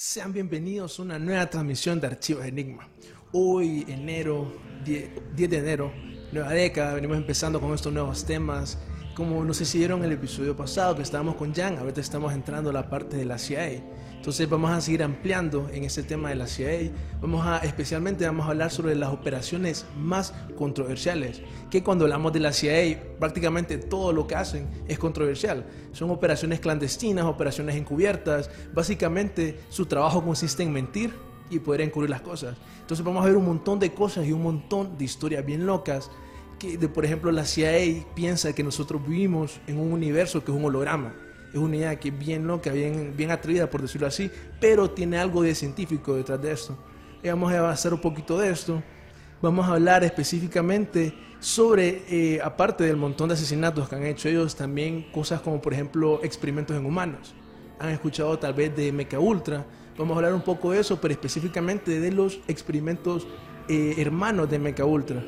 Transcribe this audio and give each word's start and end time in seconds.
Sean 0.00 0.32
bienvenidos 0.32 1.00
a 1.00 1.02
una 1.02 1.18
nueva 1.18 1.50
transmisión 1.50 2.00
de 2.00 2.06
Archivos 2.06 2.46
Enigma. 2.46 2.88
Hoy, 3.32 3.84
enero, 3.88 4.56
10, 4.84 5.34
10 5.34 5.50
de 5.50 5.58
enero, 5.58 5.92
nueva 6.30 6.50
década, 6.50 6.94
venimos 6.94 7.16
empezando 7.16 7.60
con 7.60 7.74
estos 7.74 7.92
nuevos 7.92 8.24
temas. 8.24 8.78
Como 9.16 9.44
no 9.44 9.52
sé 9.52 9.64
si 9.64 9.78
vieron 9.78 10.04
el 10.04 10.12
episodio 10.12 10.56
pasado 10.56 10.94
que 10.94 11.02
estábamos 11.02 11.34
con 11.34 11.52
Jan, 11.52 11.78
ahorita 11.78 12.00
estamos 12.00 12.32
entrando 12.32 12.70
a 12.70 12.72
la 12.72 12.88
parte 12.88 13.16
de 13.16 13.24
la 13.24 13.38
CIA. 13.38 13.82
Entonces 14.18 14.50
vamos 14.50 14.72
a 14.72 14.80
seguir 14.80 15.04
ampliando 15.04 15.70
en 15.72 15.84
ese 15.84 16.02
tema 16.02 16.28
de 16.30 16.34
la 16.34 16.48
CIA. 16.48 16.90
Vamos 17.20 17.46
a, 17.46 17.58
especialmente 17.58 18.26
vamos 18.26 18.46
a 18.46 18.50
hablar 18.50 18.72
sobre 18.72 18.96
las 18.96 19.10
operaciones 19.10 19.86
más 19.96 20.34
controversiales. 20.56 21.40
Que 21.70 21.84
cuando 21.84 22.04
hablamos 22.04 22.32
de 22.32 22.40
la 22.40 22.52
CIA, 22.52 23.00
prácticamente 23.20 23.78
todo 23.78 24.12
lo 24.12 24.26
que 24.26 24.34
hacen 24.34 24.66
es 24.88 24.98
controversial. 24.98 25.64
Son 25.92 26.10
operaciones 26.10 26.58
clandestinas, 26.58 27.26
operaciones 27.26 27.76
encubiertas. 27.76 28.50
Básicamente 28.74 29.60
su 29.68 29.86
trabajo 29.86 30.22
consiste 30.24 30.64
en 30.64 30.72
mentir 30.72 31.14
y 31.48 31.60
poder 31.60 31.82
encubrir 31.82 32.10
las 32.10 32.20
cosas. 32.20 32.56
Entonces 32.80 33.06
vamos 33.06 33.22
a 33.22 33.28
ver 33.28 33.36
un 33.36 33.46
montón 33.46 33.78
de 33.78 33.94
cosas 33.94 34.26
y 34.26 34.32
un 34.32 34.42
montón 34.42 34.98
de 34.98 35.04
historias 35.04 35.46
bien 35.46 35.64
locas. 35.64 36.10
Que, 36.58 36.76
de, 36.76 36.88
por 36.88 37.04
ejemplo, 37.04 37.30
la 37.30 37.44
CIA 37.44 38.04
piensa 38.16 38.52
que 38.52 38.64
nosotros 38.64 39.00
vivimos 39.06 39.60
en 39.68 39.78
un 39.78 39.92
universo 39.92 40.44
que 40.44 40.50
es 40.50 40.58
un 40.58 40.64
holograma 40.64 41.14
es 41.52 41.58
una 41.58 41.76
idea 41.76 41.96
que 41.98 42.08
es 42.08 42.18
bien 42.18 42.46
loca, 42.46 42.70
bien, 42.72 43.14
bien 43.16 43.30
atrevida 43.30 43.70
por 43.70 43.82
decirlo 43.82 44.06
así, 44.06 44.30
pero 44.60 44.90
tiene 44.90 45.18
algo 45.18 45.42
de 45.42 45.54
científico 45.54 46.14
detrás 46.14 46.40
de 46.40 46.52
esto. 46.52 46.76
Y 47.22 47.28
vamos 47.28 47.52
a 47.52 47.58
avanzar 47.58 47.94
un 47.94 48.00
poquito 48.00 48.38
de 48.38 48.50
esto. 48.50 48.82
Vamos 49.40 49.66
a 49.66 49.72
hablar 49.72 50.04
específicamente 50.04 51.14
sobre, 51.40 52.02
eh, 52.08 52.40
aparte 52.42 52.84
del 52.84 52.96
montón 52.96 53.28
de 53.28 53.34
asesinatos 53.34 53.88
que 53.88 53.94
han 53.94 54.04
hecho 54.04 54.28
ellos, 54.28 54.56
también 54.56 55.06
cosas 55.12 55.40
como 55.40 55.60
por 55.60 55.72
ejemplo 55.72 56.20
experimentos 56.22 56.76
en 56.76 56.84
humanos. 56.84 57.34
Han 57.78 57.90
escuchado 57.90 58.38
tal 58.38 58.54
vez 58.54 58.74
de 58.76 58.92
Mecha 58.92 59.18
Ultra. 59.18 59.64
Vamos 59.96 60.14
a 60.14 60.18
hablar 60.18 60.34
un 60.34 60.42
poco 60.42 60.72
de 60.72 60.80
eso, 60.80 61.00
pero 61.00 61.12
específicamente 61.12 62.00
de 62.00 62.12
los 62.12 62.40
experimentos 62.48 63.26
eh, 63.68 63.94
hermanos 63.98 64.50
de 64.50 64.58
Mecha 64.58 64.84
Ultra. 64.84 65.24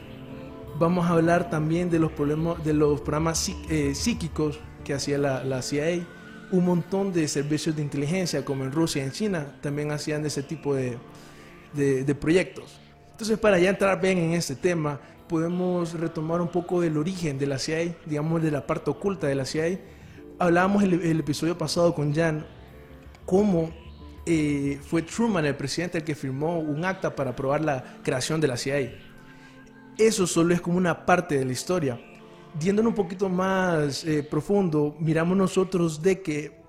Vamos 0.78 1.06
a 1.06 1.10
hablar 1.10 1.50
también 1.50 1.90
de 1.90 1.98
los, 1.98 2.10
problemas, 2.12 2.62
de 2.64 2.72
los 2.72 3.00
programas 3.00 3.50
eh, 3.68 3.94
psíquicos 3.94 4.58
que 4.90 4.94
hacía 4.94 5.18
la, 5.18 5.44
la, 5.44 5.62
CIA, 5.62 6.04
un 6.50 6.64
montón 6.64 7.12
de 7.12 7.28
servicios 7.28 7.76
de 7.76 7.82
inteligencia, 7.82 8.44
como 8.44 8.64
en 8.64 8.72
Rusia 8.72 9.00
y 9.00 9.06
en 9.06 9.12
China, 9.12 9.46
también 9.60 9.92
hacían 9.92 10.26
ese 10.26 10.42
tipo 10.42 10.74
de, 10.74 10.98
de, 11.74 12.02
de, 12.02 12.14
proyectos. 12.16 12.80
Entonces, 13.12 13.38
para 13.38 13.56
ya 13.60 13.70
entrar 13.70 14.00
bien 14.00 14.18
en 14.18 14.32
este 14.32 14.56
tema, 14.56 14.98
podemos 15.28 15.92
retomar 15.92 16.40
un 16.40 16.48
poco 16.48 16.80
del 16.80 16.96
origen 16.96 17.38
de 17.38 17.46
la 17.46 17.60
CIA, 17.60 17.94
digamos 18.04 18.42
de 18.42 18.50
la 18.50 18.66
parte 18.66 18.90
oculta 18.90 19.28
de 19.28 19.36
la 19.36 19.44
CIA. 19.44 19.78
Hablábamos 20.40 20.82
el, 20.82 20.94
el 20.94 21.20
episodio 21.20 21.56
pasado 21.56 21.94
con 21.94 22.12
Jan, 22.12 22.44
cómo 23.24 23.70
eh, 24.26 24.80
fue 24.82 25.02
Truman, 25.02 25.44
el 25.46 25.54
presidente, 25.54 25.98
el 25.98 26.04
que 26.04 26.16
firmó 26.16 26.58
un 26.58 26.84
acta 26.84 27.14
para 27.14 27.30
aprobar 27.30 27.60
la 27.60 27.84
creación 28.02 28.40
de 28.40 28.48
la 28.48 28.56
CIA. 28.56 28.92
Eso 29.96 30.26
solo 30.26 30.52
es 30.52 30.60
como 30.60 30.78
una 30.78 31.06
parte 31.06 31.38
de 31.38 31.44
la 31.44 31.52
historia 31.52 32.00
yendo 32.58 32.82
un 32.82 32.94
poquito 32.94 33.28
más 33.28 34.04
eh, 34.04 34.22
profundo, 34.22 34.96
miramos 34.98 35.36
nosotros 35.36 36.02
de 36.02 36.22
que 36.22 36.60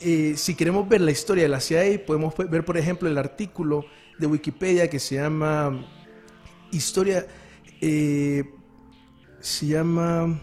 eh, 0.00 0.34
si 0.36 0.54
queremos 0.54 0.88
ver 0.88 1.00
la 1.00 1.10
historia 1.10 1.44
de 1.44 1.48
la 1.48 1.60
CIA, 1.60 2.04
podemos 2.04 2.34
ver, 2.36 2.64
por 2.64 2.76
ejemplo, 2.76 3.08
el 3.08 3.16
artículo 3.16 3.84
de 4.18 4.26
Wikipedia 4.26 4.88
que 4.88 4.98
se 4.98 5.16
llama 5.16 5.86
Historia, 6.70 7.26
eh, 7.80 8.44
se 9.40 9.66
llama 9.66 10.40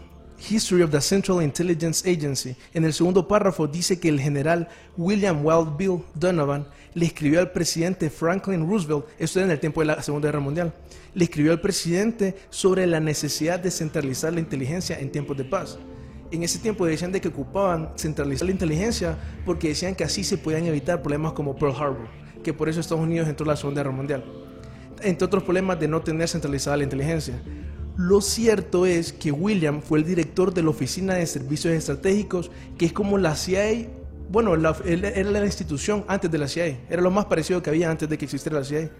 History 0.50 0.82
of 0.82 0.90
the 0.90 1.00
Central 1.00 1.42
Intelligence 1.42 2.08
Agency. 2.08 2.56
En 2.74 2.84
el 2.84 2.92
segundo 2.92 3.26
párrafo 3.28 3.66
dice 3.66 4.00
que 4.00 4.08
el 4.08 4.20
general 4.20 4.68
William 4.96 5.44
Wild 5.44 5.76
Bill 5.76 6.02
Donovan 6.14 6.66
le 6.94 7.06
escribió 7.06 7.40
al 7.40 7.52
presidente 7.52 8.10
Franklin 8.10 8.68
Roosevelt, 8.68 9.06
esto 9.18 9.38
era 9.38 9.46
en 9.46 9.52
el 9.52 9.60
tiempo 9.60 9.80
de 9.80 9.86
la 9.86 10.02
Segunda 10.02 10.28
Guerra 10.28 10.40
Mundial, 10.40 10.74
le 11.14 11.24
escribió 11.24 11.52
al 11.52 11.60
presidente 11.60 12.36
sobre 12.50 12.86
la 12.86 13.00
necesidad 13.00 13.60
de 13.60 13.70
centralizar 13.70 14.32
la 14.32 14.40
inteligencia 14.40 14.98
en 14.98 15.10
tiempos 15.10 15.36
de 15.36 15.44
paz. 15.44 15.78
En 16.30 16.42
ese 16.42 16.58
tiempo 16.58 16.86
decían 16.86 17.12
de 17.12 17.20
que 17.20 17.28
ocupaban 17.28 17.90
centralizar 17.96 18.46
la 18.46 18.52
inteligencia 18.52 19.18
porque 19.44 19.68
decían 19.68 19.94
que 19.94 20.04
así 20.04 20.24
se 20.24 20.38
podían 20.38 20.64
evitar 20.66 21.02
problemas 21.02 21.32
como 21.32 21.54
Pearl 21.54 21.74
Harbor, 21.76 22.08
que 22.42 22.52
por 22.52 22.68
eso 22.68 22.80
Estados 22.80 23.04
Unidos 23.04 23.28
entró 23.28 23.44
en 23.44 23.48
la 23.48 23.56
Segunda 23.56 23.82
Guerra 23.82 23.94
Mundial. 23.94 24.24
Entre 25.02 25.24
otros 25.24 25.42
problemas 25.42 25.78
de 25.78 25.88
no 25.88 26.00
tener 26.00 26.28
centralizada 26.28 26.76
la 26.76 26.84
inteligencia. 26.84 27.34
Lo 28.02 28.20
cierto 28.20 28.84
es 28.84 29.12
que 29.12 29.30
William 29.30 29.80
fue 29.80 30.00
el 30.00 30.04
director 30.04 30.52
de 30.52 30.64
la 30.64 30.70
Oficina 30.70 31.14
de 31.14 31.24
Servicios 31.24 31.72
Estratégicos, 31.72 32.50
que 32.76 32.86
es 32.86 32.92
como 32.92 33.16
la 33.16 33.36
CIA 33.36 33.88
bueno, 34.28 34.56
la, 34.56 34.74
era 34.84 35.30
la 35.30 35.44
institución 35.44 36.04
antes 36.08 36.28
de 36.30 36.38
la 36.38 36.48
CIA, 36.48 36.80
era 36.88 37.00
lo 37.00 37.12
más 37.12 37.26
parecido 37.26 37.62
que 37.62 37.70
había 37.70 37.90
antes 37.90 38.08
de 38.08 38.18
que 38.18 38.24
existiera 38.24 38.58
la 38.58 38.64
CIA. 38.64 38.90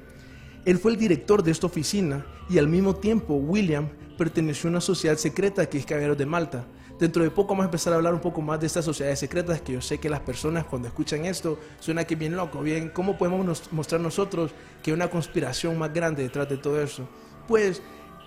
Él 0.64 0.78
fue 0.78 0.92
el 0.92 0.98
director 0.98 1.42
de 1.42 1.50
esta 1.50 1.66
oficina 1.66 2.24
y 2.48 2.58
al 2.58 2.68
mismo 2.68 2.94
tiempo 2.94 3.34
William 3.34 3.88
perteneció 4.16 4.68
a 4.68 4.72
una 4.72 4.80
sociedad 4.80 5.16
secreta 5.16 5.69
que 5.69 5.78
es 5.78 5.86
Caballeros 5.86 6.19
de 6.19 6.26
Malta. 6.26 6.64
Dentro 7.00 7.24
de 7.24 7.30
poco 7.30 7.54
vamos 7.54 7.64
a 7.64 7.66
empezar 7.66 7.92
a 7.92 7.96
hablar 7.96 8.14
un 8.14 8.20
poco 8.20 8.40
más 8.40 8.60
de 8.60 8.69
estas 8.69 8.84
sociedades 8.84 9.19
secretas 9.19 9.60
que 9.62 9.72
yo 9.72 9.80
sé 9.80 9.98
que 9.98 10.08
las 10.08 10.20
personas 10.20 10.64
cuando 10.66 10.86
escuchan 10.86 11.24
esto 11.24 11.58
suena 11.80 12.04
que 12.04 12.14
bien 12.14 12.36
loco, 12.36 12.60
bien, 12.60 12.90
¿cómo 12.90 13.19
podemos 13.19 13.44
nos, 13.44 13.72
mostrar 13.72 14.00
nosotros 14.00 14.52
que 14.80 14.92
hay 14.92 14.94
una 14.94 15.08
conspiración 15.08 15.76
más 15.76 15.92
grande 15.92 16.22
detrás 16.22 16.48
de 16.48 16.58
todo 16.58 16.80
eso? 16.80 17.08
Pues 17.48 17.82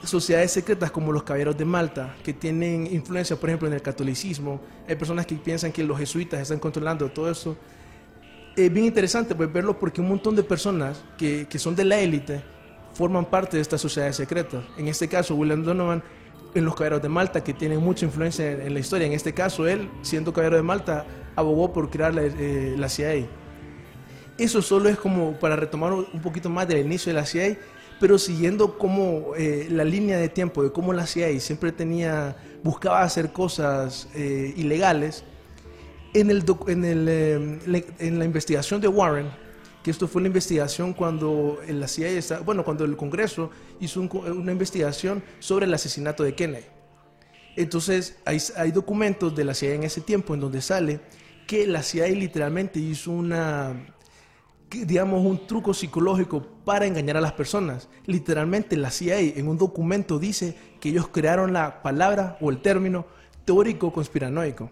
sociedades 0.10 0.52
secretas 0.52 0.92
como 0.92 1.12
los 1.12 1.24
caballeros 1.24 1.58
de 1.58 1.66
Malta, 1.66 2.16
que 2.24 2.34
tienen 2.34 2.88
influencia, 2.92 3.36
por 3.36 3.50
ejemplo, 3.50 3.68
en 3.68 3.74
el 3.74 3.82
catolicismo. 3.82 4.62
Hay 4.88 4.96
personas 4.96 5.26
que 5.26 5.36
piensan 5.36 5.72
que 5.72 5.84
los 5.84 5.98
jesuitas 5.98 6.42
están 6.42 6.60
controlando 6.60 7.10
todo 7.10 7.30
eso. 7.30 7.58
Es 8.56 8.72
bien 8.72 8.86
interesante 8.86 9.36
pues, 9.36 9.52
verlo 9.52 9.78
porque 9.78 10.02
un 10.02 10.10
montón 10.10 10.36
de 10.36 10.44
personas 10.44 11.04
que, 11.18 11.48
que 11.48 11.60
son 11.60 11.76
de 11.76 11.86
la 11.86 12.00
élite 12.00 12.42
forman 12.94 13.26
parte 13.26 13.58
de 13.58 13.62
estas 13.62 13.82
sociedades 13.82 14.16
secretas. 14.16 14.64
En 14.78 14.88
este 14.88 15.08
caso, 15.08 15.36
William 15.36 15.64
Donovan 15.64 16.02
en 16.54 16.64
los 16.64 16.74
caballeros 16.74 17.02
de 17.02 17.10
Malta, 17.10 17.44
que 17.44 17.54
tienen 17.54 17.80
mucha 17.80 18.06
influencia 18.06 18.50
en, 18.50 18.62
en 18.62 18.74
la 18.74 18.80
historia. 18.80 19.06
En 19.06 19.14
este 19.14 19.34
caso, 19.34 19.68
él, 19.68 19.90
siendo 20.02 20.32
caballero 20.32 20.56
de 20.56 20.64
Malta, 20.64 21.06
abogó 21.36 21.74
por 21.74 21.90
crear 21.90 22.14
la, 22.14 22.24
eh, 22.24 22.76
la 22.78 22.88
CIA. 22.90 23.28
Eso 24.38 24.62
solo 24.62 24.90
es 24.90 24.98
como 24.98 25.34
para 25.34 25.56
retomar 25.56 25.94
un 25.94 26.22
poquito 26.22 26.50
más 26.50 26.68
del 26.68 26.86
inicio 26.86 27.14
de 27.14 27.20
la 27.20 27.26
CIA 27.26 27.58
pero 28.00 28.18
siguiendo 28.18 28.78
como 28.78 29.34
eh, 29.38 29.68
la 29.70 29.84
línea 29.84 30.18
de 30.18 30.30
tiempo 30.30 30.64
de 30.64 30.72
cómo 30.72 30.94
la 30.94 31.08
CIA 31.08 31.40
siempre 31.40 31.72
tenía, 31.72 32.36
buscaba 32.64 33.02
hacer 33.02 33.32
cosas 33.32 34.10
eh, 34.16 34.54
ilegales, 34.58 35.24
en, 36.14 36.30
el, 36.30 36.44
en, 36.68 36.86
el, 36.86 37.08
eh, 37.10 37.86
en 38.00 38.20
la 38.20 38.26
investigación 38.26 38.82
de 38.82 38.88
Warren, 38.88 39.30
que 39.84 39.92
esto 39.92 40.08
fue 40.08 40.22
la 40.22 40.28
investigación 40.28 40.94
cuando 40.94 41.60
la 41.68 41.88
CIA, 41.88 42.10
está, 42.10 42.40
bueno, 42.40 42.64
cuando 42.64 42.86
el 42.86 42.98
Congreso 42.98 43.52
hizo 43.80 44.02
un, 44.02 44.10
una 44.12 44.52
investigación 44.52 45.24
sobre 45.40 45.66
el 45.66 45.74
asesinato 45.74 46.24
de 46.24 46.34
Kennedy. 46.34 46.66
Entonces, 47.56 48.18
hay, 48.26 48.42
hay 48.58 48.72
documentos 48.72 49.36
de 49.36 49.46
la 49.46 49.54
CIA 49.54 49.76
en 49.76 49.84
ese 49.84 50.02
tiempo 50.02 50.34
en 50.34 50.42
donde 50.42 50.62
sale 50.62 51.00
que 51.48 51.68
la 51.68 51.84
CIA 51.84 52.08
literalmente 52.08 52.80
hizo 52.80 53.12
una 53.12 53.95
digamos, 54.84 55.26
un 55.26 55.48
truco 55.48 55.74
psicológico 55.74 56.46
para 56.66 56.86
engañar 56.86 57.18
a 57.18 57.22
las 57.22 57.34
personas. 57.34 57.88
Literalmente 58.06 58.76
la 58.76 58.92
CIA 58.92 59.20
en 59.20 59.48
un 59.48 59.58
documento 59.58 60.20
dice 60.20 60.56
que 60.80 60.90
ellos 60.90 61.08
crearon 61.08 61.54
la 61.54 61.82
palabra 61.82 62.38
o 62.42 62.50
el 62.50 62.62
término 62.62 63.06
teórico 63.46 63.94
conspiranoico. 63.94 64.70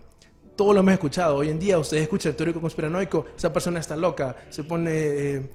todos 0.56 0.74
lo 0.74 0.82
hemos 0.82 0.94
escuchado. 0.94 1.38
Hoy 1.38 1.50
en 1.50 1.60
día 1.60 1.80
ustedes 1.80 2.04
escuchan 2.04 2.34
teórico 2.34 2.60
conspiranoico, 2.60 3.26
esa 3.38 3.54
persona 3.54 3.80
está 3.80 3.96
loca, 3.96 4.36
se 4.50 4.64
pone 4.64 4.92
eh, 4.94 5.50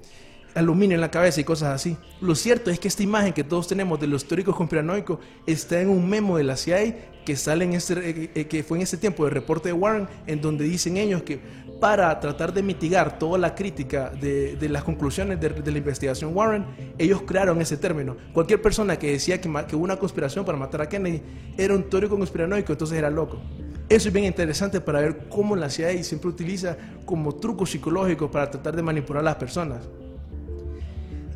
aluminio 0.59 0.95
en 0.95 1.01
la 1.01 1.11
cabeza 1.11 1.41
y 1.41 1.43
cosas 1.43 1.73
así. 1.73 1.97
Lo 2.21 2.35
cierto 2.35 2.69
es 2.69 2.79
que 2.79 2.87
esta 2.87 3.03
imagen 3.03 3.33
que 3.33 3.43
todos 3.43 3.67
tenemos 3.67 3.99
de 3.99 4.07
los 4.07 4.25
teóricos 4.25 4.55
conspiranoicos 4.55 5.19
está 5.45 5.81
en 5.81 5.89
un 5.89 6.07
memo 6.07 6.37
de 6.37 6.43
la 6.43 6.55
CIA 6.55 6.95
que 7.25 7.35
sale 7.35 7.65
en 7.65 7.73
este, 7.73 7.93
eh, 7.93 8.31
eh, 8.33 8.47
que 8.47 8.63
fue 8.63 8.77
en 8.77 8.83
ese 8.83 8.97
tiempo 8.97 9.25
del 9.25 9.33
reporte 9.33 9.69
de 9.69 9.73
Warren, 9.73 10.07
en 10.27 10.41
donde 10.41 10.65
dicen 10.65 10.97
ellos 10.97 11.23
que 11.23 11.39
para 11.79 12.19
tratar 12.19 12.53
de 12.53 12.61
mitigar 12.61 13.17
toda 13.17 13.37
la 13.37 13.55
crítica 13.55 14.09
de, 14.09 14.55
de 14.55 14.69
las 14.69 14.83
conclusiones 14.83 15.39
de, 15.39 15.71
la 15.71 15.77
investigación 15.77 16.35
Warren, 16.35 16.65
ellos 16.97 17.21
crearon 17.25 17.61
ese 17.61 17.77
término. 17.77 18.17
Cualquier 18.33 18.61
persona 18.61 18.97
que 18.97 19.11
decía 19.11 19.39
que, 19.39 19.49
que 19.67 19.75
hubo 19.75 19.83
una 19.83 19.97
conspiración 19.97 20.43
para 20.43 20.57
matar 20.57 20.81
a 20.81 20.89
Kennedy 20.89 21.21
era 21.57 21.73
un 21.73 21.89
teórico 21.89 22.17
conspiranoico, 22.17 22.73
entonces 22.73 22.97
era 22.97 23.09
loco. 23.09 23.39
Eso 23.87 24.09
es 24.09 24.13
bien 24.13 24.25
interesante 24.25 24.81
para 24.81 24.99
ver 24.99 25.29
cómo 25.29 25.55
la 25.55 25.69
CIA 25.69 26.03
siempre 26.03 26.29
utiliza 26.29 26.77
como 27.05 27.35
truco 27.35 27.65
psicológico 27.65 28.29
para 28.29 28.51
tratar 28.51 28.75
de 28.75 28.83
manipular 28.83 29.21
a 29.21 29.25
las 29.25 29.35
personas. 29.35 29.87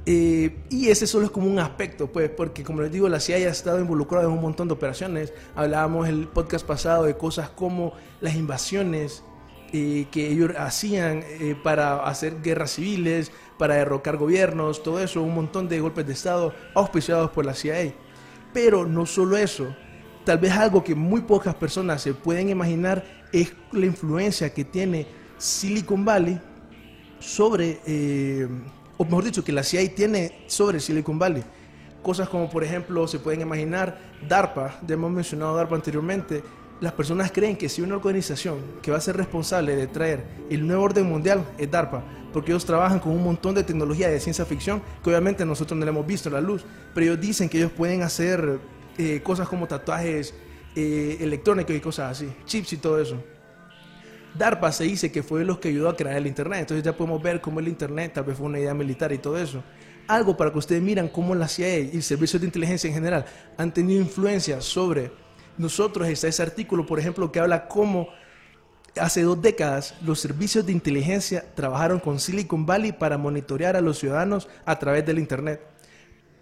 Eh, 0.06 0.58
y 0.70 0.90
ese 0.90 1.08
solo 1.08 1.26
es 1.26 1.32
como 1.32 1.48
un 1.48 1.60
aspecto, 1.60 2.08
pues, 2.08 2.30
porque 2.30 2.64
como 2.64 2.82
les 2.82 2.92
digo, 2.92 3.08
la 3.08 3.20
CIA 3.20 3.38
ha 3.38 3.52
estado 3.52 3.80
involucrada 3.80 4.26
en 4.26 4.32
un 4.32 4.42
montón 4.42 4.68
de 4.68 4.74
operaciones. 4.74 5.34
Hablábamos 5.56 6.10
el 6.10 6.28
podcast 6.28 6.66
pasado 6.66 7.06
de 7.06 7.16
cosas 7.16 7.50
como 7.50 7.94
las 8.20 8.36
invasiones 8.36 9.24
eh, 9.76 10.06
que 10.12 10.30
ellos 10.30 10.52
hacían 10.58 11.24
eh, 11.26 11.56
para 11.64 12.06
hacer 12.06 12.42
guerras 12.42 12.74
civiles, 12.74 13.32
para 13.58 13.76
derrocar 13.76 14.18
gobiernos, 14.18 14.84
todo 14.84 15.00
eso, 15.00 15.24
un 15.24 15.34
montón 15.34 15.68
de 15.68 15.80
golpes 15.80 16.06
de 16.06 16.14
Estado 16.14 16.54
auspiciados 16.76 17.32
por 17.32 17.46
la 17.46 17.56
CIA. 17.56 17.94
Pero 18.54 18.86
no 18.86 19.06
solo 19.06 19.36
eso, 19.36 19.76
tal 20.26 20.38
vez 20.38 20.52
algo 20.52 20.84
que 20.84 20.94
muy 20.94 21.22
pocas 21.22 21.56
personas 21.56 22.02
se 22.02 22.14
pueden 22.14 22.50
imaginar 22.50 23.04
es 23.32 23.54
la 23.72 23.86
influencia 23.86 24.54
que 24.54 24.64
tiene 24.64 25.08
Silicon 25.40 26.06
Valley 26.06 26.40
sobre, 27.20 27.80
eh, 27.88 28.48
o 29.04 29.06
mejor 29.06 29.26
dicho, 29.26 29.44
que 29.44 29.52
la 29.52 29.64
CIA 29.64 29.94
tiene 29.94 30.44
sobre 30.48 30.80
Silicon 30.80 31.20
Valley. 31.20 31.44
Cosas 32.02 32.30
como, 32.30 32.50
por 32.50 32.64
ejemplo, 32.64 33.08
se 33.08 33.20
pueden 33.20 33.42
imaginar 33.42 33.98
DARPA, 34.28 34.80
ya 34.86 34.94
hemos 34.96 35.12
mencionado 35.12 35.56
DARPA 35.56 35.76
anteriormente. 35.76 36.44
Las 36.82 36.94
personas 36.94 37.32
creen 37.32 37.56
que 37.56 37.70
si 37.70 37.82
una 37.82 37.96
organización 37.96 38.58
que 38.82 38.92
va 38.92 38.98
a 38.98 39.02
ser 39.02 39.16
responsable 39.16 39.76
de 39.76 39.88
traer 39.88 40.26
el 40.50 40.66
nuevo 40.66 40.84
orden 40.84 41.08
mundial 41.08 41.46
es 41.58 41.70
DARPA, 41.70 42.04
porque 42.34 42.52
ellos 42.52 42.66
trabajan 42.66 43.00
con 43.00 43.14
un 43.14 43.24
montón 43.24 43.56
de 43.56 43.64
tecnología 43.64 44.10
de 44.10 44.20
ciencia 44.20 44.44
ficción 44.44 44.82
que 45.04 45.10
obviamente 45.10 45.46
nosotros 45.46 45.78
no 45.78 45.86
le 45.86 45.92
hemos 45.92 46.06
visto 46.06 46.30
a 46.30 46.32
la 46.34 46.42
luz, 46.42 46.66
pero 46.94 47.06
ellos 47.06 47.22
dicen 47.22 47.48
que 47.48 47.58
ellos 47.58 47.72
pueden 47.72 48.02
hacer 48.02 48.60
eh, 48.98 49.22
cosas 49.24 49.48
como 49.48 49.68
tatuajes 49.68 50.34
eh, 50.76 51.18
electrónicos 51.22 51.76
y 51.76 51.80
cosas 51.80 52.12
así, 52.12 52.34
chips 52.46 52.74
y 52.74 52.78
todo 52.78 53.00
eso. 53.00 53.18
DARPA 54.36 54.72
se 54.72 54.86
dice 54.86 55.12
que 55.12 55.24
fue 55.24 55.46
los 55.46 55.60
que 55.60 55.70
ayudó 55.70 55.90
a 55.90 55.96
crear 55.96 56.18
el 56.18 56.28
Internet. 56.28 56.62
Entonces 56.62 56.84
ya 56.84 56.96
podemos 56.96 57.22
ver 57.22 57.42
cómo 57.42 57.60
el 57.60 57.68
Internet 57.68 58.14
tal 58.14 58.24
vez 58.24 58.38
fue 58.38 58.48
una 58.48 58.60
idea 58.60 58.74
militar 58.74 59.12
y 59.12 59.18
todo 59.18 59.38
eso. 59.38 59.64
Algo 60.08 60.36
para 60.36 60.52
que 60.52 60.58
ustedes 60.58 60.82
miran 60.82 61.08
cómo 61.08 61.34
la 61.36 61.48
CIA 61.48 61.80
y 61.80 62.02
servicios 62.02 62.42
de 62.42 62.48
inteligencia 62.48 62.88
en 62.88 62.94
general 62.94 63.26
han 63.58 63.74
tenido 63.74 64.02
influencia 64.02 64.60
sobre 64.62 65.12
nosotros. 65.58 66.08
Está 66.08 66.28
ese 66.28 66.42
artículo, 66.42 66.86
por 66.86 67.00
ejemplo, 67.00 67.32
que 67.32 67.40
habla 67.40 67.68
cómo 67.68 68.10
hace 69.00 69.24
dos 69.24 69.42
décadas 69.42 69.96
los 70.02 70.20
servicios 70.20 70.66
de 70.66 70.72
inteligencia 70.72 71.46
trabajaron 71.56 72.00
con 72.00 72.20
Silicon 72.20 72.66
Valley 72.66 72.92
para 72.92 73.18
monitorear 73.18 73.76
a 73.76 73.82
los 73.82 74.00
ciudadanos 74.00 74.48
a 74.66 74.78
través 74.78 75.06
del 75.06 75.20
Internet. 75.20 75.73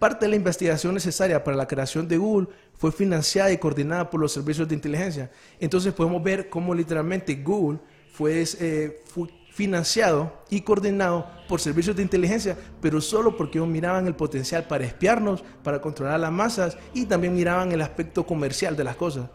Parte 0.02 0.26
de 0.26 0.30
la 0.30 0.34
investigación 0.34 0.94
necesaria 0.94 1.44
para 1.44 1.56
la 1.56 1.68
creación 1.68 2.08
de 2.08 2.18
Google 2.18 2.48
fue 2.74 2.90
financiada 2.90 3.52
y 3.52 3.58
coordinada 3.58 4.10
por 4.10 4.18
los 4.18 4.32
servicios 4.32 4.68
de 4.68 4.74
inteligencia. 4.74 5.30
Entonces 5.60 5.92
podemos 5.92 6.20
ver 6.20 6.48
cómo 6.48 6.74
literalmente 6.74 7.36
Google 7.36 7.78
fue, 8.12 8.44
eh, 8.58 9.00
fue 9.04 9.28
financiado 9.52 10.42
y 10.50 10.62
coordinado 10.62 11.30
por 11.48 11.60
servicios 11.60 11.94
de 11.94 12.02
inteligencia, 12.02 12.56
pero 12.80 13.00
solo 13.00 13.36
porque 13.36 13.58
ellos 13.58 13.68
miraban 13.68 14.08
el 14.08 14.16
potencial 14.16 14.64
para 14.64 14.84
espiarnos, 14.84 15.44
para 15.62 15.80
controlar 15.80 16.16
a 16.16 16.18
las 16.18 16.32
masas 16.32 16.76
y 16.92 17.06
también 17.06 17.36
miraban 17.36 17.70
el 17.70 17.80
aspecto 17.80 18.26
comercial 18.26 18.76
de 18.76 18.82
las 18.82 18.96
cosas. 18.96 19.30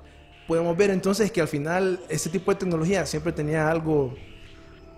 Podemos 0.49 0.75
ver 0.75 0.89
entonces 0.89 1.31
que 1.31 1.39
al 1.39 1.47
final 1.47 2.01
este 2.09 2.29
tipo 2.29 2.51
de 2.51 2.59
tecnología 2.59 3.05
siempre 3.05 3.31
tenía 3.31 3.71
algo 3.71 4.15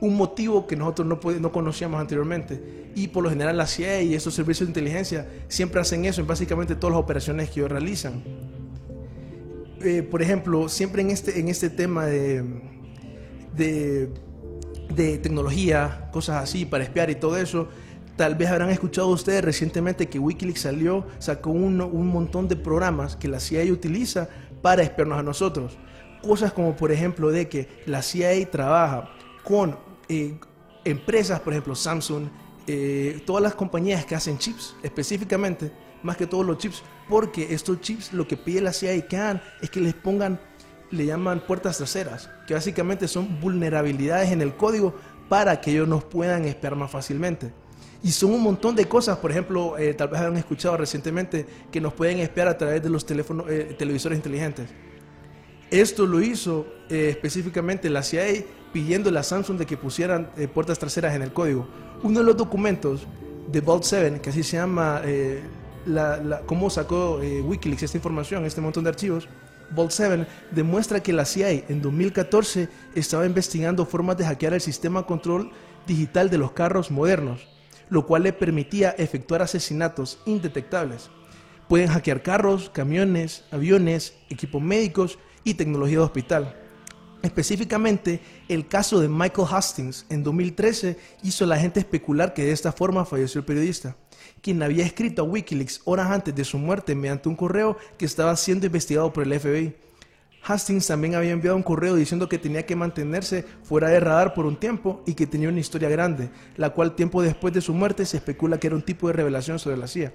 un 0.02 0.16
motivo 0.16 0.66
que 0.66 0.76
nosotros 0.76 1.08
no, 1.08 1.20
no 1.40 1.52
conocíamos 1.52 2.00
anteriormente. 2.00 2.92
Y 2.96 3.10
por 3.10 3.24
lo 3.24 3.30
general 3.30 3.58
la 3.58 3.68
CIA 3.68 4.02
y 4.02 4.14
estos 4.16 4.34
servicios 4.34 4.68
de 4.68 4.72
inteligencia 4.72 5.28
siempre 5.48 5.82
hacen 5.82 6.06
eso 6.06 6.22
en 6.22 6.28
básicamente 6.28 6.76
todas 6.76 6.94
las 6.94 7.04
operaciones 7.04 7.50
que 7.50 7.60
ellos 7.60 7.72
realizan. 7.72 8.24
Eh, 9.82 10.04
por 10.04 10.22
ejemplo, 10.22 10.68
siempre 10.68 11.02
en 11.02 11.10
este, 11.10 11.40
en 11.40 11.48
este 11.48 11.70
tema 11.70 12.06
de, 12.06 12.44
de, 13.56 14.10
de 14.94 15.18
tecnología, 15.18 16.10
cosas 16.12 16.44
así, 16.44 16.66
para 16.66 16.84
espiar 16.84 17.10
y 17.10 17.16
todo 17.16 17.38
eso, 17.38 17.70
tal 18.18 18.36
vez 18.36 18.50
habrán 18.50 18.70
escuchado 18.70 19.08
ustedes 19.08 19.44
recientemente 19.44 20.10
que 20.10 20.20
Wikileaks 20.20 20.62
salió, 20.62 21.06
sacó 21.20 21.52
un, 21.52 21.80
un 21.80 22.08
montón 22.08 22.50
de 22.50 22.58
programas 22.58 23.16
que 23.16 23.30
la 23.30 23.40
CIA 23.40 23.72
utiliza 23.72 24.28
para 24.62 24.84
espiarnos 24.84 25.20
a 25.20 25.24
nosotros. 25.24 25.78
Cosas 26.22 26.52
como 26.52 26.76
por 26.76 26.92
ejemplo 26.92 27.32
de 27.32 27.48
que 27.48 27.70
la 27.86 28.02
CIA 28.02 28.50
trabaja 28.52 29.10
con 29.44 29.78
eh, 30.10 30.38
empresas, 30.84 31.40
por 31.40 31.54
ejemplo 31.54 31.76
Samsung, 31.76 32.28
eh, 32.68 33.22
todas 33.26 33.42
las 33.42 33.56
compañías 33.56 34.06
que 34.06 34.16
hacen 34.16 34.38
chips 34.38 34.76
específicamente, 34.84 35.72
más 36.04 36.18
que 36.18 36.28
todos 36.28 36.46
los 36.46 36.58
chips, 36.58 36.84
porque 37.08 37.54
estos 37.54 37.82
chips 37.82 38.14
lo 38.14 38.28
que 38.28 38.38
pide 38.38 38.62
la 38.62 38.74
CIA 38.74 39.08
que 39.08 39.18
hagan 39.18 39.42
es 39.62 39.70
que 39.70 39.80
les 39.80 39.94
pongan, 39.94 40.40
le 40.92 41.06
llaman 41.06 41.40
puertas 41.40 41.78
traseras, 41.78 42.30
que 42.48 42.54
básicamente 42.54 43.08
son 43.08 43.40
vulnerabilidades 43.40 44.32
en 44.32 44.42
el 44.42 44.56
código 44.56 44.96
para 45.30 45.62
que 45.62 45.72
ellos 45.72 45.88
nos 45.88 46.04
puedan 46.04 46.46
espiar 46.46 46.76
más 46.76 46.92
fácilmente. 46.92 47.52
Y 48.02 48.12
son 48.12 48.32
un 48.32 48.42
montón 48.42 48.76
de 48.76 48.86
cosas, 48.86 49.18
por 49.18 49.30
ejemplo, 49.32 49.78
eh, 49.78 49.94
tal 49.94 50.08
vez 50.08 50.22
hayan 50.22 50.38
escuchado 50.38 50.78
recientemente 50.78 51.46
que 51.72 51.82
nos 51.82 51.94
pueden 51.94 52.20
espiar 52.20 52.48
a 52.48 52.58
través 52.58 52.82
de 52.82 52.90
los 52.90 53.06
teléfonos, 53.06 53.46
eh, 53.50 53.76
televisores 53.78 54.18
inteligentes. 54.18 54.70
Esto 55.70 56.06
lo 56.06 56.22
hizo 56.22 56.66
eh, 56.90 57.10
específicamente 57.10 57.90
la 57.90 58.02
CIA 58.02 58.46
pidiéndole 58.72 59.20
a 59.20 59.24
Samsung 59.24 59.58
de 59.58 59.66
que 59.66 59.78
pusieran 59.78 60.30
eh, 60.38 60.48
puertas 60.48 60.80
traseras 60.80 61.16
en 61.16 61.22
el 61.22 61.34
código. 61.34 61.68
Uno 62.04 62.20
de 62.20 62.26
los 62.26 62.38
documentos 62.38 63.08
de 63.52 63.62
Vault 63.62 63.84
7, 63.84 64.22
que 64.22 64.30
así 64.30 64.44
se 64.44 64.58
llama, 64.58 65.02
eh, 65.04 65.44
cómo 66.46 66.70
sacó 66.70 67.22
eh, 67.22 67.42
Wikileaks 67.42 67.84
esta 67.84 67.98
información, 67.98 68.46
este 68.46 68.62
montón 68.62 68.84
de 68.84 68.92
archivos, 68.92 69.28
Vault 69.72 69.92
7 69.92 70.26
demuestra 70.52 71.02
que 71.02 71.14
la 71.14 71.26
CIA 71.26 71.52
en 71.52 71.82
2014 71.82 72.70
estaba 72.96 73.26
investigando 73.26 73.86
formas 73.86 74.18
de 74.18 74.26
hackear 74.26 74.54
el 74.54 74.62
sistema 74.62 75.06
control 75.06 75.52
digital 75.86 76.30
de 76.30 76.38
los 76.38 76.52
carros 76.52 76.92
modernos, 76.92 77.48
lo 77.90 78.06
cual 78.06 78.24
le 78.24 78.34
permitía 78.34 78.92
efectuar 78.92 79.42
asesinatos 79.42 80.20
indetectables. 80.26 81.10
Pueden 81.68 81.90
hackear 81.90 82.24
carros, 82.24 82.70
camiones, 82.72 83.46
aviones, 83.52 84.16
equipos 84.30 84.62
médicos 84.62 85.20
y 85.44 85.54
tecnología 85.54 86.00
de 86.00 86.04
hospital. 86.04 86.56
Específicamente, 87.22 88.22
el 88.48 88.68
caso 88.68 89.02
de 89.02 89.10
Michael 89.10 89.48
Hastings 89.52 90.06
en 90.10 90.24
2013 90.24 90.98
hizo 91.24 91.44
a 91.44 91.48
la 91.48 91.58
gente 91.58 91.82
especular 91.82 92.34
que 92.34 92.46
de 92.46 92.54
esta 92.54 92.72
forma 92.72 93.04
falleció 93.04 93.40
el 93.40 93.46
periodista, 93.46 93.98
quien 94.42 94.64
había 94.64 94.86
escrito 94.86 95.22
a 95.22 95.26
Wikileaks 95.26 95.82
horas 95.84 96.10
antes 96.12 96.34
de 96.34 96.46
su 96.46 96.58
muerte 96.58 96.96
mediante 96.96 97.28
un 97.28 97.36
correo 97.36 97.78
que 97.98 98.06
estaba 98.06 98.36
siendo 98.38 98.68
investigado 98.68 99.12
por 99.12 99.24
el 99.24 99.38
FBI. 99.38 99.76
Hastings 100.44 100.88
también 100.88 101.16
había 101.16 101.32
enviado 101.32 101.58
un 101.58 101.64
correo 101.64 101.96
diciendo 101.96 102.30
que 102.30 102.38
tenía 102.38 102.66
que 102.66 102.78
mantenerse 102.78 103.44
fuera 103.64 103.90
de 103.90 104.00
radar 104.00 104.34
por 104.34 104.46
un 104.46 104.58
tiempo 104.58 105.04
y 105.06 105.14
que 105.14 105.28
tenía 105.28 105.50
una 105.50 105.60
historia 105.60 105.90
grande, 105.90 106.30
la 106.56 106.70
cual 106.70 106.96
tiempo 106.96 107.22
después 107.22 107.54
de 107.54 107.60
su 107.60 107.74
muerte 107.74 108.06
se 108.06 108.18
especula 108.18 108.58
que 108.58 108.68
era 108.68 108.78
un 108.78 108.82
tipo 108.82 109.08
de 109.08 109.14
revelación 109.14 109.60
sobre 109.60 109.76
la 109.76 109.88
CIA. 109.88 110.14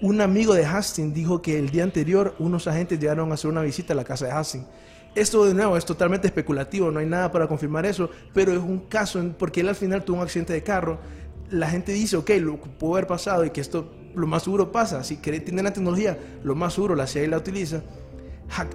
Un 0.00 0.20
amigo 0.20 0.54
de 0.54 0.66
Hastings 0.66 1.14
dijo 1.14 1.40
que 1.40 1.56
el 1.56 1.70
día 1.70 1.84
anterior 1.84 2.34
unos 2.40 2.66
agentes 2.66 2.98
llegaron 2.98 3.30
a 3.30 3.34
hacer 3.34 3.48
una 3.48 3.62
visita 3.62 3.92
a 3.92 3.96
la 3.96 4.02
casa 4.02 4.26
de 4.26 4.32
Hastings. 4.32 4.66
Esto 5.14 5.44
de 5.44 5.52
nuevo 5.52 5.76
es 5.76 5.84
totalmente 5.84 6.26
especulativo, 6.26 6.90
no 6.90 6.98
hay 6.98 7.06
nada 7.06 7.30
para 7.30 7.46
confirmar 7.46 7.84
eso, 7.84 8.08
pero 8.32 8.52
es 8.52 8.58
un 8.58 8.78
caso 8.80 9.22
porque 9.38 9.60
él 9.60 9.68
al 9.68 9.74
final 9.74 10.02
tuvo 10.04 10.16
un 10.18 10.22
accidente 10.22 10.54
de 10.54 10.62
carro. 10.62 10.98
La 11.50 11.68
gente 11.68 11.92
dice, 11.92 12.16
ok, 12.16 12.30
lo 12.40 12.56
pudo 12.56 12.94
haber 12.94 13.06
pasado 13.06 13.44
y 13.44 13.50
que 13.50 13.60
esto 13.60 13.92
lo 14.14 14.26
más 14.26 14.44
seguro 14.44 14.72
pasa. 14.72 15.04
Si 15.04 15.16
tienen 15.16 15.64
la 15.64 15.72
tecnología, 15.72 16.18
lo 16.42 16.54
más 16.54 16.72
seguro 16.72 16.94
la 16.94 17.06
CIA 17.06 17.28
la 17.28 17.36
utiliza. 17.36 17.82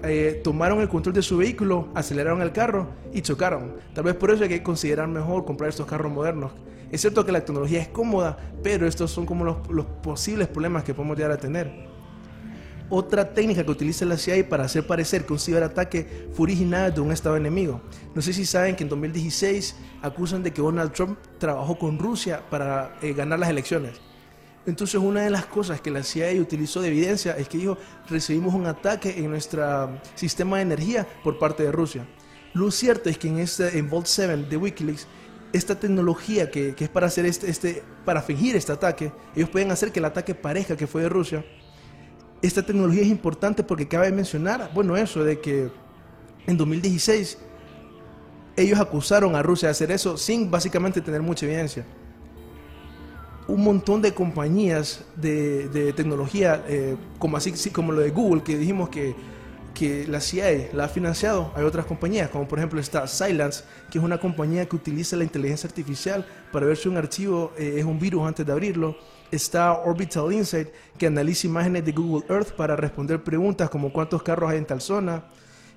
Eh, 0.03 0.41
tomaron 0.43 0.79
el 0.81 0.89
control 0.89 1.15
de 1.15 1.23
su 1.23 1.37
vehículo, 1.37 1.87
aceleraron 1.95 2.43
el 2.43 2.51
carro 2.51 2.87
y 3.11 3.21
chocaron. 3.21 3.73
Tal 3.95 4.03
vez 4.03 4.13
por 4.13 4.29
eso 4.29 4.43
hay 4.43 4.49
que 4.49 4.61
considerar 4.61 5.07
mejor 5.07 5.43
comprar 5.43 5.69
estos 5.69 5.87
carros 5.87 6.11
modernos. 6.11 6.51
Es 6.91 7.01
cierto 7.01 7.25
que 7.25 7.31
la 7.31 7.43
tecnología 7.43 7.81
es 7.81 7.87
cómoda, 7.87 8.37
pero 8.61 8.87
estos 8.87 9.09
son 9.09 9.25
como 9.25 9.43
los, 9.43 9.67
los 9.69 9.87
posibles 9.87 10.47
problemas 10.47 10.83
que 10.83 10.93
podemos 10.93 11.17
llegar 11.17 11.31
a 11.31 11.37
tener. 11.37 11.86
Otra 12.89 13.33
técnica 13.33 13.65
que 13.65 13.71
utiliza 13.71 14.05
la 14.05 14.17
CIA 14.17 14.47
para 14.47 14.63
hacer 14.63 14.87
parecer 14.87 15.25
que 15.25 15.33
un 15.33 15.39
ciberataque 15.39 16.29
fue 16.31 16.45
originado 16.45 16.91
de 16.91 17.01
un 17.01 17.11
estado 17.11 17.35
enemigo. 17.35 17.81
No 18.15 18.21
sé 18.21 18.31
si 18.31 18.45
saben 18.45 18.77
que 18.77 18.83
en 18.83 18.89
2016 18.89 19.75
acusan 20.01 20.41
de 20.41 20.53
que 20.53 20.61
Donald 20.61 20.93
Trump 20.93 21.19
trabajó 21.37 21.77
con 21.77 21.99
Rusia 21.99 22.41
para 22.49 22.97
eh, 23.01 23.13
ganar 23.13 23.39
las 23.39 23.49
elecciones. 23.49 23.99
Entonces 24.65 25.01
una 25.01 25.21
de 25.21 25.29
las 25.29 25.45
cosas 25.45 25.81
que 25.81 25.91
la 25.91 26.01
CIA 26.01 26.41
utilizó 26.41 26.81
de 26.81 26.87
evidencia 26.87 27.35
es 27.37 27.49
que 27.49 27.57
dijo, 27.57 27.77
recibimos 28.09 28.53
un 28.53 28.65
ataque 28.65 29.17
en 29.17 29.31
nuestro 29.31 29.99
sistema 30.15 30.57
de 30.57 30.63
energía 30.63 31.05
por 31.25 31.39
parte 31.39 31.63
de 31.63 31.73
Rusia. 31.73 32.07
Lo 32.53 32.71
cierto 32.71 33.09
es 33.09 33.17
que 33.17 33.27
en, 33.27 33.39
este, 33.39 33.77
en 33.77 33.89
Vault 33.89 34.07
7 34.07 34.35
de 34.49 34.57
Wikileaks, 34.57 35.07
esta 35.51 35.77
tecnología 35.77 36.49
que, 36.49 36.73
que 36.73 36.85
es 36.85 36.89
para 36.89 37.07
hacer 37.07 37.25
este, 37.25 37.49
este, 37.49 37.83
para 38.05 38.21
fingir 38.21 38.55
este 38.55 38.71
ataque, 38.71 39.11
ellos 39.35 39.49
pueden 39.49 39.71
hacer 39.71 39.91
que 39.91 39.99
el 39.99 40.05
ataque 40.05 40.33
parezca 40.35 40.77
que 40.77 40.87
fue 40.87 41.01
de 41.01 41.09
Rusia. 41.09 41.45
Esta 42.41 42.63
tecnología 42.63 43.01
es 43.01 43.07
importante 43.07 43.63
porque 43.63 43.87
cabe 43.87 44.11
mencionar, 44.11 44.71
bueno, 44.73 44.95
eso 44.95 45.23
de 45.23 45.39
que 45.39 45.69
en 46.45 46.57
2016 46.57 47.37
ellos 48.55 48.79
acusaron 48.79 49.35
a 49.35 49.43
Rusia 49.43 49.67
de 49.67 49.71
hacer 49.71 49.91
eso 49.91 50.17
sin 50.17 50.49
básicamente 50.49 51.01
tener 51.01 51.21
mucha 51.21 51.45
evidencia. 51.45 51.85
Un 53.47 53.63
montón 53.63 54.01
de 54.01 54.13
compañías 54.13 55.05
de, 55.15 55.93
tecnología, 55.95 56.63
eh, 56.67 56.95
como, 57.17 57.37
así, 57.37 57.55
sí, 57.55 57.69
como 57.69 57.91
lo 57.91 58.01
de 58.01 58.09
Google, 58.11 58.43
que 58.43 58.57
dijimos 58.57 58.89
que, 58.89 59.15
que 59.77 60.07
la 60.07 60.19
CIA 60.19 60.71
la 60.73 60.85
ha 60.85 60.87
financiado, 60.87 61.51
hay 61.55 61.63
otras 61.63 61.85
compañías, 61.85 62.31
como 62.31 62.47
por 62.47 62.57
ejemplo 62.57 62.79
está 62.79 63.05
Silence, 63.05 63.63
que 63.91 63.99
es 63.99 64.03
una 64.03 64.19
compañía 64.19 64.65
que 64.65 64.75
utiliza 64.75 65.15
la 65.15 65.23
inteligencia 65.23 65.67
artificial 65.67 66.25
para 66.51 66.65
ver 66.65 66.77
si 66.77 66.89
un 66.89 66.97
archivo 66.97 67.53
eh, 67.59 67.75
es 67.77 67.85
un 67.85 67.99
virus 67.99 68.27
antes 68.27 68.43
de 68.43 68.51
abrirlo. 68.51 68.97
Está 69.29 69.73
Orbital 69.73 70.33
Insight, 70.33 70.69
que 70.97 71.05
analiza 71.05 71.45
imágenes 71.45 71.85
de 71.85 71.91
Google 71.91 72.25
Earth 72.27 72.53
para 72.53 72.75
responder 72.75 73.23
preguntas 73.23 73.69
como 73.69 73.93
cuántos 73.93 74.23
carros 74.23 74.49
hay 74.49 74.57
en 74.57 74.65
tal 74.65 74.81
zona. 74.81 75.25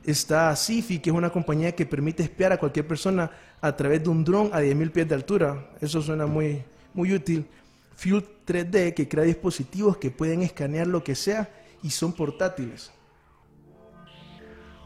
Está 0.03 0.57
Sifi, 0.57 0.99
que 1.01 1.11
es 1.11 1.17
una 1.17 1.29
compañía 1.29 1.73
que 1.73 1.85
permite 1.85 2.23
espiar 2.23 2.53
a 2.53 2.59
cualquier 2.59 2.87
persona 2.87 3.31
a 3.61 3.77
través 3.77 4.03
de 4.03 4.09
un 4.09 4.25
dron 4.25 4.49
a 4.55 4.63
10.000 4.63 4.93
pies 4.93 5.09
de 5.11 5.15
altura. 5.15 5.73
Eso 5.79 6.01
suena 6.01 6.25
muy, 6.25 6.63
muy 6.95 7.13
útil. 7.13 7.47
Fuel 7.97 8.25
3D, 8.47 8.95
que 8.95 9.09
crea 9.09 9.25
dispositivos 9.25 9.99
que 9.99 10.11
pueden 10.11 10.41
escanear 10.41 10.87
lo 10.87 11.05
que 11.05 11.15
sea 11.15 11.51
y 11.83 11.91
son 11.91 12.15
portátiles. 12.15 12.93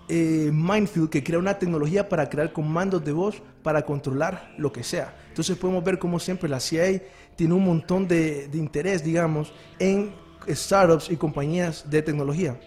Eh, 0.09 0.51
Mindfield, 0.53 1.09
que 1.09 1.25
crea 1.25 1.39
una 1.39 1.59
tecnología 1.59 2.09
para 2.09 2.29
crear 2.29 2.53
comandos 2.53 3.05
de 3.05 3.13
voz 3.13 3.43
para 3.63 3.85
controlar 3.87 4.55
lo 4.59 4.73
que 4.73 4.83
sea. 4.83 5.17
Entonces 5.29 5.57
podemos 5.57 5.83
ver 5.83 5.99
como 5.99 6.19
siempre 6.19 6.49
la 6.49 6.61
CIA 6.61 7.03
tiene 7.37 7.55
un 7.55 7.65
montón 7.65 8.07
de, 8.07 8.49
de 8.49 8.59
interés, 8.59 9.03
digamos, 9.03 9.53
en 9.79 10.13
startups 10.49 11.11
y 11.11 11.17
compañías 11.17 11.89
de 11.89 12.03
tecnología 12.03 12.59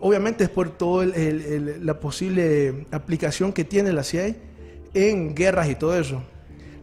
obviamente 0.00 0.44
es 0.44 0.50
por 0.50 0.70
toda 0.70 1.06
la 1.06 2.00
posible 2.00 2.86
aplicación 2.90 3.52
que 3.52 3.64
tiene 3.64 3.92
la 3.92 4.04
CIA 4.04 4.36
en 4.94 5.34
guerras 5.34 5.68
y 5.68 5.74
todo 5.74 5.98
eso. 5.98 6.22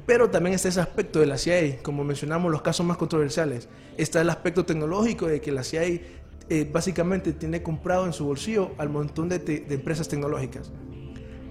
Pero 0.06 0.30
también 0.30 0.54
está 0.54 0.70
ese 0.70 0.82
aspecto 0.82 1.20
de 1.20 1.26
la 1.26 1.38
CIA, 1.38 1.82
como 1.82 2.04
mencionamos 2.04 2.52
los 2.52 2.62
casos 2.62 2.86
más 2.86 2.98
controversiales. 2.98 3.68
Está 3.98 4.22
el 4.22 4.30
aspecto 4.30 4.64
tecnológico 4.64 5.26
de 5.26 5.42
que 5.42 5.52
la 5.52 5.64
CIA 5.64 6.02
eh, 6.50 6.70
básicamente 6.72 7.34
tiene 7.34 7.62
comprado 7.64 8.06
en 8.06 8.14
su 8.14 8.26
bolsillo 8.26 8.72
al 8.78 8.90
montón 8.90 9.30
de, 9.30 9.66
empresas 9.70 10.08
tecnológicas. 10.08 10.72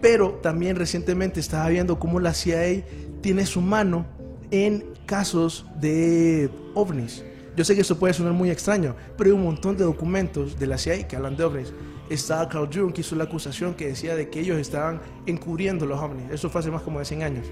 Pero 0.01 0.33
también 0.43 0.77
recientemente 0.77 1.41
estaba 1.41 1.69
viendo 1.69 1.99
cómo 1.99 2.21
la 2.21 2.35
CIA 2.35 2.85
tiene 3.21 3.47
su 3.47 3.61
mano 3.61 4.07
en 4.51 4.85
casos 5.07 5.67
de 5.81 6.51
ovnis 6.75 7.25
yo 7.57 7.65
sé 7.65 7.75
que 7.77 7.83
eso 7.83 7.99
puede 7.99 8.13
sonar 8.15 8.33
muy 8.33 8.51
extraño, 8.51 8.97
pero 9.17 9.31
hay 9.31 9.37
un 9.37 9.45
montón 9.45 9.77
de 9.77 9.85
documentos 9.85 10.59
de 10.59 10.67
la 10.67 10.77
CIA 10.77 11.07
que 11.07 11.15
hablan 11.15 11.37
de 11.37 11.45
ovnis. 11.45 11.73
Está 12.11 12.49
Carl 12.49 12.69
Jung 12.73 12.93
que 12.93 13.03
hizo 13.03 13.15
la 13.15 13.25
acusación 13.25 13.75
que 13.75 13.87
decía 13.87 14.17
de 14.17 14.29
que 14.29 14.41
ellos 14.41 14.59
estaban 14.59 15.01
encubriendo 15.27 15.87
los 15.87 16.01
ovnis. 16.01 16.25
Eso 16.33 16.51
fue 16.51 16.61
hace 16.61 16.71
más 16.71 16.83
como 16.83 16.99
de 16.99 17.05
100 17.05 17.23
años. 17.23 17.47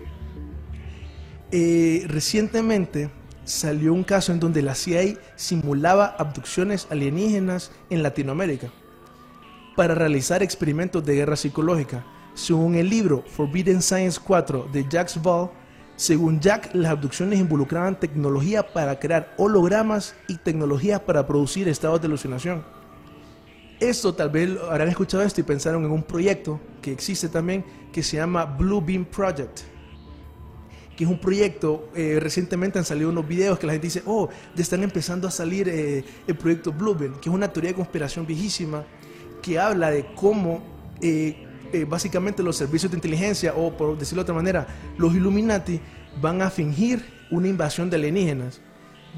Eh, 1.52 2.04
recientemente 2.08 3.10
salió 3.44 3.92
un 3.92 4.04
caso 4.04 4.32
en 4.32 4.40
donde 4.40 4.62
la 4.62 4.74
CIA 4.74 5.16
simulaba 5.36 6.16
abducciones 6.18 6.86
alienígenas 6.90 7.72
en 7.90 8.02
Latinoamérica 8.02 8.70
para 9.76 9.94
realizar 9.94 10.42
experimentos 10.42 11.04
de 11.04 11.14
guerra 11.14 11.36
psicológica. 11.36 12.04
Según 12.34 12.74
el 12.76 12.88
libro 12.88 13.24
Forbidden 13.26 13.82
Science 13.82 14.20
4 14.22 14.68
de 14.72 14.86
Jacques 14.88 15.20
Ball, 15.20 15.50
según 15.96 16.40
Jack, 16.40 16.70
las 16.74 16.92
abducciones 16.92 17.38
involucraban 17.38 18.00
tecnología 18.00 18.66
para 18.72 18.98
crear 18.98 19.34
hologramas 19.36 20.14
y 20.26 20.36
tecnologías 20.36 21.00
para 21.00 21.26
producir 21.26 21.68
estados 21.68 22.00
de 22.00 22.06
alucinación. 22.06 22.64
Esto 23.78 24.14
tal 24.14 24.30
vez 24.30 24.50
habrán 24.70 24.88
escuchado 24.88 25.22
esto 25.22 25.40
y 25.40 25.44
pensaron 25.44 25.84
en 25.84 25.90
un 25.90 26.02
proyecto 26.02 26.60
que 26.80 26.92
existe 26.92 27.28
también 27.28 27.64
que 27.92 28.02
se 28.02 28.16
llama 28.16 28.44
Blue 28.44 28.80
Beam 28.80 29.04
Project, 29.04 29.60
que 30.96 31.04
es 31.04 31.10
un 31.10 31.18
proyecto, 31.18 31.88
eh, 31.94 32.18
recientemente 32.20 32.78
han 32.78 32.84
salido 32.84 33.10
unos 33.10 33.26
videos 33.26 33.58
que 33.58 33.66
la 33.66 33.72
gente 33.72 33.86
dice, 33.86 34.02
oh, 34.06 34.28
están 34.56 34.82
empezando 34.82 35.26
a 35.26 35.30
salir 35.30 35.68
eh, 35.68 36.04
el 36.26 36.36
proyecto 36.36 36.72
Blue 36.72 36.94
Beam, 36.94 37.20
que 37.20 37.28
es 37.28 37.34
una 37.34 37.52
teoría 37.52 37.70
de 37.70 37.76
conspiración 37.76 38.26
viejísima 38.26 38.84
que 39.42 39.58
habla 39.58 39.90
de 39.90 40.06
cómo 40.14 40.62
eh, 41.00 41.46
eh, 41.72 41.84
básicamente 41.84 42.42
los 42.42 42.56
servicios 42.56 42.92
de 42.92 42.96
inteligencia, 42.96 43.54
o 43.54 43.76
por 43.76 43.98
decirlo 43.98 44.22
de 44.22 44.24
otra 44.24 44.34
manera, 44.34 44.66
los 44.96 45.14
Illuminati 45.14 45.80
van 46.20 46.40
a 46.42 46.50
fingir 46.50 47.04
una 47.30 47.48
invasión 47.48 47.90
de 47.90 47.96
alienígenas. 47.96 48.60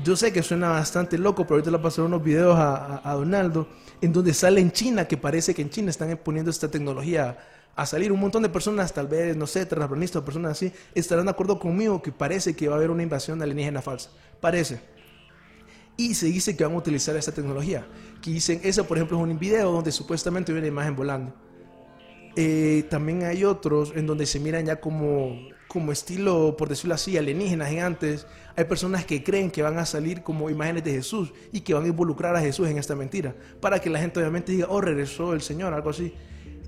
Yo 0.03 0.17
sé 0.17 0.33
que 0.33 0.43
suena 0.43 0.71
bastante 0.71 1.19
loco, 1.19 1.45
pero 1.45 1.57
ahorita 1.57 1.71
le 1.71 1.79
pasar 1.79 2.05
unos 2.05 2.23
videos 2.23 2.57
a, 2.57 3.09
a, 3.09 3.15
Donaldo 3.15 3.69
en 4.01 4.13
donde 4.13 4.35
sale 4.35 4.61
en 4.61 4.73
China, 4.73 5.07
que 5.07 5.17
parece 5.17 5.55
que 5.55 5.63
en 5.63 5.71
China 5.71 5.91
están 5.91 6.17
poniendo 6.23 6.51
esta 6.51 6.69
tecnología 6.69 7.39
a 7.77 7.87
salir. 7.87 8.13
Un 8.13 8.21
montón 8.21 8.43
de 8.43 8.49
personas, 8.49 8.93
tal 8.93 9.09
vez, 9.09 9.37
no 9.37 9.47
sé, 9.47 9.67
terraplanistas 9.67 10.23
o 10.23 10.25
personas 10.25 10.53
así, 10.53 10.73
estarán 10.95 11.27
de 11.27 11.31
acuerdo 11.31 11.59
conmigo 11.59 12.03
que 12.03 12.13
parece 12.13 12.55
que 12.55 12.69
va 12.69 12.75
a 12.75 12.79
haber 12.79 12.91
una 12.91 13.03
invasión 13.03 13.41
alienígena 13.43 13.83
falsa. 13.83 14.11
Parece. 14.41 14.81
Y 15.97 16.15
se 16.15 16.27
dice 16.27 16.57
que 16.57 16.65
van 16.65 16.75
a 16.75 16.79
utilizar 16.79 17.17
esta 17.17 17.33
tecnología. 17.33 17.87
Que 18.21 18.31
dicen, 18.31 18.61
eso 18.65 18.85
por 18.85 18.97
ejemplo 18.97 19.17
es 19.17 19.23
un 19.23 19.39
video 19.39 19.73
donde 19.73 19.93
supuestamente 19.93 20.53
hay 20.53 20.59
una 20.59 20.67
imagen 20.67 20.97
volando. 20.97 21.33
Eh, 22.37 22.85
también 22.91 23.23
hay 23.23 23.45
otros 23.45 23.93
en 23.95 24.07
donde 24.07 24.27
se 24.27 24.41
miran 24.41 24.67
ya 24.67 24.81
como, 24.81 25.39
como 25.69 25.93
estilo, 25.93 26.57
por 26.57 26.69
decirlo 26.69 26.95
así, 26.95 27.17
alienígenas 27.17 27.69
gigantes. 27.69 28.27
Hay 28.57 28.65
personas 28.65 29.05
que 29.05 29.23
creen 29.23 29.51
que 29.51 29.63
van 29.63 29.79
a 29.79 29.87
salir 29.87 30.23
como 30.23 30.51
imágenes 30.51 30.83
de 30.83 30.93
Jesús 30.93 31.33
y 31.53 31.61
que 31.61 31.75
van 31.75 31.85
a 31.85 31.89
involucrar 31.89 32.35
a 32.35 32.41
Jesús 32.41 32.69
en 32.69 32.79
esta 32.79 32.97
mentira, 32.97 33.35
para 33.61 33.81
que 33.81 33.89
la 33.89 34.01
gente 34.01 34.19
obviamente 34.19 34.53
diga, 34.53 34.67
oh, 34.69 34.81
regresó 34.81 35.33
el 35.33 35.43
Señor, 35.43 35.73
algo 35.75 35.91
así. 35.91 36.13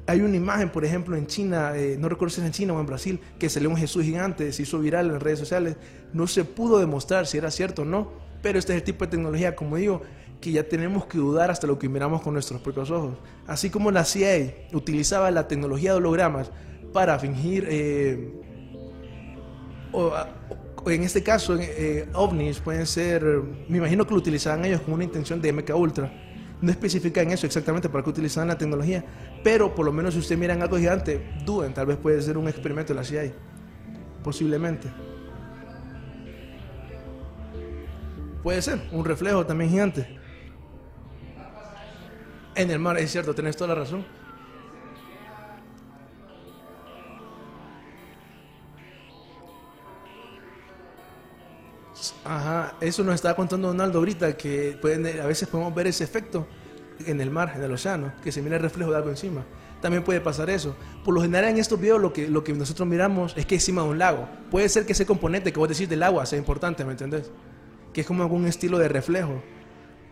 Hay 0.08 0.20
una 0.20 0.36
imagen, 0.36 0.70
por 0.70 0.84
ejemplo, 0.84 1.16
en 1.16 1.26
China, 1.26 1.72
eh, 1.74 1.96
no 1.98 2.08
recuerdo 2.08 2.34
si 2.34 2.40
es 2.40 2.46
en 2.46 2.52
China 2.52 2.74
o 2.74 2.80
en 2.80 2.86
Brasil, 2.86 3.20
que 3.38 3.48
salió 3.48 3.68
un 3.68 3.76
Jesús 3.76 4.04
gigante, 4.04 4.52
se 4.52 4.62
hizo 4.62 4.78
viral 4.78 5.10
en 5.10 5.20
redes 5.20 5.40
sociales. 5.40 5.76
No 6.12 6.26
se 6.26 6.44
pudo 6.44 6.78
demostrar 6.78 7.26
si 7.26 7.38
era 7.38 7.50
cierto 7.50 7.82
o 7.82 7.84
no, 7.84 8.12
pero 8.40 8.58
este 8.58 8.72
es 8.72 8.78
el 8.78 8.84
tipo 8.84 9.04
de 9.04 9.10
tecnología, 9.10 9.56
como 9.56 9.76
digo, 9.76 10.02
que 10.40 10.52
ya 10.52 10.68
tenemos 10.68 11.06
que 11.06 11.18
dudar 11.18 11.50
hasta 11.50 11.66
lo 11.66 11.78
que 11.78 11.88
miramos 11.88 12.22
con 12.22 12.34
nuestros 12.34 12.60
propios 12.60 12.90
ojos. 12.90 13.18
Así 13.46 13.70
como 13.70 13.90
la 13.90 14.04
CIA 14.04 14.68
utilizaba 14.72 15.30
la 15.30 15.48
tecnología 15.48 15.92
de 15.92 15.96
hologramas 15.96 16.50
para 16.92 17.18
fingir, 17.18 17.66
eh, 17.68 18.32
o, 19.92 20.12
en 20.86 21.02
este 21.02 21.22
caso, 21.22 21.56
eh, 21.58 22.08
ovnis 22.14 22.60
pueden 22.60 22.86
ser, 22.86 23.24
me 23.68 23.78
imagino 23.78 24.06
que 24.06 24.12
lo 24.12 24.18
utilizaban 24.18 24.64
ellos 24.64 24.82
con 24.82 24.94
una 24.94 25.04
intención 25.04 25.40
de 25.40 25.52
MK 25.52 25.74
Ultra. 25.74 26.12
No 26.60 26.70
especifica 26.70 27.20
en 27.20 27.32
eso 27.32 27.46
exactamente 27.46 27.88
para 27.88 28.02
qué 28.02 28.10
utilizaban 28.10 28.48
la 28.48 28.56
tecnología, 28.56 29.04
pero 29.46 29.72
por 29.72 29.86
lo 29.86 29.92
menos 29.92 30.12
si 30.12 30.18
ustedes 30.18 30.40
miran 30.40 30.60
algo 30.60 30.76
gigante, 30.76 31.24
duden, 31.44 31.72
tal 31.72 31.86
vez 31.86 31.96
puede 31.98 32.20
ser 32.20 32.36
un 32.36 32.48
experimento 32.48 32.92
de 32.92 32.98
la 32.98 33.04
CIA, 33.04 33.32
posiblemente. 34.24 34.92
Puede 38.42 38.60
ser, 38.60 38.80
un 38.90 39.04
reflejo 39.04 39.46
también 39.46 39.70
gigante. 39.70 40.18
En 42.56 42.72
el 42.72 42.80
mar, 42.80 42.98
es 42.98 43.12
cierto, 43.12 43.36
tenés 43.36 43.56
toda 43.56 43.68
la 43.68 43.76
razón. 43.76 44.04
Ajá, 52.24 52.74
eso 52.80 53.04
nos 53.04 53.14
estaba 53.14 53.36
contando 53.36 53.68
Donaldo 53.68 54.00
ahorita, 54.00 54.36
que 54.36 54.76
pueden, 54.82 55.20
a 55.20 55.26
veces 55.26 55.48
podemos 55.48 55.72
ver 55.72 55.86
ese 55.86 56.02
efecto 56.02 56.48
en 57.06 57.20
el 57.20 57.30
mar, 57.30 57.52
en 57.56 57.62
el 57.62 57.72
océano, 57.72 58.12
que 58.22 58.32
se 58.32 58.42
mira 58.42 58.56
el 58.56 58.62
reflejo 58.62 58.90
de 58.90 58.96
algo 58.96 59.10
encima. 59.10 59.44
También 59.80 60.02
puede 60.02 60.20
pasar 60.20 60.48
eso. 60.50 60.74
Por 61.04 61.14
lo 61.14 61.20
general 61.20 61.50
en 61.50 61.58
estos 61.58 61.80
videos 61.80 62.00
lo 62.00 62.12
que, 62.12 62.28
lo 62.28 62.42
que 62.42 62.52
nosotros 62.52 62.88
miramos 62.88 63.34
es 63.36 63.46
que 63.46 63.56
encima 63.56 63.82
de 63.82 63.88
un 63.88 63.98
lago. 63.98 64.28
Puede 64.50 64.68
ser 64.68 64.86
que 64.86 64.92
ese 64.92 65.06
componente 65.06 65.52
que 65.52 65.58
vos 65.58 65.68
decís 65.68 65.88
del 65.88 66.02
agua 66.02 66.24
sea 66.26 66.38
importante, 66.38 66.84
¿me 66.84 66.92
entendés? 66.92 67.30
Que 67.92 68.00
es 68.00 68.06
como 68.06 68.22
algún 68.22 68.46
estilo 68.46 68.78
de 68.78 68.88
reflejo. 68.88 69.42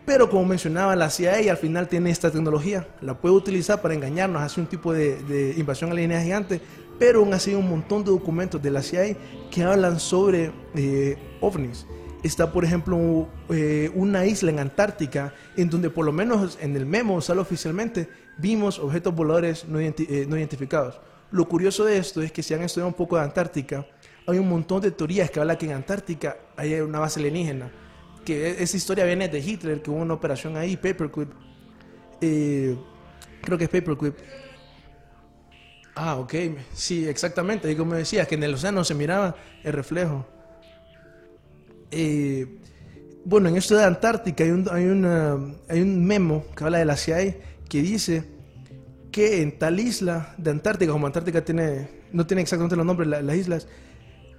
Pero 0.05 0.29
como 0.29 0.45
mencionaba, 0.45 0.95
la 0.95 1.09
CIA 1.09 1.51
al 1.51 1.57
final 1.57 1.87
tiene 1.87 2.11
esta 2.11 2.29
tecnología, 2.29 2.87
la 3.01 3.19
puede 3.19 3.33
utilizar 3.33 3.81
para 3.81 3.95
engañarnos, 3.95 4.39
hace 4.43 4.61
un 4.61 4.67
tipo 4.67 4.93
de, 4.93 5.21
de 5.23 5.55
invasión 5.57 5.91
alienígena 5.91 6.23
gigante, 6.23 6.61
pero 6.99 7.19
aún 7.19 7.33
así 7.33 7.51
hay 7.51 7.55
un 7.55 7.69
montón 7.69 8.03
de 8.03 8.11
documentos 8.11 8.61
de 8.61 8.71
la 8.71 8.81
CIA 8.81 9.17
que 9.51 9.63
hablan 9.63 9.99
sobre 9.99 10.51
eh, 10.75 11.17
ovnis. 11.41 11.85
Está, 12.25 12.51
por 12.51 12.65
ejemplo, 12.65 13.29
eh, 13.49 13.91
una 13.93 14.25
isla 14.25 14.49
en 14.49 14.57
Antártica 14.57 15.35
en 15.55 15.69
donde 15.69 15.91
por 15.91 16.05
lo 16.05 16.11
menos 16.11 16.57
en 16.59 16.75
el 16.75 16.87
memo, 16.87 17.21
sale 17.21 17.39
oficialmente, 17.39 18.09
vimos 18.39 18.79
objetos 18.79 19.13
voladores 19.13 19.63
eh, 19.63 20.25
no 20.27 20.35
identificados. 20.35 20.99
Lo 21.29 21.47
curioso 21.47 21.85
de 21.85 21.99
esto 21.99 22.23
es 22.23 22.31
que 22.31 22.41
si 22.41 22.55
han 22.55 22.63
estudiado 22.63 22.87
un 22.87 22.95
poco 22.95 23.15
de 23.15 23.21
Antártica, 23.21 23.85
hay 24.25 24.39
un 24.39 24.49
montón 24.49 24.81
de 24.81 24.89
teorías 24.89 25.29
que 25.29 25.39
hablan 25.39 25.55
que 25.55 25.67
en 25.67 25.73
Antártica 25.73 26.37
hay 26.57 26.73
una 26.81 26.97
base 26.97 27.19
alienígena 27.19 27.71
que 28.25 28.63
esa 28.63 28.75
historia 28.75 29.05
viene 29.05 29.29
de 29.29 29.37
Hitler, 29.37 29.83
que 29.83 29.91
hubo 29.91 29.99
una 29.99 30.15
operación 30.15 30.57
ahí, 30.57 30.75
Paperclip. 30.75 31.29
Eh, 32.21 32.75
creo 33.43 33.55
que 33.55 33.65
es 33.65 33.69
Paperclip. 33.69 34.15
Ah, 35.93 36.15
ok. 36.15 36.33
Sí, 36.73 37.07
exactamente. 37.07 37.71
Y 37.71 37.75
como 37.75 37.93
decía, 37.93 38.25
que 38.25 38.33
en 38.33 38.41
el 38.41 38.55
océano 38.55 38.83
se 38.83 38.95
miraba 38.95 39.35
el 39.63 39.73
reflejo. 39.73 40.25
Eh, 41.97 42.45
bueno, 43.23 43.47
en 43.49 43.55
esto 43.55 43.75
de 43.75 43.85
Antártica 43.85 44.43
hay 44.43 44.51
un, 44.51 44.67
hay, 44.69 44.85
una, 44.85 45.37
hay 45.69 45.81
un 45.81 46.05
memo 46.05 46.43
que 46.55 46.63
habla 46.65 46.77
de 46.79 46.85
la 46.85 46.97
CIA 46.97 47.35
que 47.69 47.81
dice 47.81 48.23
que 49.11 49.41
en 49.41 49.57
tal 49.57 49.79
isla 49.79 50.35
de 50.37 50.51
Antártica, 50.51 50.91
como 50.91 51.07
Antártica 51.07 51.43
tiene, 51.43 51.87
no 52.11 52.27
tiene 52.27 52.41
exactamente 52.41 52.75
los 52.75 52.85
nombres 52.85 53.09
de 53.09 53.23
las 53.23 53.35
islas, 53.37 53.67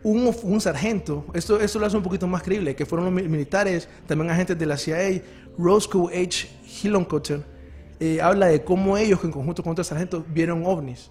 un, 0.02 0.30
un 0.42 0.60
sargento, 0.60 1.24
esto, 1.32 1.58
esto 1.58 1.78
lo 1.78 1.86
hace 1.86 1.96
un 1.96 2.02
poquito 2.02 2.26
más 2.26 2.42
creíble, 2.42 2.76
que 2.76 2.84
fueron 2.84 3.06
los 3.06 3.14
mi- 3.14 3.26
militares, 3.28 3.88
también 4.06 4.30
agentes 4.30 4.58
de 4.58 4.66
la 4.66 4.76
CIA, 4.76 5.22
Roscoe 5.58 6.12
H. 6.22 6.46
Hillenkotter, 6.82 7.40
eh, 7.98 8.20
habla 8.20 8.46
de 8.46 8.62
cómo 8.62 8.98
ellos, 8.98 9.18
en 9.24 9.32
conjunto 9.32 9.62
con 9.62 9.72
otros 9.72 9.86
sargentos, 9.86 10.22
vieron 10.28 10.62
ovnis. 10.66 11.10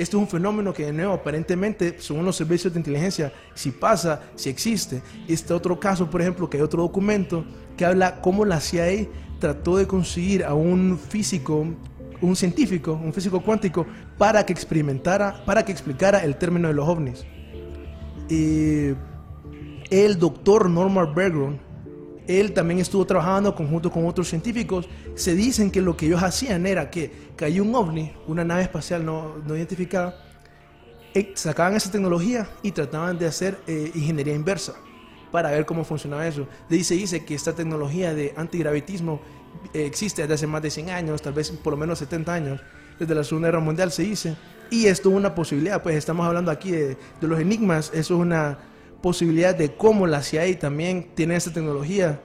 Esto 0.00 0.16
es 0.16 0.22
un 0.22 0.28
fenómeno 0.28 0.72
que, 0.72 0.86
de 0.86 0.94
nuevo, 0.94 1.12
aparentemente, 1.12 1.96
según 1.98 2.24
los 2.24 2.34
servicios 2.34 2.72
de 2.72 2.80
inteligencia, 2.80 3.34
si 3.52 3.70
pasa, 3.70 4.22
si 4.34 4.48
existe. 4.48 5.02
Este 5.28 5.52
otro 5.52 5.78
caso, 5.78 6.08
por 6.08 6.22
ejemplo, 6.22 6.48
que 6.48 6.56
hay 6.56 6.62
otro 6.62 6.80
documento 6.80 7.44
que 7.76 7.84
habla 7.84 8.22
cómo 8.22 8.46
la 8.46 8.60
CIA 8.60 9.08
trató 9.38 9.76
de 9.76 9.86
conseguir 9.86 10.42
a 10.42 10.54
un 10.54 10.98
físico, 10.98 11.66
un 12.22 12.34
científico, 12.34 12.94
un 12.94 13.12
físico 13.12 13.42
cuántico, 13.42 13.84
para 14.16 14.46
que 14.46 14.54
experimentara, 14.54 15.44
para 15.44 15.66
que 15.66 15.72
explicara 15.72 16.24
el 16.24 16.36
término 16.36 16.68
de 16.68 16.74
los 16.74 16.88
ovnis. 16.88 17.26
Eh, 18.30 18.94
el 19.90 20.18
doctor 20.18 20.70
Norman 20.70 21.14
Bergeron, 21.14 21.60
él 22.38 22.52
también 22.52 22.78
estuvo 22.80 23.04
trabajando 23.04 23.54
conjunto 23.54 23.90
con 23.90 24.06
otros 24.06 24.28
científicos. 24.28 24.88
Se 25.14 25.34
dicen 25.34 25.70
que 25.70 25.80
lo 25.80 25.96
que 25.96 26.06
ellos 26.06 26.22
hacían 26.22 26.66
era 26.66 26.90
que 26.90 27.10
cayó 27.36 27.62
un 27.62 27.74
ovni, 27.74 28.12
una 28.26 28.44
nave 28.44 28.62
espacial 28.62 29.04
no, 29.04 29.36
no 29.46 29.56
identificada, 29.56 30.14
eh, 31.14 31.32
sacaban 31.34 31.74
esa 31.74 31.90
tecnología 31.90 32.48
y 32.62 32.70
trataban 32.70 33.18
de 33.18 33.26
hacer 33.26 33.58
eh, 33.66 33.90
ingeniería 33.94 34.34
inversa 34.34 34.74
para 35.32 35.50
ver 35.50 35.66
cómo 35.66 35.84
funcionaba 35.84 36.26
eso. 36.26 36.46
Ahí 36.70 36.84
se 36.84 36.94
dice 36.94 37.24
que 37.24 37.34
esta 37.34 37.52
tecnología 37.54 38.14
de 38.14 38.32
antigravitismo 38.36 39.20
eh, 39.74 39.86
existe 39.86 40.22
desde 40.22 40.34
hace 40.34 40.46
más 40.46 40.62
de 40.62 40.70
100 40.70 40.90
años, 40.90 41.22
tal 41.22 41.32
vez 41.32 41.50
por 41.50 41.72
lo 41.72 41.76
menos 41.76 41.98
70 41.98 42.32
años, 42.32 42.60
desde 42.98 43.14
la 43.14 43.24
Segunda 43.24 43.48
Guerra 43.48 43.60
Mundial 43.60 43.90
se 43.90 44.02
dice. 44.02 44.36
Y 44.70 44.86
esto 44.86 45.10
es 45.10 45.16
una 45.16 45.34
posibilidad, 45.34 45.82
pues 45.82 45.96
estamos 45.96 46.24
hablando 46.26 46.52
aquí 46.52 46.70
de, 46.70 46.96
de 47.20 47.26
los 47.26 47.40
enigmas, 47.40 47.90
eso 47.92 48.14
es 48.14 48.20
una 48.20 48.58
posibilidad 49.02 49.54
de 49.54 49.74
cómo 49.74 50.06
la 50.06 50.22
CIA 50.22 50.58
también 50.58 51.10
tiene 51.14 51.36
esta 51.36 51.52
tecnología 51.52 52.20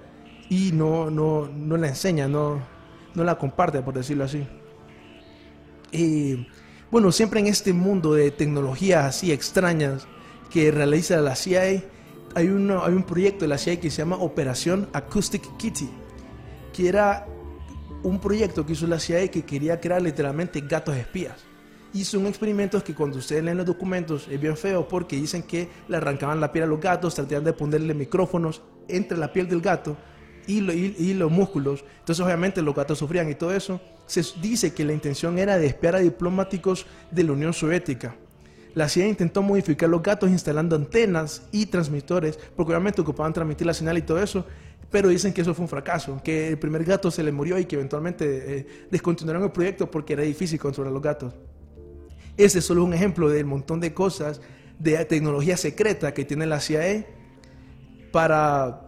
y 0.50 0.72
no, 0.74 1.10
no, 1.10 1.48
no 1.48 1.78
la 1.78 1.88
enseña, 1.88 2.28
no, 2.28 2.60
no 3.14 3.24
la 3.24 3.38
comparte, 3.38 3.82
por 3.82 3.94
decirlo 3.94 4.26
así. 4.26 4.48
Bueno, 6.92 7.12
siempre 7.12 7.40
en 7.40 7.48
este 7.48 7.74
mundo 7.74 8.14
de 8.14 8.32
tecnologías 8.32 9.06
así 9.06 9.32
extrañas 9.32 10.08
que 10.50 10.72
realiza 10.72 11.18
la 11.18 11.36
CIA, 11.36 11.84
hay, 12.36 12.48
uno, 12.48 12.84
hay 12.84 12.94
un 12.94 13.04
proyecto 13.04 13.46
de 13.46 13.50
la 13.50 13.58
CIA 13.58 13.80
que 13.80 13.90
se 13.90 13.98
llama 13.98 14.18
Operación 14.18 14.88
Acoustic 14.94 15.58
Kitty, 15.58 15.90
que 16.74 16.88
era 16.88 17.28
un 18.04 18.20
proyecto 18.20 18.66
que 18.66 18.74
hizo 18.74 18.88
la 18.88 19.00
CIA 19.00 19.30
que 19.30 19.44
quería 19.44 19.80
crear 19.80 20.02
literalmente 20.02 20.62
gatos 20.62 20.96
espías. 20.96 21.36
Y 21.96 22.04
son 22.04 22.26
experimentos 22.28 22.84
que 22.84 22.94
cuando 22.94 23.18
ustedes 23.20 23.42
leen 23.44 23.56
los 23.58 23.66
documentos 23.66 24.28
es 24.30 24.40
bien 24.40 24.58
feo 24.58 24.86
porque 24.88 25.16
dicen 25.16 25.44
que 25.44 25.70
le 25.88 25.96
arrancaban 25.98 26.42
la 26.42 26.52
piel 26.52 26.66
a 26.66 26.68
los 26.68 26.80
gatos, 26.82 27.16
trataban 27.16 27.46
de 27.46 27.54
ponerle 27.54 27.94
micrófonos 27.94 28.62
entre 28.88 29.18
la 29.18 29.32
piel 29.32 29.48
del 29.48 29.62
gato 29.62 29.96
y, 30.46 30.60
lo- 30.60 30.74
y- 30.74 30.94
y 31.00 31.14
los 31.14 31.32
músculos. 31.32 31.86
Entonces 32.00 32.24
obviamente 32.24 32.62
los 32.62 32.76
gatos 32.76 33.00
sufrían 33.00 33.30
y 33.32 33.36
todo 33.36 33.54
eso. 33.54 33.80
Se 34.08 34.22
dice 34.42 34.74
que 34.74 34.84
la 34.84 34.92
intención 34.94 35.40
era 35.40 35.58
de 35.58 35.68
espiar 35.68 35.96
a 35.96 36.00
diplomáticos 36.00 36.86
de 37.12 37.24
la 37.24 37.32
Unión 37.32 37.54
Soviética. 37.54 38.16
La 38.74 38.90
CIA 38.90 39.08
intentó 39.08 39.42
modificar 39.42 39.88
los 39.88 40.04
gatos 40.04 40.30
instalando 40.30 40.76
antenas 40.76 41.44
y 41.54 41.66
transmisores, 41.68 42.38
porque 42.58 42.74
obviamente 42.74 43.00
ocupaban 43.02 43.32
transmitir 43.32 43.66
la 43.66 43.74
señal 43.74 43.98
y 43.98 44.02
todo 44.02 44.22
eso, 44.22 44.46
pero 44.92 45.08
dicen 45.08 45.32
que 45.34 45.40
eso 45.42 45.54
fue 45.54 45.64
un 45.64 45.70
fracaso, 45.70 46.20
que 46.22 46.50
el 46.50 46.60
primer 46.60 46.84
gato 46.84 47.10
se 47.10 47.24
le 47.24 47.32
murió 47.32 47.58
y 47.58 47.64
que 47.64 47.78
eventualmente 47.78 48.26
eh, 48.60 48.68
descontinuaron 48.92 49.44
el 49.44 49.52
proyecto 49.54 49.90
porque 49.90 50.12
era 50.12 50.24
difícil 50.24 50.60
controlar 50.60 50.92
los 50.92 51.02
gatos. 51.02 51.34
Ese 52.38 52.60
es 52.60 52.66
solo 52.66 52.84
un 52.84 52.94
ejemplo 52.94 53.30
del 53.30 53.46
montón 53.46 53.80
de 53.80 53.94
cosas 53.94 54.42
de 54.80 55.04
tecnología 55.06 55.58
secreta 55.58 56.14
que 56.14 56.26
tiene 56.26 56.46
la 56.46 56.60
CIA 56.60 57.06
para, 58.12 58.82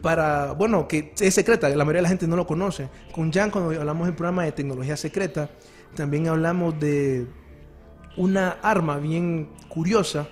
para, 0.00 0.52
bueno, 0.52 0.88
que 0.88 1.12
es 1.18 1.34
secreta, 1.34 1.68
la 1.68 1.84
mayoría 1.84 1.98
de 1.98 2.02
la 2.02 2.08
gente 2.08 2.26
no 2.26 2.36
lo 2.36 2.46
conoce. 2.46 2.88
Con 3.12 3.32
Jan, 3.32 3.50
cuando 3.50 3.70
hablamos 3.78 4.06
del 4.06 4.16
programa 4.16 4.44
de 4.44 4.52
tecnología 4.52 4.96
secreta, 4.96 5.50
también 5.94 6.28
hablamos 6.28 6.78
de 6.80 7.26
una 8.16 8.58
arma 8.62 8.98
bien 8.98 9.48
curiosa, 9.68 10.28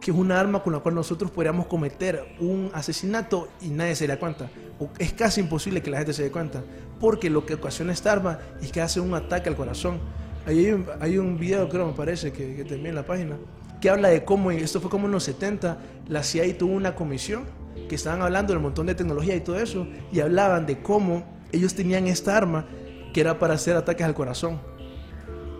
que 0.00 0.10
es 0.10 0.16
una 0.16 0.38
arma 0.38 0.62
con 0.62 0.72
la 0.72 0.80
cual 0.80 0.94
nosotros 0.94 1.30
podríamos 1.30 1.66
cometer 1.66 2.36
un 2.38 2.70
asesinato 2.74 3.48
y 3.60 3.68
nadie 3.70 3.96
se 3.96 4.06
da 4.06 4.18
cuenta. 4.18 4.50
O 4.78 4.90
es 4.98 5.12
casi 5.12 5.40
imposible 5.40 5.82
que 5.82 5.90
la 5.90 5.98
gente 5.98 6.12
se 6.12 6.22
dé 6.22 6.30
cuenta, 6.30 6.62
porque 7.00 7.30
lo 7.30 7.46
que 7.46 7.54
ocasiona 7.54 7.92
esta 7.92 8.12
arma 8.12 8.38
es 8.60 8.70
que 8.70 8.80
hace 8.80 9.00
un 9.00 9.14
ataque 9.14 9.48
al 9.48 9.56
corazón. 9.56 10.00
Ahí 10.46 10.66
hay 10.66 10.72
un, 10.72 10.86
hay 11.00 11.18
un 11.18 11.38
video, 11.38 11.68
creo, 11.68 11.88
me 11.88 11.92
parece, 11.92 12.32
que, 12.32 12.54
que 12.54 12.64
también 12.64 12.86
en 12.86 12.94
la 12.94 13.04
página, 13.04 13.36
que 13.80 13.90
habla 13.90 14.08
de 14.08 14.24
cómo, 14.24 14.52
esto 14.52 14.80
fue 14.80 14.88
como 14.88 15.06
en 15.06 15.12
los 15.12 15.24
70, 15.24 15.78
la 16.08 16.22
CIA 16.22 16.56
tuvo 16.56 16.72
una 16.72 16.94
comisión 16.94 17.44
que 17.88 17.96
estaban 17.96 18.22
hablando 18.22 18.52
del 18.52 18.62
montón 18.62 18.86
de 18.86 18.94
tecnología 18.94 19.34
y 19.34 19.40
todo 19.40 19.58
eso, 19.58 19.86
y 20.12 20.20
hablaban 20.20 20.64
de 20.64 20.80
cómo 20.80 21.24
ellos 21.52 21.74
tenían 21.74 22.06
esta 22.06 22.36
arma 22.36 22.64
que 23.12 23.20
era 23.20 23.38
para 23.38 23.54
hacer 23.54 23.76
ataques 23.76 24.06
al 24.06 24.14
corazón. 24.14 24.60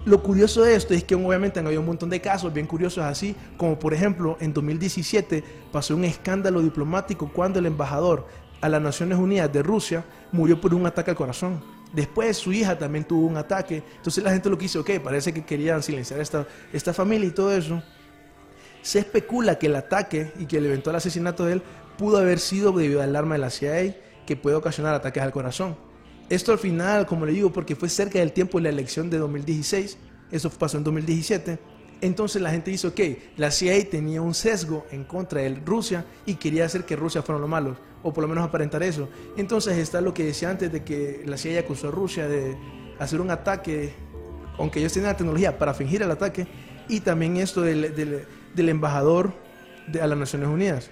Lo 0.05 0.23
curioso 0.23 0.63
de 0.63 0.77
esto 0.77 0.95
es 0.95 1.03
que 1.03 1.17
obviamente 1.17 1.59
han 1.59 1.67
habido 1.67 1.81
un 1.81 1.89
montón 1.89 2.09
de 2.09 2.21
casos 2.21 2.53
bien 2.53 2.67
curiosos 2.67 3.03
así, 3.03 3.35
como 3.57 3.77
por 3.77 3.93
ejemplo 3.93 4.37
en 4.39 4.53
2017 4.53 5.43
pasó 5.73 5.97
un 5.97 6.05
escándalo 6.05 6.63
diplomático 6.63 7.29
cuando 7.33 7.59
el 7.59 7.67
embajador 7.67 8.25
a 8.61 8.69
las 8.69 8.81
Naciones 8.81 9.19
Unidas 9.19 9.53
de 9.53 9.65
Rusia 9.65 10.05
murió 10.31 10.61
por 10.61 10.75
un 10.75 10.87
ataque 10.87 11.11
al 11.11 11.17
corazón. 11.17 11.76
Después 11.93 12.37
su 12.37 12.53
hija 12.53 12.79
también 12.79 13.05
tuvo 13.05 13.27
un 13.27 13.37
ataque. 13.37 13.83
Entonces 13.97 14.23
la 14.23 14.31
gente 14.31 14.51
lo 14.51 14.59
que 14.59 14.67
hizo, 14.67 14.81
ok, 14.81 14.91
parece 15.03 15.33
que 15.33 15.45
querían 15.45 15.83
silenciar 15.83 16.21
esta, 16.21 16.47
esta 16.73 16.93
familia 16.93 17.29
y 17.29 17.33
todo 17.33 17.53
eso. 17.53 17.83
Se 18.83 18.99
especula 18.99 19.59
que 19.59 19.67
el 19.67 19.77
ataque 19.77 20.33
y 20.39 20.47
que 20.47 20.59
el 20.59 20.67
eventual 20.67 20.97
asesinato 20.97 21.45
de 21.45 21.55
él 21.55 21.63
pudo 21.97 22.19
haber 22.19 22.39
sido 22.39 22.73
debido 22.73 23.03
al 23.03 23.17
arma 23.17 23.35
de 23.35 23.41
la 23.41 23.51
CIA 23.51 23.97
que 24.27 24.37
puede 24.37 24.57
ocasionar 24.57 24.95
ataques 24.95 25.23
al 25.23 25.33
corazón. 25.33 25.77
Esto 26.29 26.53
al 26.53 26.59
final, 26.59 27.07
como 27.07 27.25
le 27.25 27.33
digo, 27.33 27.53
porque 27.53 27.77
fue 27.77 27.89
cerca 27.89 28.19
del 28.19 28.33
tiempo 28.33 28.59
de 28.59 28.65
la 28.65 28.69
elección 28.71 29.09
de 29.09 29.19
2016, 29.19 29.97
eso 30.33 30.51
pasó 30.51 30.77
en 30.77 30.85
2017, 30.85 31.59
entonces 32.01 32.43
la 32.43 32.51
gente 32.51 32.71
dice, 32.71 32.89
ok, 32.89 33.01
la 33.37 33.51
CIA 33.51 33.89
tenía 33.89 34.21
un 34.21 34.35
sesgo 34.35 34.85
en 34.91 35.05
contra 35.05 35.41
de 35.41 35.55
Rusia 35.65 36.05
y 36.27 36.35
quería 36.35 36.65
hacer 36.65 36.85
que 36.85 36.97
Rusia 36.97 37.23
fueran 37.23 37.41
los 37.41 37.51
malos, 37.51 37.79
o 38.07 38.13
por 38.13 38.23
lo 38.23 38.29
menos 38.29 38.45
aparentar 38.45 38.85
eso. 38.85 39.09
Entonces 39.37 39.77
está 39.79 40.01
lo 40.01 40.15
que 40.15 40.25
decía 40.25 40.49
antes 40.49 40.71
de 40.71 40.85
que 40.85 41.23
la 41.27 41.37
CIA 41.37 41.61
acusó 41.61 41.89
a 41.89 41.91
Rusia 41.91 42.29
de 42.29 42.57
hacer 43.01 43.21
un 43.21 43.31
ataque, 43.33 43.93
aunque 44.59 44.79
ellos 44.79 44.93
tienen 44.93 45.11
la 45.11 45.17
tecnología 45.17 45.59
para 45.59 45.75
fingir 45.75 46.03
el 46.03 46.11
ataque, 46.13 46.47
y 46.89 47.01
también 47.01 47.37
esto 47.37 47.63
del, 47.63 47.95
del- 48.55 48.69
embajador 48.69 49.33
a 50.01 50.07
las 50.07 50.17
Naciones 50.17 50.49
Unidas. 50.49 50.91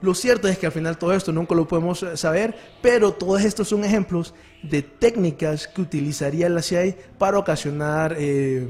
Lo 0.00 0.14
cierto 0.14 0.46
es 0.48 0.56
que 0.56 0.66
al 0.66 0.72
final 0.72 0.98
todo 0.98 1.12
esto 1.14 1.32
nunca 1.32 1.54
lo 1.56 1.66
podemos 1.66 2.06
saber, 2.14 2.54
pero 2.80 3.12
todos 3.12 3.42
estos 3.42 3.68
son 3.68 3.84
ejemplos 3.84 4.34
de 4.62 4.82
técnicas 4.82 5.66
que 5.66 5.80
utilizaría 5.82 6.48
la 6.48 6.62
CIA 6.62 6.94
para 7.18 7.38
ocasionar 7.38 8.14
eh, 8.18 8.68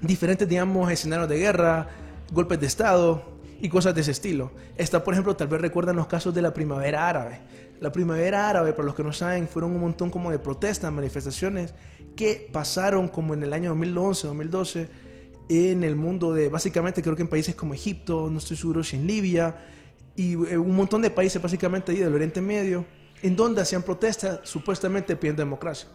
diferentes, 0.00 0.48
digamos, 0.48 0.90
escenarios 0.90 1.28
de 1.28 1.38
guerra, 1.38 1.86
golpes 2.32 2.58
de 2.60 2.66
Estado 2.66 3.33
y 3.60 3.68
cosas 3.68 3.94
de 3.94 4.00
ese 4.00 4.10
estilo. 4.10 4.52
Está, 4.76 5.02
por 5.02 5.14
ejemplo, 5.14 5.36
tal 5.36 5.48
vez 5.48 5.60
recuerdan 5.60 5.96
los 5.96 6.06
casos 6.06 6.34
de 6.34 6.42
la 6.42 6.52
primavera 6.52 7.08
árabe. 7.08 7.40
La 7.80 7.92
primavera 7.92 8.48
árabe, 8.48 8.72
para 8.72 8.86
los 8.86 8.94
que 8.94 9.02
no 9.02 9.12
saben, 9.12 9.48
fueron 9.48 9.72
un 9.72 9.80
montón 9.80 10.10
como 10.10 10.30
de 10.30 10.38
protestas, 10.38 10.92
manifestaciones 10.92 11.74
que 12.16 12.48
pasaron 12.52 13.08
como 13.08 13.34
en 13.34 13.42
el 13.42 13.52
año 13.52 13.70
2011, 13.70 14.26
2012 14.28 14.88
en 15.48 15.84
el 15.84 15.96
mundo 15.96 16.32
de, 16.32 16.48
básicamente 16.48 17.02
creo 17.02 17.16
que 17.16 17.22
en 17.22 17.28
países 17.28 17.54
como 17.54 17.74
Egipto, 17.74 18.28
no 18.30 18.38
estoy 18.38 18.56
seguro 18.56 18.82
si 18.82 18.96
en 18.96 19.06
Libia, 19.06 19.56
y 20.16 20.32
eh, 20.32 20.56
un 20.56 20.74
montón 20.74 21.02
de 21.02 21.10
países 21.10 21.40
básicamente 21.40 21.92
ahí 21.92 21.98
del 21.98 22.14
Oriente 22.14 22.40
Medio, 22.40 22.86
en 23.22 23.36
donde 23.36 23.60
hacían 23.60 23.82
protestas 23.82 24.40
supuestamente 24.44 25.16
pidiendo 25.16 25.42
democracia. 25.42 25.88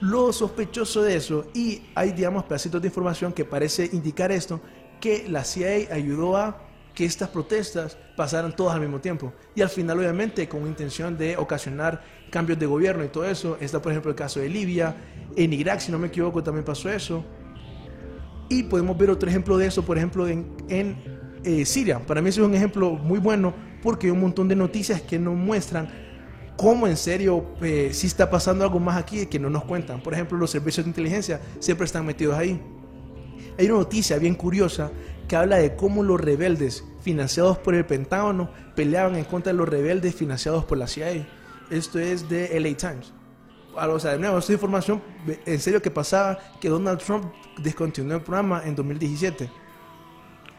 Lo 0.00 0.32
sospechoso 0.32 1.02
de 1.02 1.16
eso, 1.16 1.46
y 1.54 1.82
hay, 1.94 2.12
digamos, 2.12 2.44
pedacitos 2.44 2.82
de 2.82 2.88
información 2.88 3.32
que 3.32 3.44
parece 3.44 3.88
indicar 3.92 4.30
esto, 4.32 4.60
que 5.00 5.28
la 5.28 5.44
CIA 5.44 5.92
ayudó 5.92 6.36
a 6.36 6.60
que 6.94 7.04
estas 7.04 7.28
protestas 7.28 7.96
pasaran 8.16 8.54
todas 8.54 8.74
al 8.74 8.80
mismo 8.80 9.00
tiempo. 9.00 9.32
Y 9.54 9.62
al 9.62 9.68
final, 9.68 9.98
obviamente, 9.98 10.48
con 10.48 10.66
intención 10.66 11.16
de 11.16 11.36
ocasionar 11.36 12.02
cambios 12.30 12.58
de 12.58 12.66
gobierno 12.66 13.04
y 13.04 13.08
todo 13.08 13.24
eso. 13.24 13.56
Está, 13.60 13.80
por 13.80 13.92
ejemplo, 13.92 14.10
el 14.10 14.16
caso 14.16 14.40
de 14.40 14.48
Libia. 14.48 14.94
En 15.36 15.52
Irak, 15.52 15.80
si 15.80 15.90
no 15.90 15.98
me 15.98 16.08
equivoco, 16.08 16.42
también 16.42 16.64
pasó 16.64 16.90
eso. 16.90 17.24
Y 18.48 18.64
podemos 18.64 18.96
ver 18.98 19.10
otro 19.10 19.28
ejemplo 19.28 19.56
de 19.56 19.66
eso, 19.66 19.84
por 19.84 19.96
ejemplo, 19.96 20.28
en, 20.28 20.46
en, 20.68 20.96
eh, 21.44 21.64
Siria. 21.64 21.98
Para 21.98 22.20
mí 22.20 22.28
ese 22.28 22.40
es 22.40 22.46
un 22.46 22.54
ejemplo 22.54 22.90
muy 22.90 23.18
bueno 23.18 23.54
porque 23.82 24.06
hay 24.06 24.12
un 24.12 24.20
montón 24.20 24.46
de 24.46 24.54
noticias 24.54 25.00
que 25.00 25.18
nos 25.18 25.34
muestran 25.34 25.88
cómo 26.56 26.86
en 26.86 26.96
serio 26.96 27.46
eh, 27.60 27.90
sí 27.92 28.06
está 28.06 28.30
pasando 28.30 28.62
algo 28.62 28.78
más 28.78 28.96
aquí 28.96 29.26
que 29.26 29.38
no 29.38 29.50
nos 29.50 29.64
cuentan. 29.64 30.02
Por 30.02 30.14
ejemplo, 30.14 30.38
los 30.38 30.50
servicios 30.50 30.84
de 30.84 30.90
inteligencia 30.90 31.40
siempre 31.58 31.86
están 31.86 32.06
metidos 32.06 32.36
ahí. 32.36 32.60
Hay 33.58 33.66
una 33.66 33.78
noticia 33.78 34.18
bien 34.18 34.34
curiosa 34.34 34.90
que 35.32 35.36
habla 35.36 35.56
de 35.56 35.76
cómo 35.76 36.02
los 36.02 36.20
rebeldes 36.20 36.84
financiados 37.00 37.56
por 37.56 37.74
el 37.74 37.86
Pentágono 37.86 38.50
peleaban 38.76 39.16
en 39.16 39.24
contra 39.24 39.50
de 39.50 39.56
los 39.56 39.66
rebeldes 39.66 40.14
financiados 40.14 40.66
por 40.66 40.76
la 40.76 40.86
CIA. 40.86 41.26
Esto 41.70 41.98
es 41.98 42.28
de 42.28 42.60
LA 42.60 42.76
Times. 42.76 43.14
Ah, 43.74 43.88
O 43.88 43.98
sea, 43.98 44.10
de 44.10 44.18
nuevo, 44.18 44.36
esta 44.36 44.52
información 44.52 45.00
en 45.46 45.58
serio 45.58 45.80
que 45.80 45.90
pasaba 45.90 46.38
que 46.60 46.68
Donald 46.68 47.00
Trump 47.00 47.32
descontinuó 47.56 48.16
el 48.16 48.22
programa 48.22 48.60
en 48.66 48.74
2017. 48.76 49.50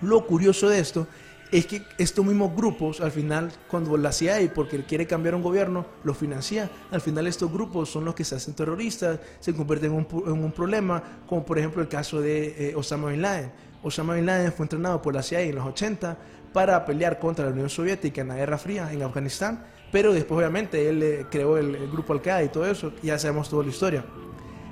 Lo 0.02 0.26
curioso 0.26 0.68
de 0.68 0.80
esto 0.80 1.06
es 1.54 1.68
que 1.68 1.84
estos 2.00 2.26
mismos 2.26 2.56
grupos, 2.56 3.00
al 3.00 3.12
final, 3.12 3.52
cuando 3.68 3.96
la 3.96 4.12
CIA, 4.12 4.52
porque 4.56 4.84
quiere 4.86 5.06
cambiar 5.06 5.36
un 5.36 5.44
gobierno, 5.44 5.86
lo 6.04 6.16
financia, 6.16 6.68
al 6.90 7.00
final 7.00 7.28
estos 7.28 7.54
grupos 7.54 7.92
son 7.92 8.06
los 8.06 8.16
que 8.16 8.24
se 8.24 8.34
hacen 8.34 8.56
terroristas, 8.56 9.20
se 9.40 9.54
convierten 9.54 9.92
en 9.92 10.42
un, 10.42 10.52
problema, 10.52 11.04
como 11.28 11.46
por 11.46 11.60
ejemplo 11.60 11.84
el 11.84 11.88
caso 11.88 12.20
de 12.22 12.70
eh, 12.70 12.76
Osama 12.76 13.12
Bin 13.12 13.22
Laden. 13.22 13.52
Osama 13.84 14.16
Bin 14.16 14.26
Laden 14.26 14.52
fue 14.52 14.66
entrenado 14.66 15.00
por 15.00 15.14
la 15.14 15.22
CIA 15.22 15.42
en 15.42 15.54
los 15.54 15.68
80 15.68 16.18
para 16.54 16.84
pelear 16.86 17.20
contra 17.20 17.46
la 17.46 17.52
Unión 17.52 17.70
Soviética 17.70 18.22
en 18.22 18.30
la 18.30 18.36
Guerra 18.36 18.58
Fría 18.58 18.92
en 18.92 19.04
Afganistán, 19.04 19.64
pero 19.92 20.12
después 20.12 20.40
obviamente 20.40 20.90
él 20.90 21.04
eh, 21.04 21.26
creó 21.30 21.60
el, 21.60 21.88
grupo 21.92 22.14
Al-Qaeda 22.14 22.46
y 22.46 22.50
todo 22.50 22.66
eso, 22.66 22.94
ya 23.04 23.20
sabemos 23.20 23.48
toda 23.48 23.64
la 23.64 23.70
historia. 23.70 24.04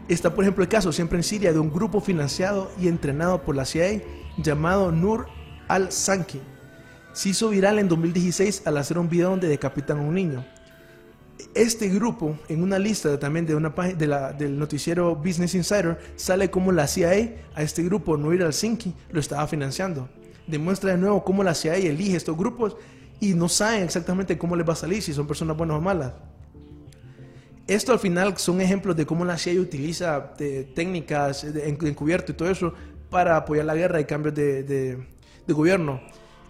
Está, 0.08 0.34
por 0.34 0.44
ejemplo, 0.44 0.64
el 0.64 0.70
caso 0.70 0.92
siempre 0.92 1.20
en 1.20 1.24
Siria 1.24 1.54
de 1.54 1.60
un 1.60 1.72
grupo 1.72 2.02
financiado 2.02 2.72
y 2.80 2.88
entrenado 2.88 3.44
por 3.44 3.56
la 3.56 3.66
CIA 3.66 4.02
llamado 4.38 4.92
Nur 4.92 5.28
al-Sanki. 5.68 6.42
Se 7.14 7.30
hizo 7.30 7.50
viral 7.50 7.80
en 7.80 7.88
2016 7.90 8.64
al 8.66 8.78
hacer 8.78 8.98
un 8.98 9.10
video 9.10 9.30
donde 9.32 9.48
decapitan 9.48 10.00
a 10.00 10.02
un 10.02 10.16
niño. 10.16 10.46
Este 11.56 11.90
grupo, 11.90 12.38
en 12.48 12.62
una 12.64 12.78
lista 12.80 13.20
también 13.20 13.46
de 13.46 13.56
una 13.56 13.70
de 13.70 14.34
del 14.38 14.58
noticiero 14.58 15.16
Business 15.16 15.56
Insider, 15.56 15.98
sale 16.16 16.50
como 16.50 16.72
la 16.72 16.88
CIA 16.88 17.36
a 17.56 17.64
este 17.64 17.84
grupo, 17.84 18.16
Nur 18.16 18.42
al-Sanki, 18.42 18.94
lo 19.12 19.20
estaba 19.20 19.48
financiando. 19.48 20.08
Demuestra 20.48 20.92
de 20.92 20.98
nuevo 20.98 21.24
cómo 21.24 21.44
la 21.44 21.54
CIA 21.56 21.76
elige 21.78 22.16
estos 22.16 22.38
grupos 22.38 22.78
y 23.20 23.34
no 23.34 23.50
saben 23.50 23.84
exactamente 23.84 24.38
cómo 24.38 24.56
les 24.56 24.68
va 24.68 24.74
a 24.74 24.78
salir, 24.78 25.02
si 25.02 25.14
son 25.14 25.28
personas 25.28 25.58
buenas 25.58 25.78
o 25.78 25.82
malas. 25.82 26.14
Esto 27.68 27.92
al 27.92 28.00
final 28.00 28.38
son 28.38 28.62
ejemplos 28.62 28.96
de 28.96 29.06
cómo 29.06 29.26
la 29.26 29.38
CIA 29.38 29.60
utiliza 29.62 30.34
eh, 30.40 30.72
técnicas 30.76 31.54
de 31.54 31.68
en- 31.70 31.88
encubierto 31.88 32.32
y 32.32 32.36
todo 32.36 32.50
eso 32.50 32.74
para 33.10 33.36
apoyar 33.38 33.66
la 33.66 33.76
guerra 33.76 34.00
y 34.00 34.06
cambios 34.06 34.36
de, 34.36 34.64
de- 34.64 35.08
de 35.48 35.54
gobierno. 35.54 36.02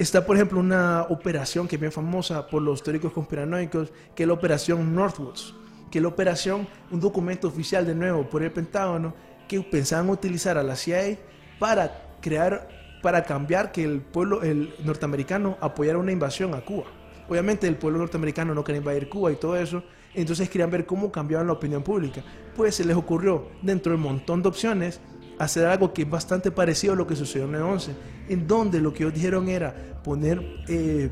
Está, 0.01 0.25
por 0.25 0.35
ejemplo, 0.35 0.59
una 0.59 1.03
operación 1.09 1.67
que 1.67 1.75
es 1.75 1.79
bien 1.79 1.91
famosa 1.91 2.47
por 2.47 2.63
los 2.63 2.81
teóricos 2.81 3.13
conspiranoicos, 3.13 3.93
que 4.15 4.23
es 4.23 4.27
la 4.27 4.33
operación 4.33 4.95
Northwoods, 4.95 5.53
que 5.91 5.99
es 5.99 6.01
la 6.01 6.07
operación, 6.07 6.67
un 6.89 6.99
documento 6.99 7.47
oficial 7.47 7.85
de 7.85 7.93
nuevo 7.93 8.27
por 8.27 8.41
el 8.41 8.51
Pentágono, 8.51 9.13
que 9.47 9.61
pensaban 9.61 10.09
utilizar 10.09 10.57
a 10.57 10.63
la 10.63 10.75
CIA 10.75 11.19
para 11.59 12.17
crear, 12.19 12.67
para 13.03 13.25
cambiar 13.25 13.71
que 13.71 13.83
el 13.83 14.01
pueblo 14.01 14.41
el 14.41 14.73
norteamericano 14.83 15.59
apoyara 15.61 15.99
una 15.99 16.11
invasión 16.11 16.55
a 16.55 16.61
Cuba. 16.61 16.85
Obviamente 17.29 17.67
el 17.67 17.75
pueblo 17.75 17.99
norteamericano 17.99 18.55
no 18.55 18.63
quería 18.63 18.79
invadir 18.79 19.07
Cuba 19.07 19.31
y 19.31 19.35
todo 19.35 19.55
eso, 19.55 19.83
entonces 20.15 20.49
querían 20.49 20.71
ver 20.71 20.87
cómo 20.87 21.11
cambiaban 21.11 21.45
la 21.45 21.53
opinión 21.53 21.83
pública. 21.83 22.23
Pues 22.55 22.73
se 22.73 22.85
les 22.85 22.97
ocurrió, 22.97 23.49
dentro 23.61 23.91
del 23.91 24.01
montón 24.01 24.41
de 24.41 24.49
opciones, 24.49 24.99
hacer 25.43 25.65
algo 25.65 25.93
que 25.93 26.03
es 26.03 26.09
bastante 26.09 26.51
parecido 26.51 26.93
a 26.93 26.95
lo 26.95 27.07
que 27.07 27.15
sucedió 27.15 27.47
en 27.47 27.55
el 27.55 27.61
11, 27.61 27.91
en 28.29 28.47
donde 28.47 28.79
lo 28.81 28.93
que 28.93 29.03
ellos 29.03 29.13
dijeron 29.13 29.47
era 29.49 29.73
poner 30.03 30.41
eh, 30.67 31.09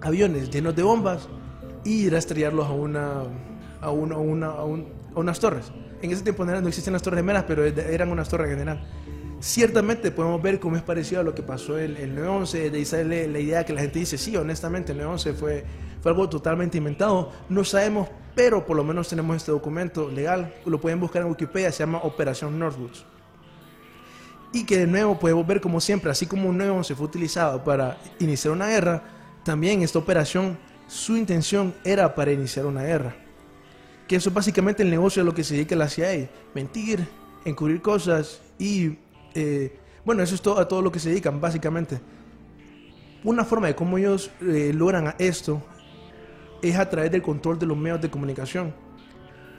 aviones 0.00 0.50
llenos 0.50 0.74
de 0.76 0.82
bombas 0.82 1.28
y 1.84 2.06
ir 2.06 2.14
a 2.14 2.18
estrellarlos 2.18 2.66
a 2.66 2.72
una 2.72 3.22
a, 3.80 3.90
una, 3.90 4.14
a, 4.16 4.18
una- 4.18 4.46
a 4.48 4.64
un- 4.64 4.88
a 5.14 5.18
unas 5.20 5.40
torres. 5.40 5.72
En 6.02 6.10
ese 6.10 6.22
tiempo 6.22 6.44
no 6.44 6.68
existían 6.68 6.92
las 6.92 7.02
torres 7.02 7.18
gemelas, 7.20 7.44
pero 7.46 7.64
eran 7.64 8.10
unas 8.10 8.28
torres 8.28 8.46
en 8.48 8.58
general. 8.58 8.86
Ciertamente 9.40 10.10
podemos 10.10 10.40
ver 10.42 10.60
cómo 10.60 10.76
es 10.76 10.82
parecido 10.82 11.22
a 11.22 11.24
lo 11.24 11.34
que 11.34 11.42
pasó 11.42 11.78
en 11.78 11.96
el 11.96 12.14
9-11, 12.16 12.70
de 12.70 12.84
sale 12.84 13.26
la 13.26 13.38
idea 13.38 13.64
que 13.64 13.72
la 13.72 13.80
gente 13.80 13.98
dice, 13.98 14.18
sí, 14.18 14.36
honestamente 14.36 14.92
el 14.92 15.00
9-11 15.00 15.34
fue, 15.34 15.64
fue 16.02 16.12
algo 16.12 16.28
totalmente 16.28 16.76
inventado, 16.78 17.32
no 17.48 17.64
sabemos, 17.64 18.08
pero 18.34 18.64
por 18.66 18.76
lo 18.76 18.84
menos 18.84 19.08
tenemos 19.08 19.36
este 19.36 19.50
documento 19.50 20.10
legal, 20.10 20.54
lo 20.66 20.78
pueden 20.78 21.00
buscar 21.00 21.22
en 21.22 21.28
Wikipedia, 21.28 21.72
se 21.72 21.78
llama 21.80 21.98
Operación 22.02 22.58
Northwoods. 22.58 23.04
Y 24.52 24.64
que 24.64 24.78
de 24.78 24.86
nuevo 24.86 25.18
podemos 25.18 25.46
ver 25.46 25.60
como 25.60 25.80
siempre, 25.80 26.10
así 26.10 26.26
como 26.26 26.48
un 26.48 26.58
9-11 26.58 26.94
fue 26.96 27.06
utilizado 27.06 27.62
para 27.62 27.98
iniciar 28.18 28.52
una 28.52 28.66
guerra, 28.66 29.02
también 29.44 29.82
esta 29.82 29.98
operación, 29.98 30.58
su 30.88 31.16
intención 31.16 31.72
era 31.84 32.14
para 32.14 32.32
iniciar 32.32 32.66
una 32.66 32.82
guerra. 32.82 33.14
Que 34.08 34.16
eso 34.16 34.28
es 34.28 34.34
básicamente 34.34 34.82
el 34.82 34.90
negocio 34.90 35.22
a 35.22 35.24
lo 35.24 35.34
que 35.34 35.44
se 35.44 35.54
dedica 35.54 35.76
la 35.76 35.88
CIA, 35.88 36.28
mentir, 36.52 37.06
encubrir 37.44 37.80
cosas 37.80 38.42
y, 38.58 38.98
eh, 39.34 39.78
bueno, 40.04 40.22
eso 40.22 40.34
es 40.34 40.42
todo, 40.42 40.58
a 40.58 40.66
todo 40.66 40.82
lo 40.82 40.90
que 40.90 40.98
se 40.98 41.10
dedican, 41.10 41.40
básicamente. 41.40 42.00
Una 43.22 43.44
forma 43.44 43.68
de 43.68 43.76
cómo 43.76 43.98
ellos 43.98 44.30
eh, 44.40 44.72
logran 44.74 45.14
esto 45.18 45.62
es 46.60 46.76
a 46.76 46.90
través 46.90 47.12
del 47.12 47.22
control 47.22 47.58
de 47.58 47.66
los 47.66 47.76
medios 47.76 48.00
de 48.00 48.10
comunicación. 48.10 48.74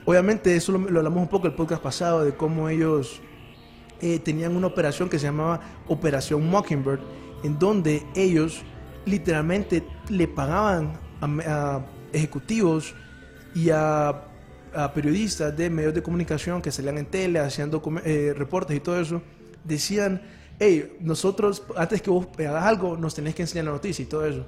Obviamente, 0.04 0.54
eso 0.54 0.72
lo, 0.72 0.78
lo 0.78 0.98
hablamos 0.98 1.22
un 1.22 1.28
poco 1.28 1.46
el 1.46 1.54
podcast 1.54 1.82
pasado, 1.82 2.24
de 2.24 2.34
cómo 2.34 2.68
ellos 2.68 3.22
eh, 4.02 4.18
tenían 4.18 4.54
una 4.56 4.66
operación 4.66 5.08
que 5.08 5.18
se 5.18 5.26
llamaba 5.26 5.60
Operación 5.88 6.48
Mockingbird, 6.50 7.00
en 7.42 7.58
donde 7.58 8.02
ellos 8.14 8.62
literalmente 9.06 9.82
le 10.10 10.28
pagaban 10.28 10.92
a, 11.20 11.26
a 11.46 11.86
ejecutivos 12.12 12.94
y 13.54 13.70
a, 13.70 14.08
a 14.74 14.92
periodistas 14.92 15.56
de 15.56 15.70
medios 15.70 15.94
de 15.94 16.02
comunicación 16.02 16.60
que 16.60 16.70
salían 16.70 16.98
en 16.98 17.06
tele, 17.06 17.38
hacían 17.38 17.70
docu- 17.70 18.02
eh, 18.04 18.34
reportes 18.36 18.76
y 18.76 18.80
todo 18.80 19.00
eso, 19.00 19.22
decían, 19.64 20.22
hey, 20.58 20.96
nosotros, 21.00 21.62
antes 21.76 22.02
que 22.02 22.10
vos 22.10 22.28
hagas 22.38 22.64
algo, 22.64 22.96
nos 22.96 23.14
tenés 23.14 23.34
que 23.34 23.42
enseñar 23.42 23.64
la 23.66 23.72
noticia 23.72 24.02
y 24.02 24.06
todo 24.06 24.26
eso. 24.26 24.46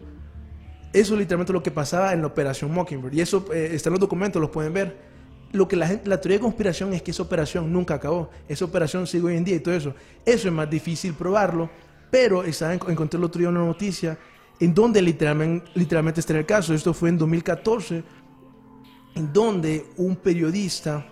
Eso 0.92 1.14
es 1.14 1.18
literalmente 1.18 1.52
lo 1.52 1.62
que 1.62 1.72
pasaba 1.72 2.12
en 2.12 2.20
la 2.20 2.28
operación 2.28 2.72
Mockingbird. 2.72 3.12
Y 3.14 3.20
eso 3.20 3.46
eh, 3.52 3.70
está 3.72 3.88
en 3.88 3.94
los 3.94 4.00
documentos, 4.00 4.40
los 4.40 4.50
pueden 4.50 4.72
ver. 4.72 5.13
Lo 5.54 5.68
que 5.68 5.76
la, 5.76 5.86
la 6.04 6.20
teoría 6.20 6.38
de 6.38 6.42
conspiración 6.42 6.92
es 6.94 7.02
que 7.02 7.12
esa 7.12 7.22
operación 7.22 7.72
nunca 7.72 7.94
acabó. 7.94 8.28
Esa 8.48 8.64
operación 8.64 9.06
sigue 9.06 9.26
hoy 9.26 9.36
en 9.36 9.44
día 9.44 9.54
y 9.56 9.60
todo 9.60 9.74
eso. 9.74 9.94
Eso 10.26 10.48
es 10.48 10.52
más 10.54 10.68
difícil 10.68 11.14
probarlo. 11.14 11.70
Pero 12.10 12.42
estaba 12.42 12.74
en- 12.74 12.80
encontré 12.88 13.18
el 13.18 13.24
otro 13.24 13.38
día 13.38 13.48
una 13.48 13.64
noticia 13.64 14.18
en 14.58 14.74
donde 14.74 15.00
literalmente, 15.00 15.70
literalmente 15.74 16.20
está 16.20 16.32
en 16.32 16.40
el 16.40 16.46
caso. 16.46 16.74
Esto 16.74 16.92
fue 16.92 17.08
en 17.08 17.18
2014, 17.18 18.02
en 19.14 19.32
donde 19.32 19.86
un 19.96 20.16
periodista, 20.16 21.06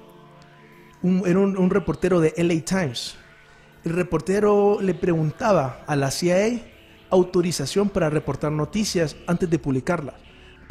un- 1.02 1.22
era 1.26 1.38
un 1.38 1.70
reportero 1.70 2.20
de 2.20 2.34
LA 2.36 2.64
Times, 2.64 3.14
el 3.84 3.92
reportero 3.94 4.78
le 4.80 4.94
preguntaba 4.94 5.84
a 5.86 5.94
la 5.96 6.10
CIA 6.10 6.62
autorización 7.10 7.88
para 7.90 8.08
reportar 8.10 8.50
noticias 8.50 9.16
antes 9.26 9.48
de 9.50 9.58
publicarlas. 9.58 10.14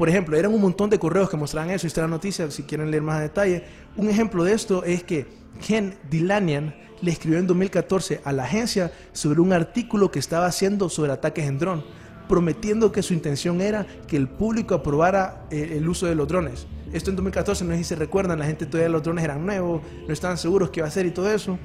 Por 0.02 0.10
ejemplo, 0.10 0.36
eran 0.36 0.52
un 0.52 0.62
montón 0.62 0.90
de 0.90 0.98
correos 0.98 1.30
que 1.30 1.38
mostraban 1.38 1.70
eso, 1.70 1.86
y 1.86 1.90
esta 1.90 2.02
es 2.02 2.06
la 2.06 2.10
noticia, 2.10 2.50
si 2.50 2.64
quieren 2.64 2.90
leer 2.90 3.04
más 3.04 3.18
a 3.18 3.22
detalle. 3.22 3.66
Un 3.96 4.10
ejemplo 4.10 4.44
de 4.44 4.54
esto 4.54 4.84
es 4.84 5.04
que 5.04 5.28
Ken 5.64 5.94
Dilanian 6.10 6.74
le 7.04 7.12
escribió 7.12 7.38
en 7.38 7.46
2014 7.46 8.20
a 8.24 8.32
la 8.32 8.46
agencia 8.46 8.92
sobre 9.12 9.42
un 9.42 9.54
artículo 9.54 10.10
que 10.10 10.18
estaba 10.18 10.48
haciendo 10.48 10.90
sobre 10.90 11.12
ataques 11.12 11.46
en 11.46 11.60
dron, 11.60 11.86
prometiendo 12.28 12.92
que 12.92 13.04
su 13.04 13.14
intención 13.14 13.62
era 13.62 13.86
que 14.08 14.18
el 14.18 14.28
público 14.28 14.74
aprobara 14.74 15.46
eh, 15.52 15.76
el 15.78 15.88
uso 15.88 16.08
de 16.08 16.16
los 16.16 16.28
drones. 16.28 16.66
Esto 16.92 17.12
en 17.12 17.18
2014, 17.18 17.64
no 17.66 17.74
sé 17.74 17.78
si 17.78 17.84
se 17.84 17.96
recuerdan, 17.96 18.40
la 18.40 18.46
gente 18.46 18.66
todavía 18.66 18.90
los 18.90 19.04
drones 19.04 19.24
eran 19.24 19.46
nuevos, 19.46 19.84
no 20.08 20.12
estaban 20.12 20.40
seguros 20.40 20.72
qué 20.72 20.80
iba 20.80 20.88
a 20.88 20.90
hacer 20.90 21.06
y 21.06 21.12
todo 21.12 21.32
eso. 21.32 21.60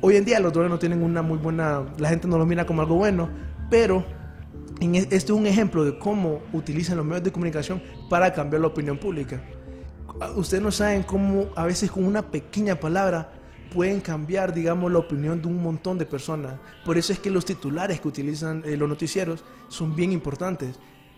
Hoy 0.00 0.16
en 0.16 0.24
día 0.24 0.40
los 0.40 0.54
drones 0.54 0.70
no 0.70 0.78
tienen 0.78 1.02
una 1.02 1.20
muy 1.20 1.36
buena, 1.36 1.84
la 1.98 2.08
gente 2.08 2.28
no 2.28 2.38
los 2.38 2.46
mira 2.46 2.64
como 2.64 2.80
algo 2.80 2.94
bueno, 2.94 3.28
pero 3.68 4.06
este 4.80 5.16
es 5.16 5.30
un 5.30 5.46
ejemplo 5.46 5.84
de 5.84 5.98
cómo 5.98 6.40
utilizan 6.52 6.96
los 6.96 7.06
medios 7.06 7.24
de 7.24 7.32
comunicación 7.32 7.82
para 8.08 8.32
cambiar 8.32 8.60
la 8.60 8.68
opinión 8.68 8.98
pública. 8.98 9.42
Ah, 10.20 10.30
Ustedes 10.36 10.62
no 10.62 10.70
saben 10.70 11.02
cómo 11.02 11.48
a 11.56 11.66
veces 11.66 11.90
con 11.90 12.04
una 12.04 12.22
pequeña 12.22 12.78
palabra 12.78 13.32
pueden 13.74 14.00
cambiar, 14.00 14.54
digamos, 14.54 14.90
la 14.90 14.98
opinión 14.98 15.42
de 15.42 15.48
un 15.48 15.62
montón 15.62 15.98
de 15.98 16.06
personas. 16.06 16.54
Por 16.84 16.96
eso 16.96 17.12
es 17.12 17.18
que 17.18 17.30
los 17.30 17.44
titulares 17.44 18.00
que 18.00 18.08
utilizan 18.08 18.62
eh, 18.64 18.76
los 18.76 18.88
noticieros 18.88 19.44
son 19.68 19.94
bien 19.94 20.12
importantes. 20.12 20.76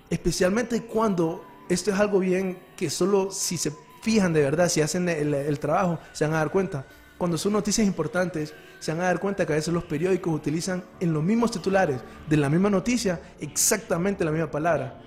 Especialmente 0.09 0.83
cuando 0.83 1.45
esto 1.69 1.93
es 1.93 2.01
algo 2.01 2.19
bien 2.19 2.59
que 2.77 2.91
solo 2.91 3.31
si 3.31 3.57
se 3.57 3.73
fijan 4.03 4.33
de 4.33 4.43
verdad, 4.43 4.69
si 4.69 4.81
hacen 4.81 5.09
el, 5.09 5.35
el 5.35 5.59
trabajo, 5.61 5.99
se 6.13 6.25
van 6.25 6.35
a 6.35 6.39
dar 6.39 6.51
cuenta. 6.51 6.87
Cuando 7.17 7.39
son 7.39 7.53
noticias 7.53 7.87
importantes, 7.87 8.55
se 8.81 8.93
van 8.93 9.03
a 9.03 9.05
dar 9.05 9.21
cuenta 9.21 9.47
que 9.47 9.53
a 9.53 9.57
veces 9.57 9.73
los 9.73 9.85
periódicos 9.85 10.35
utilizan 10.35 10.83
en 10.99 11.13
los 11.13 11.23
mismos 11.23 11.51
titulares 11.51 12.01
de 12.29 12.37
la 12.39 12.49
misma 12.49 12.71
noticia 12.71 13.21
exactamente 13.39 14.25
la 14.25 14.33
misma 14.33 14.51
palabra. 14.51 14.99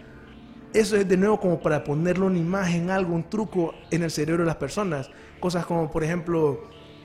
Eso 0.73 0.95
es 0.95 1.07
de 1.07 1.17
nuevo 1.17 1.39
como 1.39 1.59
para 1.59 1.83
ponerle 1.83 2.25
una 2.25 2.37
imagen, 2.37 2.89
algo, 2.89 3.13
un 3.13 3.29
truco 3.29 3.73
en 3.91 4.03
el 4.03 4.11
cerebro 4.11 4.43
de 4.43 4.47
las 4.47 4.55
personas. 4.55 5.09
Cosas 5.39 5.65
como, 5.65 5.91
por 5.91 6.03
ejemplo, 6.03 6.61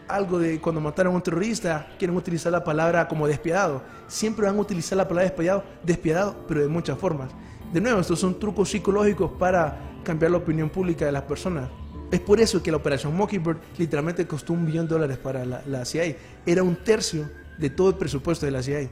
algo 0.09 0.38
de 0.38 0.61
cuando 0.61 0.81
mataron 0.81 1.14
a 1.14 1.16
un 1.16 1.22
terrorista, 1.22 1.88
quieren 1.98 2.16
utilizar 2.16 2.52
la 2.52 2.64
palabra 2.64 3.09
como 3.09 3.26
despiadado. 3.26 3.83
Siempre 4.07 4.46
van 4.46 4.57
a 4.57 4.61
utilizar 4.61 4.96
la 4.96 5.09
palabra 5.09 5.28
despiadado, 5.28 5.64
despiadado, 5.83 6.44
pero 6.46 6.61
de 6.61 6.68
muchas 6.68 6.98
formas. 6.98 7.31
De 7.72 7.81
nuevo, 7.81 8.00
estos 8.00 8.20
son 8.20 8.38
trucos 8.38 8.70
psicológicos 8.70 9.33
para 9.38 10.00
cambiar 10.04 10.31
la 10.31 10.38
opinión 10.38 10.70
pública 10.70 11.04
de 11.04 11.12
las 11.12 11.22
personas. 11.22 11.68
Es 12.11 12.21
por 12.21 12.40
eso 12.40 12.62
que 12.62 12.71
la 12.71 12.79
operación 12.79 13.14
Mockingbird 13.16 13.59
literalmente 13.77 14.27
costó 14.27 14.53
un 14.55 14.64
billón 14.64 14.87
de 14.88 14.94
dólares 14.94 15.18
para 15.18 15.44
la, 15.44 15.85
CIA. 15.85 16.16
Era 16.47 16.62
un 16.62 16.77
tercio 16.77 17.29
de 17.59 17.68
todo 17.71 17.90
el 17.90 17.97
presupuesto 17.97 18.47
de 18.47 18.53
la 18.53 18.62
CIA 18.62 18.88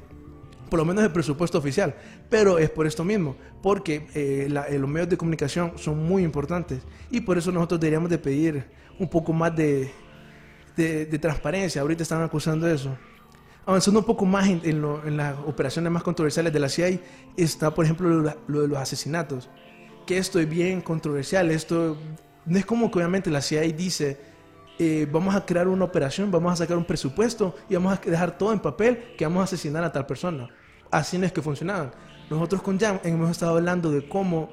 por 0.68 0.80
lo 0.80 0.84
menos 0.84 1.04
el 1.04 1.12
presupuesto 1.12 1.58
oficial. 1.58 1.94
Pero 2.28 2.58
es 2.58 2.68
por 2.70 2.88
esto 2.88 3.04
mismo, 3.04 3.36
porque 3.62 4.08
eh, 4.14 4.48
la- 4.50 4.66
eh, 4.66 4.80
los 4.80 4.90
medios 4.90 5.08
de 5.08 5.16
comunicación 5.16 5.72
son 5.76 6.04
muy 6.04 6.24
importantes 6.24 6.80
y 7.08 7.20
por 7.20 7.38
eso 7.38 7.52
nosotros 7.52 7.78
deberíamos 7.78 8.10
de 8.10 8.18
pedir 8.18 8.64
un 8.98 9.08
poco 9.08 9.32
más 9.32 9.54
de, 9.54 9.92
de- 10.76 11.06
de 11.06 11.18
transparencia. 11.20 11.80
Ahorita 11.82 12.02
están 12.02 12.20
acusando 12.20 12.66
eso. 12.68 12.98
Avanzando 13.64 14.00
un 14.00 14.06
poco 14.06 14.26
más 14.26 14.48
en 14.48 15.16
las 15.16 15.36
operaciones 15.46 15.92
más 15.92 16.02
controversiales 16.02 16.52
de 16.52 16.58
la 16.58 16.68
CIA, 16.68 16.98
está 17.36 17.72
por 17.72 17.84
ejemplo 17.84 18.08
lo, 18.08 18.34
lo 18.48 18.62
de 18.62 18.66
los 18.68 18.78
asesinatos. 18.78 19.48
Que 20.04 20.18
esto 20.18 20.40
es 20.40 20.48
bien 20.48 20.80
controversial. 20.80 21.48
Esto 21.52 21.96
no 22.46 22.58
es 22.58 22.64
como 22.64 22.90
que 22.90 22.98
obviamente 22.98 23.30
la 23.30 23.42
CIA 23.42 23.62
dice, 23.62 24.18
eh, 24.78 25.06
vamos 25.10 25.34
a 25.34 25.44
crear 25.44 25.68
una 25.68 25.84
operación, 25.84 26.30
vamos 26.30 26.52
a 26.52 26.56
sacar 26.56 26.76
un 26.76 26.84
presupuesto 26.84 27.54
y 27.68 27.74
vamos 27.74 27.98
a 27.98 28.00
dejar 28.10 28.36
todo 28.38 28.52
en 28.52 28.60
papel 28.60 29.14
que 29.16 29.24
vamos 29.24 29.40
a 29.40 29.44
asesinar 29.44 29.82
a 29.84 29.92
tal 29.92 30.06
persona. 30.06 30.48
Así 30.90 31.18
no 31.18 31.26
es 31.26 31.32
que 31.32 31.42
funcionaban. 31.42 31.92
Nosotros 32.30 32.62
con 32.62 32.78
Jam 32.78 33.00
hemos 33.04 33.30
estado 33.30 33.56
hablando 33.56 33.90
de 33.90 34.08
cómo 34.08 34.50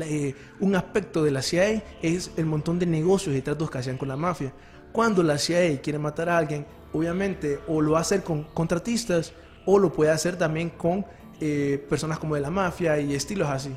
eh, 0.00 0.34
un 0.60 0.76
aspecto 0.76 1.24
de 1.24 1.30
la 1.30 1.42
CIA 1.42 1.82
es 2.02 2.30
el 2.36 2.46
montón 2.46 2.78
de 2.78 2.86
negocios 2.86 3.34
y 3.34 3.40
tratos 3.40 3.70
que 3.70 3.78
hacían 3.78 3.96
con 3.96 4.08
la 4.08 4.16
mafia. 4.16 4.52
Cuando 4.92 5.22
la 5.22 5.38
CIA 5.38 5.80
quiere 5.80 5.98
matar 5.98 6.28
a 6.28 6.36
alguien, 6.36 6.66
obviamente 6.92 7.60
o 7.68 7.80
lo 7.80 7.92
va 7.92 7.98
a 7.98 8.00
hacer 8.02 8.22
con 8.22 8.44
contratistas 8.44 9.32
o 9.64 9.78
lo 9.78 9.92
puede 9.92 10.10
hacer 10.10 10.36
también 10.36 10.70
con 10.70 11.04
eh, 11.40 11.84
personas 11.88 12.18
como 12.18 12.34
de 12.34 12.40
la 12.40 12.50
mafia 12.50 12.98
y 12.98 13.14
estilos 13.14 13.48
así. 13.48 13.74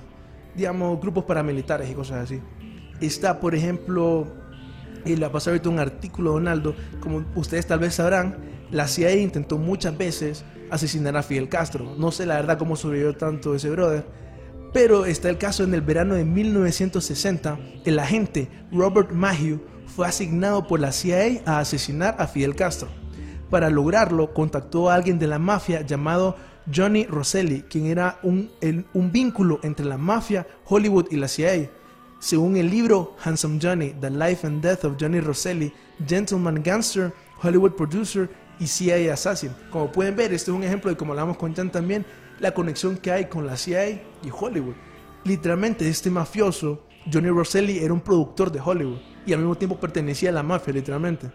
Digamos, 0.56 1.00
grupos 1.00 1.24
paramilitares 1.24 1.90
y 1.90 1.94
cosas 1.94 2.24
así. 2.24 2.42
Está, 3.02 3.40
por 3.40 3.56
ejemplo, 3.56 4.28
y 5.06 5.16
le 5.16 5.26
ha 5.26 5.32
pasado 5.32 5.56
ahorita 5.56 5.70
un 5.70 5.80
artículo, 5.80 6.34
Donaldo, 6.34 6.76
como 7.00 7.26
ustedes 7.36 7.66
tal 7.68 7.80
vez 7.80 7.96
sabrán, 7.96 8.38
la 8.72 8.88
CIA 8.88 9.16
intentó 9.16 9.58
muchas 9.58 9.98
veces 9.98 10.46
asesinar 10.70 11.18
a 11.18 11.24
Fidel 11.24 11.50
Castro. 11.50 11.96
No 11.98 12.12
sé 12.12 12.26
la 12.26 12.36
verdad 12.36 12.58
cómo 12.58 12.76
sobrevivió 12.76 13.16
tanto 13.16 13.56
ese 13.56 13.70
brother, 13.70 14.06
pero 14.74 15.06
está 15.06 15.30
el 15.30 15.38
caso 15.38 15.64
en 15.64 15.74
el 15.74 15.82
verano 15.82 16.16
de 16.16 16.24
1960, 16.24 17.60
el 17.84 18.00
agente 18.00 18.48
Robert 18.72 19.12
Mahew 19.12 19.60
fue 19.86 20.08
asignado 20.08 20.68
por 20.68 20.80
la 20.80 20.94
CIA 20.94 21.42
a 21.46 21.60
asesinar 21.60 22.16
a 22.20 22.28
Fidel 22.28 22.56
Castro. 22.56 22.88
Para 23.50 23.70
lograrlo, 23.70 24.34
contactó 24.34 24.90
a 24.90 24.96
alguien 24.96 25.20
de 25.20 25.28
la 25.28 25.40
mafia 25.40 25.82
llamado 25.82 26.38
Johnny 26.74 27.06
Rosselli, 27.06 27.64
quien 27.64 27.88
era 27.88 28.20
un, 28.24 28.50
un 28.94 29.12
vínculo 29.12 29.60
entre 29.64 29.86
la 29.86 29.98
mafia, 29.98 30.48
Hollywood 30.66 31.08
y 31.12 31.18
la 31.18 31.28
CIA. 31.28 31.70
Según 32.22 32.56
el 32.56 32.70
libro 32.70 33.16
Handsome 33.24 33.58
Johnny, 33.60 33.96
The 34.00 34.12
Life 34.12 34.46
and 34.46 34.62
Death 34.62 34.86
of 34.86 34.94
Johnny 35.00 35.20
Rosselli, 35.20 35.74
Gentleman 36.08 36.62
Gangster, 36.62 37.12
Hollywood 37.42 37.72
Producer 37.72 38.30
y 38.60 38.68
CIA 38.68 39.12
Assassin. 39.12 39.50
Como 39.72 39.92
pueden 39.92 40.16
ver, 40.16 40.32
este 40.32 40.52
es 40.52 40.56
un 40.56 40.64
ejemplo 40.64 40.92
de, 40.92 40.98
como 40.98 41.14
hablamos 41.14 41.36
con 41.36 41.56
Jan 41.56 41.72
también, 41.72 42.06
la 42.40 42.54
conexión 42.54 42.96
que 42.98 43.12
hay 43.12 43.26
con 43.26 43.48
la 43.48 43.58
CIA 43.58 43.90
y 43.90 44.04
Hollywood. 44.32 44.76
Literalmente, 45.24 45.90
este 45.90 46.12
mafioso, 46.12 46.84
Johnny 47.12 47.30
Rosselli, 47.30 47.80
era 47.80 47.92
un 47.92 48.02
productor 48.02 48.52
de 48.52 48.62
Hollywood 48.64 49.00
y 49.26 49.34
al 49.34 49.40
mismo 49.40 49.58
tiempo 49.58 49.80
pertenecía 49.80 50.30
a 50.30 50.34
la 50.34 50.44
mafia, 50.44 50.74
literalmente. 50.74 51.32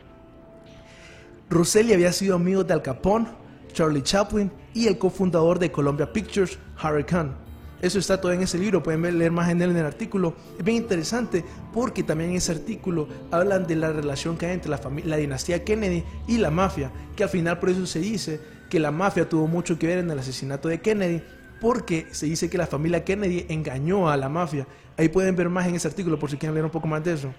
Rosselli 1.50 1.94
había 1.94 2.12
sido 2.12 2.36
amigo 2.36 2.62
de 2.62 2.72
Al 2.72 2.82
Capone, 2.82 3.26
Charlie 3.72 4.04
Chaplin 4.04 4.52
y 4.72 4.86
el 4.86 4.98
cofundador 4.98 5.58
de 5.58 5.72
Columbia 5.72 6.12
Pictures, 6.12 6.60
Harry 6.80 7.02
Kahn. 7.02 7.45
Eso 7.82 7.98
está 7.98 8.20
todo 8.20 8.32
en 8.32 8.42
ese 8.42 8.58
libro, 8.58 8.82
pueden 8.82 9.02
ver- 9.02 9.14
leer 9.14 9.30
más 9.30 9.50
en 9.50 9.60
él 9.60 9.70
en 9.70 9.76
el 9.76 9.86
artículo. 9.86 10.34
Es 10.58 10.64
bien 10.64 10.78
interesante 10.78 11.44
porque 11.72 12.02
también 12.02 12.30
en 12.30 12.36
ese 12.36 12.52
artículo 12.52 13.06
hablan 13.30 13.66
de 13.66 13.76
la 13.76 13.92
relación 13.92 14.38
que 14.38 14.46
hay 14.46 14.54
entre 14.54 14.70
la, 14.70 14.80
la 15.04 15.16
dinastía 15.16 15.62
Kennedy 15.62 16.02
y 16.26 16.38
la 16.38 16.50
mafia, 16.50 16.90
que 17.14 17.22
al 17.24 17.28
final 17.28 17.58
por 17.58 17.68
eso 17.70 17.86
se 17.86 18.00
dice 18.00 18.40
que 18.70 18.80
la 18.80 18.90
mafia 18.90 19.28
tuvo 19.28 19.46
mucho 19.46 19.78
que 19.78 19.86
ver 19.86 19.98
en 19.98 20.10
el 20.10 20.18
asesinato 20.18 20.68
de 20.68 20.80
Kennedy, 20.80 21.22
porque 21.60 22.06
se 22.10 22.26
dice 22.26 22.50
que 22.50 22.58
la 22.58 22.66
familia 22.66 23.04
Kennedy 23.04 23.46
engañó 23.48 24.08
a 24.10 24.16
la 24.16 24.28
mafia. 24.28 24.66
Ahí 24.96 25.08
pueden 25.08 25.36
ver 25.36 25.48
más 25.48 25.66
en 25.66 25.74
ese 25.74 25.86
artículo 25.88 26.18
por 26.18 26.30
si 26.30 26.36
quieren 26.36 26.54
leer 26.54 26.64
un 26.64 26.70
poco 26.70 26.86
más 26.88 27.04
de 27.04 27.12
eso. 27.12 27.32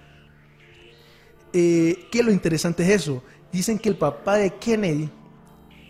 Eh, 1.54 2.08
¿Qué 2.12 2.24
lo 2.24 2.32
interesante 2.32 2.84
es 2.84 2.90
eso? 2.90 3.24
Dicen 3.52 3.80
que 3.80 3.90
el 3.90 3.96
papá 3.96 4.38
de 4.38 4.52
Kennedy, 4.56 5.10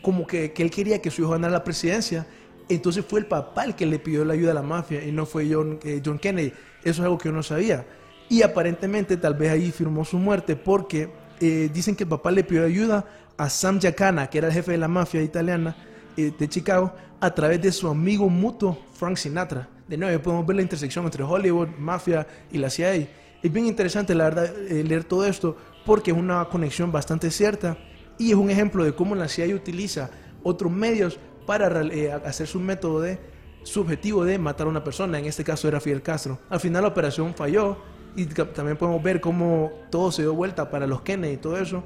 como 0.02 0.26
que, 0.26 0.54
que 0.54 0.64
él 0.64 0.72
quería 0.72 1.02
que 1.02 1.12
su 1.12 1.22
hijo 1.22 1.32
ganara 1.32 1.52
la 1.52 1.64
presidencia, 1.64 2.26
entonces 2.76 3.06
fue 3.08 3.22
el 3.22 3.26
papá 3.26 3.66
el 3.66 3.76
que 3.76 3.86
le 3.86 4.00
pidió 4.00 4.26
la 4.26 4.34
ayuda 4.34 4.52
a 4.52 4.56
la 4.56 4.62
mafia 4.62 5.04
y 5.04 5.12
no 5.12 5.26
fue 5.26 5.48
John, 5.52 5.80
eh, 5.84 6.02
John 6.04 6.20
Kennedy. 6.20 6.54
Eso 6.84 6.92
es 6.92 7.00
algo 7.00 7.18
que 7.18 7.30
yo 7.30 7.34
no 7.34 7.44
sabía. 7.44 7.86
Y 8.30 8.42
aparentemente 8.42 9.18
tal 9.18 9.36
vez 9.36 9.52
ahí 9.52 9.72
firmó 9.72 10.04
su 10.04 10.18
muerte 10.18 10.56
porque 10.56 11.10
eh, 11.40 11.70
dicen 11.74 11.96
que 11.96 12.04
el 12.04 12.10
papá 12.10 12.32
le 12.32 12.44
pidió 12.44 12.66
ayuda 12.66 13.06
a 13.38 13.50
Sam 13.50 13.80
Giancana, 13.80 14.30
que 14.30 14.40
era 14.40 14.48
el 14.48 14.54
jefe 14.54 14.72
de 14.72 14.78
la 14.78 14.88
mafia 14.88 15.22
italiana 15.22 15.76
eh, 16.18 16.32
de 16.38 16.50
Chicago, 16.50 16.94
a 17.20 17.34
través 17.34 17.62
de 17.62 17.72
su 17.72 17.88
amigo 17.88 18.30
mutuo 18.30 18.78
Frank 18.94 19.18
Sinatra. 19.18 19.70
De 19.88 19.98
nuevo, 19.98 20.22
podemos 20.22 20.46
ver 20.46 20.58
la 20.58 20.62
intersección 20.62 21.06
entre 21.06 21.24
Hollywood, 21.24 21.70
mafia 21.78 22.28
y 22.52 22.58
la 22.58 22.70
CIA. 22.70 22.94
Es 22.96 23.54
bien 23.54 23.66
interesante, 23.66 24.14
la 24.14 24.26
verdad, 24.26 24.54
leer 24.70 25.06
todo 25.06 25.26
esto 25.26 25.56
porque 25.86 26.12
es 26.12 26.18
una 26.18 26.44
conexión 26.46 26.92
bastante 26.92 27.32
cierta 27.32 27.78
y 28.18 28.32
es 28.32 28.36
un 28.36 28.50
ejemplo 28.50 28.84
de 28.84 28.94
cómo 28.94 29.16
la 29.16 29.30
CIA 29.30 29.56
utiliza 29.56 30.10
otros 30.44 30.72
medios 30.72 31.20
para 31.48 31.82
eh, 31.82 32.12
hacer 32.12 32.46
su 32.46 32.60
método 32.60 33.02
de 33.02 33.20
su 33.64 33.82
objetivo 33.82 34.24
de 34.24 34.38
matar 34.38 34.68
a 34.68 34.70
una 34.70 34.84
persona. 34.84 35.18
En 35.18 35.26
este 35.26 35.44
caso 35.44 35.68
era 35.68 35.80
Fidel 35.80 36.04
Castro. 36.04 36.40
Al 36.50 36.60
final 36.60 36.84
la 36.84 36.90
operación 36.90 37.34
falló 37.34 37.78
y 38.16 38.26
también 38.26 38.78
podemos 38.78 39.02
ver 39.02 39.20
cómo 39.20 39.72
todo 39.90 40.12
se 40.12 40.22
dio 40.22 40.36
vuelta 40.36 40.70
para 40.70 40.86
los 40.86 41.02
Kennedy 41.02 41.34
y 41.34 41.38
todo 41.38 41.58
eso. 41.58 41.84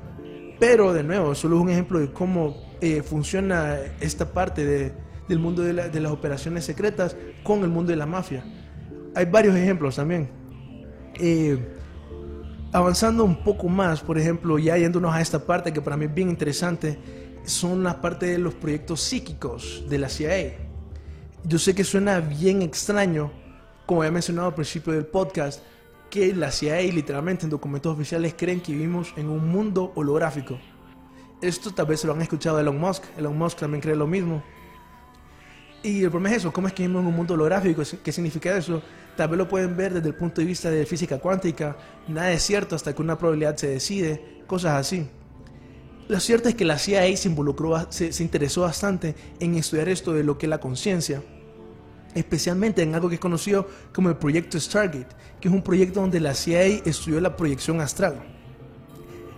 Pero 0.60 0.94
de 0.94 1.04
nuevo, 1.04 1.34
solo 1.34 1.56
es 1.56 1.62
un 1.62 1.70
ejemplo 1.70 2.00
de 2.00 2.12
cómo 2.12 2.56
eh, 2.82 3.02
funciona 3.02 3.78
esta 4.00 4.32
parte 4.34 4.66
de- 4.66 4.94
del 5.28 5.40
mundo 5.40 5.62
de 5.64 6.02
las 6.02 6.12
operaciones 6.12 6.66
secretas 6.66 7.16
con 7.44 7.62
el 7.64 7.70
mundo 7.70 7.92
de 7.92 7.96
la 7.96 8.06
mafia. 8.06 8.44
Hay 9.16 9.26
varios 9.26 9.56
ejemplos 9.56 9.96
también. 9.96 10.30
Eh, 11.16 11.58
avanzando 12.74 13.24
un 13.24 13.44
poco 13.44 13.68
más, 13.68 14.02
por 14.02 14.18
ejemplo, 14.18 14.58
ya 14.60 14.78
yéndonos 14.78 15.14
a 15.14 15.22
esta 15.22 15.40
parte 15.40 15.74
que 15.74 15.82
para 15.82 15.98
mí 15.98 16.06
es 16.06 16.14
bien 16.14 16.30
interesante, 16.30 17.00
son 17.46 17.84
la 17.84 18.02
parte 18.02 18.28
de 18.28 18.38
los 18.38 18.54
proyectos 18.54 19.02
psíquicos 19.02 19.84
de 19.90 19.98
la 19.98 20.10
CIA. 20.10 20.58
Yo 21.44 21.58
sé 21.58 21.74
que 21.74 21.84
suena 21.84 22.20
bien 22.20 22.62
extraño, 22.62 23.32
como 23.86 24.02
había 24.02 24.12
mencionado 24.12 24.50
al 24.50 24.56
principio 24.56 24.94
del 24.94 25.06
podcast, 25.06 25.62
que 26.10 26.36
la 26.36 26.52
CIA 26.52 26.82
literalmente 26.82 27.46
en 27.46 27.50
documentos 27.50 27.94
oficiales 27.94 28.36
creen 28.38 28.62
que 28.62 28.74
vivimos 28.74 29.14
en 29.16 29.30
un 29.30 29.48
mundo 29.50 29.92
holográfico. 29.96 30.60
Esto 31.42 31.74
tal 31.74 31.88
vez 31.88 32.02
se 32.02 32.08
lo 32.08 32.14
han 32.14 32.22
escuchado 32.22 32.60
Elon 32.60 32.80
Musk. 32.80 33.04
Elon 33.18 33.36
Musk 33.36 33.60
también 33.60 33.82
cree 33.82 33.96
lo 33.96 34.06
mismo. 34.06 34.44
Y 35.82 36.04
el 36.04 36.12
problema 36.12 36.36
es 36.36 36.42
eso, 36.42 36.54
¿cómo 36.54 36.68
es 36.68 36.74
que 36.74 36.84
vivimos 36.84 37.02
en 37.02 37.08
un 37.08 37.16
mundo 37.16 37.34
holográfico? 37.34 37.82
¿Qué 38.04 38.12
significa 38.12 38.56
eso? 38.56 38.84
Tal 39.18 39.30
vez 39.30 39.38
lo 39.38 39.48
pueden 39.48 39.76
ver 39.76 39.94
desde 39.94 40.10
el 40.10 40.16
punto 40.16 40.42
de 40.42 40.48
vista 40.48 40.70
de 40.70 40.86
física 40.86 41.18
cuántica. 41.18 41.76
Nada 42.08 42.32
es 42.32 42.44
cierto 42.44 42.76
hasta 42.76 42.94
que 42.94 43.02
una 43.02 43.18
probabilidad 43.18 43.56
se 43.58 43.68
decide, 43.68 44.44
cosas 44.46 44.74
así. 44.74 45.10
Lo 46.12 46.20
cierto 46.20 46.50
es 46.50 46.56
que 46.56 46.66
la 46.66 46.78
CIA 46.78 47.16
se 47.16 47.30
involucró, 47.30 47.90
se, 47.90 48.12
interesó 48.22 48.64
bastante 48.64 49.16
en 49.40 49.56
estudiar 49.56 49.88
esto 49.88 50.12
de 50.12 50.26
lo 50.26 50.38
que 50.38 50.46
es 50.46 50.50
la 50.50 50.60
conciencia, 50.60 51.24
especialmente 52.14 52.82
en 52.82 52.94
algo 52.94 53.08
que 53.08 53.16
es 53.16 53.22
conocido 53.22 53.66
como 53.94 54.10
el 54.10 54.18
proyecto 54.18 54.60
Stargate, 54.60 55.08
que 55.40 55.48
es 55.48 55.54
un 55.54 55.62
proyecto 55.62 56.02
donde 56.02 56.20
la 56.20 56.34
CIA 56.34 56.82
estudió 56.84 57.22
la 57.22 57.38
proyección 57.38 57.80
astral. 57.80 58.22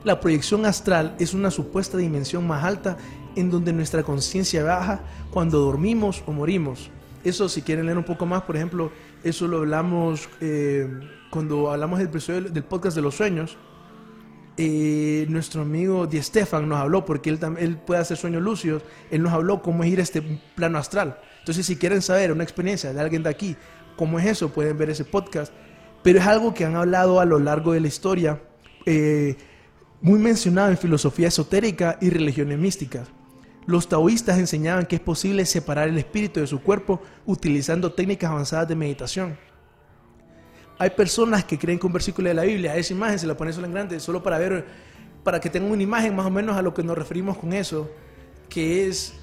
La 0.04 0.20
proyección 0.20 0.66
astral 0.66 1.16
es 1.20 1.36
una 1.36 1.52
supuesta 1.52 1.96
dimensión 1.96 2.48
más 2.48 2.64
alta 2.64 2.98
en 3.36 3.52
donde 3.52 3.72
nuestra 3.72 4.02
conciencia 4.02 4.64
baja 4.64 5.04
cuando 5.30 5.60
dormimos 5.60 6.24
o 6.26 6.32
morimos. 6.32 6.90
Eso, 7.24 7.50
si 7.50 7.62
quieren 7.62 7.86
leer 7.86 8.00
un 8.00 8.04
poco 8.04 8.26
más, 8.26 8.42
por 8.42 8.56
ejemplo, 8.56 8.92
eso 9.24 9.48
lo 9.48 9.60
hablamos 9.60 10.28
eh, 10.42 10.90
cuando 11.30 11.70
hablamos 11.70 12.00
del 12.00 12.52
del 12.52 12.64
podcast 12.64 12.96
de 12.96 13.04
los 13.04 13.14
sueños. 13.14 13.60
Eh, 14.56 15.26
nuestro 15.30 15.63
amigo 15.63 16.06
Di 16.06 16.22
Stefan 16.22 16.70
nos 16.70 16.80
habló, 16.80 17.06
porque 17.06 17.32
él, 17.32 17.78
puede 17.78 18.02
hacer 18.02 18.18
sueños 18.18 18.44
lúcidos, 18.44 18.84
él 19.10 19.24
nos 19.24 19.34
habló 19.34 19.62
cómo 19.62 19.84
es 19.84 19.92
ir 19.92 20.00
a 20.00 20.04
este 20.04 20.22
plano 20.56 20.78
astral. 20.78 21.20
Entonces, 21.39 21.66
si 21.66 21.76
quieren 21.76 22.02
saber 22.02 22.32
una 22.32 22.44
experiencia 22.44 22.94
de 22.94 23.02
alguien 23.02 23.24
de 23.24 23.30
aquí, 23.30 23.56
cómo 23.96 24.20
es 24.20 24.26
eso, 24.26 24.50
pueden 24.50 24.78
ver 24.78 24.92
ese 24.92 25.06
podcast. 25.06 25.52
Pero 26.04 26.20
es 26.20 26.28
algo 26.28 26.54
que 26.54 26.66
han 26.66 26.76
hablado 26.76 27.20
a 27.20 27.26
lo 27.26 27.39
largo 27.39 27.74
de 27.74 27.80
la 27.80 27.88
historia, 27.88 28.42
eh, 28.86 29.38
muy 30.02 30.20
mencionado 30.20 30.70
en 30.70 30.78
filosofía 30.78 31.30
esotérica 31.30 31.98
y 32.02 32.10
religiones 32.10 32.60
místicas. 32.60 33.08
Los 33.66 33.88
taoístas 33.88 34.38
enseñaban 34.38 34.86
que 34.86 34.98
es 34.98 35.02
posible 35.02 35.46
separar 35.46 35.88
el 35.88 35.98
espíritu 35.98 36.42
de 36.42 36.48
su 36.48 36.62
cuerpo 36.62 37.02
utilizando 37.26 37.94
técnicas 37.94 38.30
avanzadas 38.30 38.68
de 38.68 38.76
meditación. 38.76 39.38
Hay 40.84 40.89
personas 40.89 41.46
que 41.46 41.58
creen 41.58 41.80
que 41.80 41.88
un 41.88 41.93
versículo 41.93 42.28
de 42.28 42.34
la 42.34 42.43
Biblia, 42.43 42.76
esa 42.76 42.91
imagen 42.91 43.17
se 43.17 43.26
la 43.26 43.38
ponen 43.38 43.54
solo 43.54 43.67
en 43.67 43.72
grande, 43.72 44.02
solo 44.02 44.22
para 44.22 44.38
ver 44.38 44.65
para 45.24 45.39
que 45.39 45.50
tengan 45.50 45.72
una 45.72 45.82
imagen 45.82 46.13
más 46.13 46.26
o 46.26 46.30
menos 46.30 46.58
a 46.58 46.62
lo 46.62 46.74
que 46.74 46.84
nos 46.84 46.98
referimos 46.98 47.38
con 47.38 47.54
eso, 47.54 47.89
que 48.50 48.86
es 48.86 49.13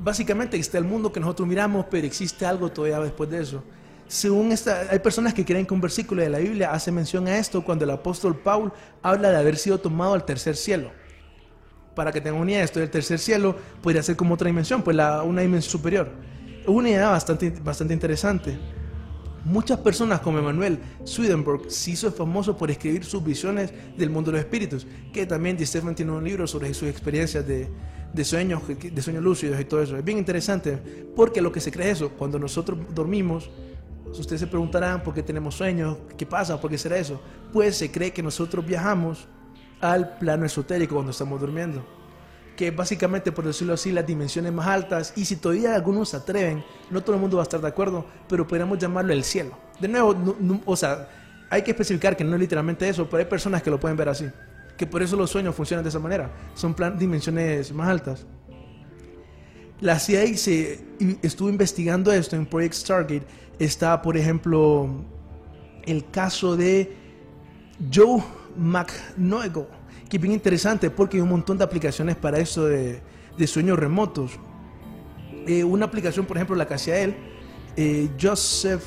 básicamente 0.00 0.56
está 0.56 0.78
el 0.78 0.84
mundo 0.84 1.12
que 1.12 1.20
nosotros 1.20 1.46
miramos, 1.46 1.86
pero 1.88 2.08
existe 2.08 2.44
algo 2.44 2.72
todavía 2.72 2.98
después 2.98 3.30
de 3.30 3.40
eso. 3.40 3.62
Según 4.08 4.50
esta, 4.50 4.88
hay 4.90 4.98
personas 4.98 5.32
que 5.32 5.44
creen 5.44 5.64
que 5.64 5.74
un 5.74 5.80
versículo 5.80 6.22
de 6.22 6.28
la 6.28 6.38
Biblia 6.38 6.72
hace 6.72 6.90
mención 6.90 7.28
a 7.28 7.38
esto 7.38 7.62
cuando 7.62 7.84
el 7.84 7.90
apóstol 7.92 8.34
Paul 8.34 8.72
habla 9.00 9.30
de 9.30 9.36
haber 9.36 9.58
sido 9.58 9.78
tomado 9.78 10.12
al 10.12 10.24
tercer 10.24 10.56
cielo. 10.56 10.90
Para 11.94 12.10
que 12.10 12.20
tengan 12.20 12.40
una 12.40 12.50
idea, 12.50 12.64
esto 12.64 12.80
del 12.80 12.90
tercer 12.90 13.20
cielo 13.20 13.54
podría 13.80 14.02
ser 14.02 14.16
como 14.16 14.34
otra 14.34 14.48
dimensión, 14.48 14.82
pues 14.82 14.96
la, 14.96 15.22
una 15.22 15.42
dimensión 15.42 15.70
superior. 15.70 16.10
Una 16.66 16.90
idea 16.90 17.10
bastante, 17.10 17.50
bastante 17.62 17.94
interesante. 17.94 18.58
Muchas 19.46 19.78
personas 19.78 20.18
como 20.22 20.40
Emanuel 20.40 20.80
Swedenborg 21.04 21.70
se 21.70 21.92
hizo 21.92 22.10
famoso 22.10 22.56
por 22.56 22.68
escribir 22.68 23.04
sus 23.04 23.22
visiones 23.22 23.72
del 23.96 24.10
mundo 24.10 24.32
de 24.32 24.38
los 24.38 24.44
espíritus, 24.44 24.88
que 25.12 25.24
también 25.24 25.56
Di 25.56 25.64
Stefan 25.64 25.94
tiene 25.94 26.10
un 26.10 26.24
libro 26.24 26.48
sobre 26.48 26.74
sus 26.74 26.88
experiencias 26.88 27.46
de, 27.46 27.68
de 28.12 28.24
sueños, 28.24 28.62
de 28.66 29.02
sueños 29.02 29.22
lúcidos 29.22 29.60
y 29.60 29.64
todo 29.64 29.80
eso. 29.80 29.96
Es 29.96 30.04
bien 30.04 30.18
interesante 30.18 30.76
porque 31.14 31.40
lo 31.40 31.52
que 31.52 31.60
se 31.60 31.70
cree 31.70 31.92
es 31.92 31.98
eso, 31.98 32.10
cuando 32.10 32.40
nosotros 32.40 32.76
dormimos, 32.92 33.48
ustedes 34.10 34.40
se 34.40 34.48
preguntarán 34.48 35.04
por 35.04 35.14
qué 35.14 35.22
tenemos 35.22 35.54
sueños, 35.54 35.96
qué 36.18 36.26
pasa, 36.26 36.60
por 36.60 36.68
qué 36.68 36.76
será 36.76 36.98
eso. 36.98 37.20
Pues 37.52 37.76
se 37.76 37.92
cree 37.92 38.12
que 38.12 38.24
nosotros 38.24 38.66
viajamos 38.66 39.28
al 39.80 40.18
plano 40.18 40.44
esotérico 40.44 40.96
cuando 40.96 41.12
estamos 41.12 41.40
durmiendo 41.40 41.86
que 42.56 42.70
básicamente, 42.70 43.30
por 43.32 43.44
decirlo 43.44 43.74
así, 43.74 43.92
las 43.92 44.06
dimensiones 44.06 44.52
más 44.52 44.66
altas, 44.66 45.12
y 45.14 45.24
si 45.26 45.36
todavía 45.36 45.74
algunos 45.74 46.08
se 46.08 46.16
atreven, 46.16 46.64
no 46.90 47.02
todo 47.02 47.14
el 47.14 47.20
mundo 47.20 47.36
va 47.36 47.42
a 47.42 47.44
estar 47.44 47.60
de 47.60 47.68
acuerdo, 47.68 48.06
pero 48.28 48.46
podríamos 48.46 48.78
llamarlo 48.78 49.12
el 49.12 49.22
cielo. 49.22 49.56
De 49.78 49.88
nuevo, 49.88 50.16
o 50.64 50.74
sea, 50.74 51.08
hay 51.50 51.62
que 51.62 51.72
especificar 51.72 52.16
que 52.16 52.24
no 52.24 52.34
es 52.34 52.40
literalmente 52.40 52.88
eso, 52.88 53.04
pero 53.04 53.18
hay 53.18 53.26
personas 53.26 53.62
que 53.62 53.70
lo 53.70 53.78
pueden 53.78 53.96
ver 53.96 54.08
así, 54.08 54.26
que 54.76 54.86
por 54.86 55.02
eso 55.02 55.16
los 55.16 55.30
sueños 55.30 55.54
funcionan 55.54 55.84
de 55.84 55.90
esa 55.90 55.98
manera, 55.98 56.30
son 56.54 56.74
plan, 56.74 56.98
dimensiones 56.98 57.72
más 57.72 57.88
altas. 57.88 58.26
La 59.80 59.98
CIA 59.98 60.36
se 60.38 60.80
estuvo 61.22 61.50
investigando 61.50 62.10
esto 62.10 62.34
en 62.34 62.46
Project 62.46 62.74
Stargate. 62.74 63.26
Está, 63.58 64.00
por 64.00 64.16
ejemplo, 64.16 65.04
el 65.84 66.10
caso 66.10 66.56
de 66.56 66.96
Joe 67.92 68.22
McNogle 68.56 69.66
que 70.08 70.16
es 70.16 70.22
bien 70.22 70.34
interesante 70.34 70.90
porque 70.90 71.16
hay 71.16 71.22
un 71.22 71.28
montón 71.28 71.58
de 71.58 71.64
aplicaciones 71.64 72.16
para 72.16 72.38
eso 72.38 72.66
de, 72.66 73.00
sueños 73.46 73.78
remotos. 73.78 74.32
Eh, 75.46 75.64
una 75.64 75.86
aplicación, 75.86 76.26
por 76.26 76.36
ejemplo, 76.36 76.56
la 76.56 76.66
que 76.66 76.74
hacía 76.74 76.98
él, 76.98 77.16
eh, 77.76 78.08
Joseph 78.20 78.82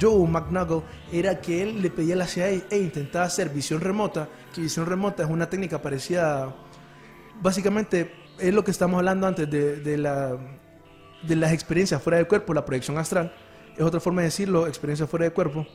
Joe 0.00 0.26
McNuggle, 0.28 0.82
era 1.12 1.40
que 1.40 1.62
él 1.62 1.82
le 1.82 1.90
pedía 1.90 2.14
a 2.14 2.18
la 2.18 2.26
CIA 2.26 2.48
e 2.70 2.78
intentaba 2.78 3.24
hacer 3.24 3.50
visión 3.50 3.80
remota, 3.80 4.28
que 4.54 4.60
visión 4.60 4.86
remota 4.86 5.24
es 5.24 5.30
una 5.30 5.48
técnica 5.48 5.82
parecida, 5.82 6.54
básicamente 7.40 8.12
es 8.38 8.54
lo 8.54 8.64
que 8.64 8.70
estamos 8.70 8.98
hablando 8.98 9.26
antes 9.26 9.50
de, 9.50 9.98
la, 9.98 10.36
de 11.22 11.36
las 11.36 11.52
experiencias 11.52 12.02
fuera 12.02 12.16
del 12.16 12.26
cuerpo, 12.26 12.54
la 12.54 12.64
proyección 12.64 12.96
astral, 12.98 13.32
es 13.76 13.82
otra 13.82 14.00
forma 14.00 14.22
de 14.22 14.26
decirlo, 14.28 14.66
experiencia 14.66 15.06
fuera 15.06 15.24
del 15.24 15.32
cuerpo. 15.32 15.66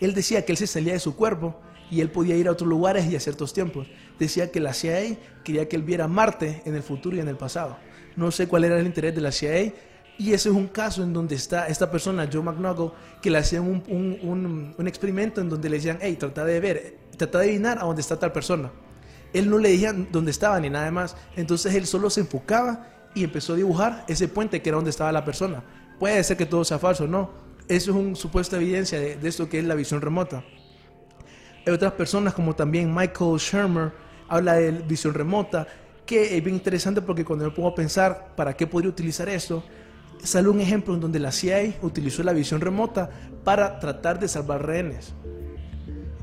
Él 0.00 0.14
decía 0.14 0.44
que 0.44 0.52
él 0.52 0.58
se 0.58 0.66
salía 0.66 0.94
de 0.94 0.98
su 1.00 1.14
cuerpo 1.14 1.60
y 1.90 2.00
él 2.00 2.10
podía 2.10 2.36
ir 2.36 2.48
a 2.48 2.52
otros 2.52 2.68
lugares 2.68 3.10
y 3.10 3.16
a 3.16 3.20
ciertos 3.20 3.52
tiempos. 3.52 3.88
Decía 4.18 4.50
que 4.50 4.60
la 4.60 4.72
CIA 4.72 5.16
quería 5.44 5.68
que 5.68 5.76
él 5.76 5.82
viera 5.82 6.08
Marte 6.08 6.62
en 6.64 6.74
el 6.74 6.82
futuro 6.82 7.16
y 7.16 7.20
en 7.20 7.28
el 7.28 7.36
pasado. 7.36 7.76
No 8.16 8.30
sé 8.30 8.46
cuál 8.48 8.64
era 8.64 8.78
el 8.78 8.86
interés 8.86 9.14
de 9.14 9.20
la 9.20 9.32
CIA 9.32 9.72
y 10.20 10.34
ese 10.34 10.50
es 10.50 10.54
un 10.54 10.68
caso 10.68 11.02
en 11.02 11.14
donde 11.14 11.34
está 11.34 11.66
esta 11.68 11.90
persona, 11.90 12.28
Joe 12.30 12.42
McNuggle, 12.42 12.90
que 13.22 13.30
le 13.30 13.38
hacían 13.38 13.62
un, 13.62 14.74
un, 14.76 14.86
experimento 14.86 15.40
en 15.40 15.48
donde 15.48 15.70
le 15.70 15.76
decían, 15.76 15.98
hey, 16.02 16.16
trata 16.20 16.44
de 16.44 16.60
ver, 16.60 16.98
trata 17.16 17.38
de 17.38 17.44
adivinar 17.46 17.78
a 17.78 17.84
dónde 17.84 18.02
está 18.02 18.18
tal 18.18 18.30
persona. 18.30 18.70
Él 19.32 19.48
no 19.48 19.56
le 19.56 19.70
decía 19.70 19.94
dónde 19.94 20.30
estaba 20.30 20.60
ni 20.60 20.68
nada 20.68 20.90
más. 20.90 21.16
Entonces 21.36 21.74
él 21.74 21.86
solo 21.86 22.10
se 22.10 22.20
enfocaba 22.20 22.86
y 23.14 23.24
empezó 23.24 23.54
a 23.54 23.56
dibujar 23.56 24.04
ese 24.08 24.28
puente 24.28 24.60
que 24.60 24.68
era 24.68 24.76
donde 24.76 24.90
estaba 24.90 25.10
la 25.10 25.24
persona. 25.24 25.64
Puede 25.98 26.22
ser 26.22 26.36
que 26.36 26.44
todo 26.44 26.64
sea 26.64 26.78
falso, 26.78 27.06
¿no? 27.06 27.30
Eso 27.66 27.92
es 27.92 27.96
una 27.96 28.14
supuesta 28.14 28.56
evidencia 28.56 29.00
de, 29.00 29.16
de 29.16 29.26
esto 29.26 29.48
que 29.48 29.58
es 29.58 29.64
la 29.64 29.74
visión 29.74 30.02
remota. 30.02 30.44
Hay 31.66 31.72
otras 31.72 31.92
personas 31.92 32.34
como 32.34 32.54
también 32.54 32.94
Michael 32.94 33.38
Shermer, 33.38 33.92
habla 34.28 34.54
de 34.54 34.70
visión 34.70 35.12
remota, 35.12 35.66
que 36.06 36.36
es 36.36 36.42
bien 36.42 36.56
interesante 36.56 37.02
porque 37.02 37.24
cuando 37.24 37.44
me 37.44 37.50
pongo 37.50 37.68
a 37.68 37.74
pensar 37.74 38.32
para 38.36 38.56
qué 38.56 38.66
podría 38.66 38.90
utilizar 38.90 39.28
esto, 39.28 39.62
sale 40.22 40.48
un 40.48 40.60
ejemplo 40.60 40.94
en 40.94 41.00
donde 41.00 41.18
la 41.18 41.32
CIA 41.32 41.74
utilizó 41.82 42.22
la 42.22 42.32
visión 42.32 42.60
remota 42.60 43.10
para 43.44 43.78
tratar 43.78 44.18
de 44.18 44.28
salvar 44.28 44.66
rehenes. 44.66 45.12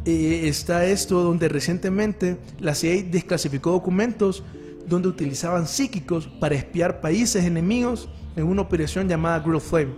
Eh, 0.06 0.48
está 0.48 0.86
esto 0.86 1.22
donde 1.22 1.50
recientemente 1.50 2.38
la 2.60 2.76
CIA 2.76 3.04
desclasificó 3.04 3.72
documentos 3.72 4.44
donde 4.88 5.10
utilizaban 5.10 5.68
psíquicos 5.68 6.28
para 6.40 6.56
espiar 6.56 7.02
países 7.02 7.44
enemigos 7.44 8.10
en 8.36 8.46
una 8.46 8.62
operación 8.62 9.10
llamada 9.10 9.40
Grill 9.40 9.60
Flame. 9.60 9.96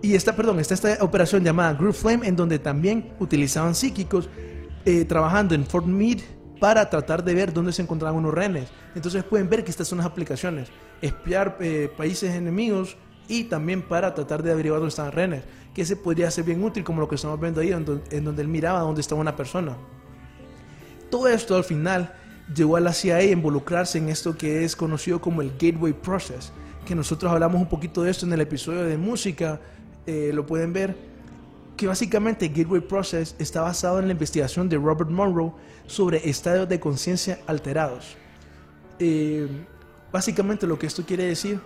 Y 0.00 0.14
esta, 0.14 0.34
perdón, 0.36 0.60
está 0.60 0.74
esta 0.74 0.98
operación 1.00 1.42
llamada 1.42 1.74
Group 1.74 1.94
Flame, 1.94 2.26
en 2.26 2.36
donde 2.36 2.58
también 2.58 3.12
utilizaban 3.18 3.74
psíquicos 3.74 4.28
eh, 4.84 5.04
trabajando 5.04 5.54
en 5.54 5.66
Fort 5.66 5.86
Meade 5.86 6.22
para 6.60 6.88
tratar 6.88 7.24
de 7.24 7.34
ver 7.34 7.52
dónde 7.52 7.72
se 7.72 7.82
encontraban 7.82 8.16
unos 8.16 8.34
rehenes. 8.34 8.68
Entonces 8.94 9.24
pueden 9.24 9.48
ver 9.48 9.64
que 9.64 9.70
estas 9.70 9.88
son 9.88 9.98
las 9.98 10.06
aplicaciones. 10.06 10.68
Espiar 11.02 11.56
eh, 11.60 11.90
países 11.96 12.34
enemigos 12.34 12.96
y 13.28 13.44
también 13.44 13.82
para 13.82 14.14
tratar 14.14 14.42
de 14.42 14.52
averiguar 14.52 14.80
dónde 14.80 14.90
están 14.90 15.12
rehenes. 15.12 15.42
Que 15.74 15.82
ese 15.82 15.96
podría 15.96 16.30
ser 16.30 16.44
bien 16.44 16.62
útil 16.62 16.84
como 16.84 17.00
lo 17.00 17.08
que 17.08 17.16
estamos 17.16 17.40
viendo 17.40 17.60
ahí, 17.60 17.72
en 17.72 17.84
donde, 17.84 18.16
en 18.16 18.24
donde 18.24 18.42
él 18.42 18.48
miraba 18.48 18.80
dónde 18.80 19.00
estaba 19.00 19.20
una 19.20 19.36
persona. 19.36 19.76
Todo 21.10 21.28
esto 21.28 21.56
al 21.56 21.64
final 21.64 22.14
llevó 22.54 22.76
a 22.76 22.80
la 22.80 22.92
CIA 22.92 23.16
a 23.16 23.22
involucrarse 23.24 23.98
en 23.98 24.08
esto 24.08 24.36
que 24.36 24.64
es 24.64 24.76
conocido 24.76 25.20
como 25.20 25.42
el 25.42 25.50
Gateway 25.58 25.92
Process, 25.92 26.52
que 26.86 26.94
nosotros 26.94 27.30
hablamos 27.30 27.60
un 27.60 27.68
poquito 27.68 28.02
de 28.02 28.10
esto 28.10 28.26
en 28.26 28.32
el 28.32 28.40
episodio 28.40 28.84
de 28.84 28.96
música 28.96 29.60
eh, 30.08 30.32
lo 30.32 30.46
pueden 30.46 30.72
ver, 30.72 30.96
que 31.76 31.86
básicamente 31.86 32.48
Gateway 32.48 32.80
Process 32.80 33.36
está 33.38 33.60
basado 33.60 33.98
en 33.98 34.06
la 34.06 34.12
investigación 34.12 34.66
de 34.66 34.78
Robert 34.78 35.10
Monroe 35.10 35.52
sobre 35.86 36.26
estados 36.30 36.66
de 36.66 36.80
conciencia 36.80 37.40
alterados. 37.46 38.16
Eh, 38.98 39.46
básicamente 40.10 40.66
lo 40.66 40.78
que 40.78 40.86
esto 40.86 41.04
quiere 41.04 41.24
decir 41.24 41.60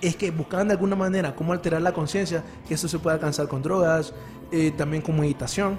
es 0.00 0.16
que 0.16 0.30
buscaban 0.30 0.68
de 0.68 0.72
alguna 0.72 0.96
manera 0.96 1.36
cómo 1.36 1.52
alterar 1.52 1.82
la 1.82 1.92
conciencia, 1.92 2.42
que 2.66 2.72
esto 2.72 2.88
se 2.88 2.98
puede 2.98 3.16
alcanzar 3.16 3.46
con 3.46 3.60
drogas, 3.60 4.14
eh, 4.50 4.72
también 4.74 5.02
con 5.02 5.20
meditación, 5.20 5.78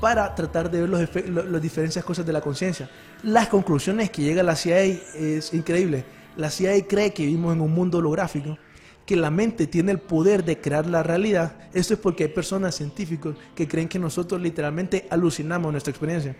para 0.00 0.34
tratar 0.34 0.68
de 0.72 0.80
ver 0.84 0.90
las 0.90 1.62
diferentes 1.62 2.02
cosas 2.02 2.26
de 2.26 2.32
la 2.32 2.40
conciencia. 2.40 2.90
Las 3.22 3.46
conclusiones 3.46 4.10
que 4.10 4.22
llega 4.22 4.42
la 4.42 4.56
CIA 4.56 4.82
es 4.82 5.54
increíble. 5.54 6.04
La 6.36 6.50
CIA 6.50 6.84
cree 6.88 7.12
que 7.12 7.26
vivimos 7.26 7.54
en 7.54 7.60
un 7.60 7.72
mundo 7.72 7.98
holográfico 7.98 8.58
que 9.06 9.16
la 9.16 9.30
mente 9.30 9.66
tiene 9.66 9.92
el 9.92 9.98
poder 9.98 10.44
de 10.44 10.60
crear 10.60 10.86
la 10.86 11.02
realidad, 11.02 11.56
esto 11.72 11.94
es 11.94 12.00
porque 12.00 12.24
hay 12.24 12.30
personas 12.30 12.74
científicos 12.74 13.36
que 13.54 13.66
creen 13.66 13.88
que 13.88 13.98
nosotros 13.98 14.40
literalmente 14.40 15.06
alucinamos 15.10 15.72
nuestra 15.72 15.90
experiencia. 15.90 16.36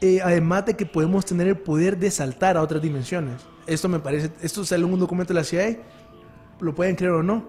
Eh, 0.00 0.20
además 0.22 0.66
de 0.66 0.74
que 0.74 0.86
podemos 0.86 1.24
tener 1.24 1.46
el 1.48 1.56
poder 1.56 1.98
de 1.98 2.10
saltar 2.10 2.56
a 2.56 2.62
otras 2.62 2.82
dimensiones. 2.82 3.42
Esto 3.66 3.88
me 3.88 3.98
parece, 3.98 4.30
esto 4.42 4.64
sale 4.64 4.84
en 4.84 4.92
un 4.92 5.00
documento 5.00 5.32
de 5.32 5.40
la 5.40 5.44
CIA, 5.44 5.78
lo 6.60 6.74
pueden 6.74 6.96
creer 6.96 7.12
o 7.12 7.22
no. 7.22 7.48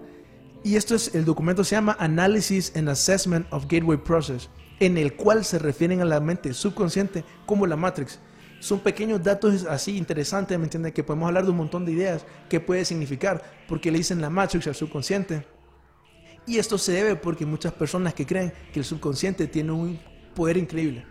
Y 0.64 0.76
esto 0.76 0.94
es, 0.94 1.14
el 1.14 1.24
documento 1.24 1.62
se 1.62 1.76
llama 1.76 1.96
Analysis 2.00 2.72
and 2.74 2.88
Assessment 2.88 3.46
of 3.52 3.66
Gateway 3.68 3.98
Process, 3.98 4.48
en 4.80 4.98
el 4.98 5.14
cual 5.14 5.44
se 5.44 5.58
refieren 5.58 6.00
a 6.00 6.04
la 6.04 6.20
mente 6.20 6.52
subconsciente 6.52 7.24
como 7.46 7.66
la 7.66 7.76
Matrix 7.76 8.18
son 8.60 8.80
pequeños 8.80 9.22
datos 9.22 9.64
así 9.64 9.96
interesantes, 9.96 10.58
¿me 10.58 10.64
entiendes? 10.64 10.92
Que 10.92 11.04
podemos 11.04 11.28
hablar 11.28 11.44
de 11.44 11.50
un 11.50 11.56
montón 11.56 11.84
de 11.84 11.92
ideas, 11.92 12.24
qué 12.48 12.60
puede 12.60 12.84
significar, 12.84 13.42
porque 13.68 13.90
le 13.90 13.98
dicen 13.98 14.20
la 14.20 14.30
Matrix 14.30 14.66
al 14.66 14.74
subconsciente. 14.74 15.46
Y 16.46 16.58
esto 16.58 16.78
se 16.78 16.92
debe 16.92 17.14
porque 17.14 17.44
muchas 17.44 17.72
personas 17.72 18.14
que 18.14 18.26
creen 18.26 18.52
que 18.72 18.80
el 18.80 18.84
subconsciente 18.84 19.46
tiene 19.46 19.72
un 19.72 20.00
poder 20.34 20.56
increíble. 20.56 21.04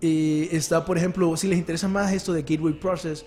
Eh, 0.00 0.48
está, 0.52 0.84
por 0.84 0.98
ejemplo, 0.98 1.36
si 1.36 1.48
les 1.48 1.58
interesa 1.58 1.88
más 1.88 2.12
esto 2.12 2.32
de 2.32 2.42
Gateway 2.42 2.74
Process, 2.74 3.24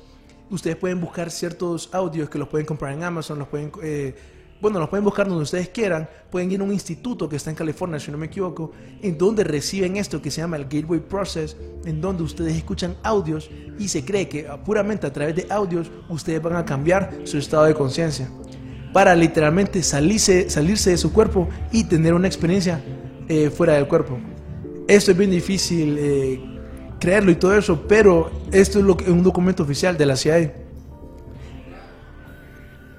ustedes 0.50 0.76
pueden 0.76 1.02
buscar 1.02 1.32
ciertos 1.32 1.90
audios 1.92 2.30
que 2.30 2.38
los 2.38 2.48
pueden 2.48 2.66
comprar 2.66 2.94
en 2.94 3.04
Amazon, 3.04 3.40
los 3.40 3.48
pueden... 3.48 3.72
Eh, 3.82 4.16
bueno, 4.60 4.80
los 4.80 4.90
pueden 4.90 5.04
buscar 5.04 5.28
donde 5.28 5.44
ustedes 5.44 5.70
quieran, 5.70 6.10
pueden 6.32 6.52
ir 6.52 6.60
a 6.62 6.64
un 6.64 6.74
instituto 6.74 7.30
que 7.30 7.36
está 7.36 7.50
en 7.50 7.56
California, 7.56 8.00
si 8.00 8.12
no 8.12 8.18
me 8.18 8.26
equivoco, 8.26 8.72
en 9.02 9.18
donde 9.18 9.44
reciben 9.44 9.98
esto 9.98 10.22
que 10.22 10.32
se 10.32 10.42
llama 10.42 10.58
el 10.58 10.64
Gateway 10.64 11.00
Process, 11.00 11.56
en 11.86 12.02
donde 12.02 12.24
ustedes 12.24 12.56
escuchan 12.56 12.96
audios 13.04 13.50
y 13.78 13.88
se 13.88 14.04
cree 14.04 14.28
que 14.28 14.48
puramente 14.66 15.06
a 15.06 15.14
través 15.14 15.36
de 15.36 15.48
audios 15.50 15.92
ustedes 16.10 16.42
van 16.42 16.56
a 16.56 16.66
cambiar 16.66 17.20
su 17.24 17.38
estado 17.38 17.66
de 17.66 17.76
conciencia 17.76 18.30
para 18.94 19.16
literalmente 19.16 19.84
salirse, 19.84 20.50
salirse 20.50 20.90
de 20.90 20.98
su 20.98 21.14
cuerpo 21.14 21.48
y 21.72 21.84
tener 21.84 22.14
una 22.14 22.28
experiencia 22.28 22.84
eh, 23.28 23.52
fuera 23.52 23.74
del 23.74 23.88
cuerpo. 23.88 24.18
Esto 24.88 25.12
es 25.12 25.18
bien 25.18 25.30
difícil 25.30 25.98
eh, 26.00 26.42
creerlo 27.00 27.30
y 27.30 27.36
todo 27.36 27.56
eso, 27.56 27.86
pero 27.88 28.32
esto 28.52 28.80
es 28.80 28.86
lo 28.86 28.98
que, 28.98 29.12
un 29.12 29.22
documento 29.22 29.62
oficial 29.62 29.98
de 29.98 30.06
la 30.06 30.16
CIA. 30.16 30.54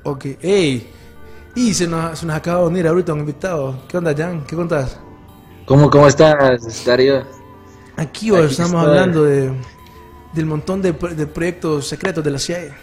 Ok, 0.05 0.27
hey. 0.41 0.89
Y 1.55 1.75
se 1.75 1.87
nos, 1.87 2.19
se 2.19 2.27
nos 2.27 2.37
acaba 2.37 2.63
de 2.63 2.67
unir 2.69 2.87
ahorita 2.87 3.13
un 3.13 3.21
invitado. 3.21 3.83
¿Qué 3.89 3.97
onda, 3.97 4.15
Jan? 4.17 4.45
¿Qué 4.47 4.55
contás? 4.55 4.99
¿Cómo, 5.67 5.91
cómo 5.91 6.07
estás, 6.07 6.85
Darío? 6.85 7.25
Aquí 7.97 8.31
hoy 8.31 8.43
Aquí 8.43 8.53
estamos 8.53 8.87
hablando 8.87 9.25
de, 9.25 9.53
del 10.33 10.47
montón 10.47 10.81
de, 10.81 10.93
de 10.93 11.27
proyectos 11.27 11.89
secretos 11.89 12.23
de 12.23 12.31
la 12.31 12.39
CIA. 12.39 12.77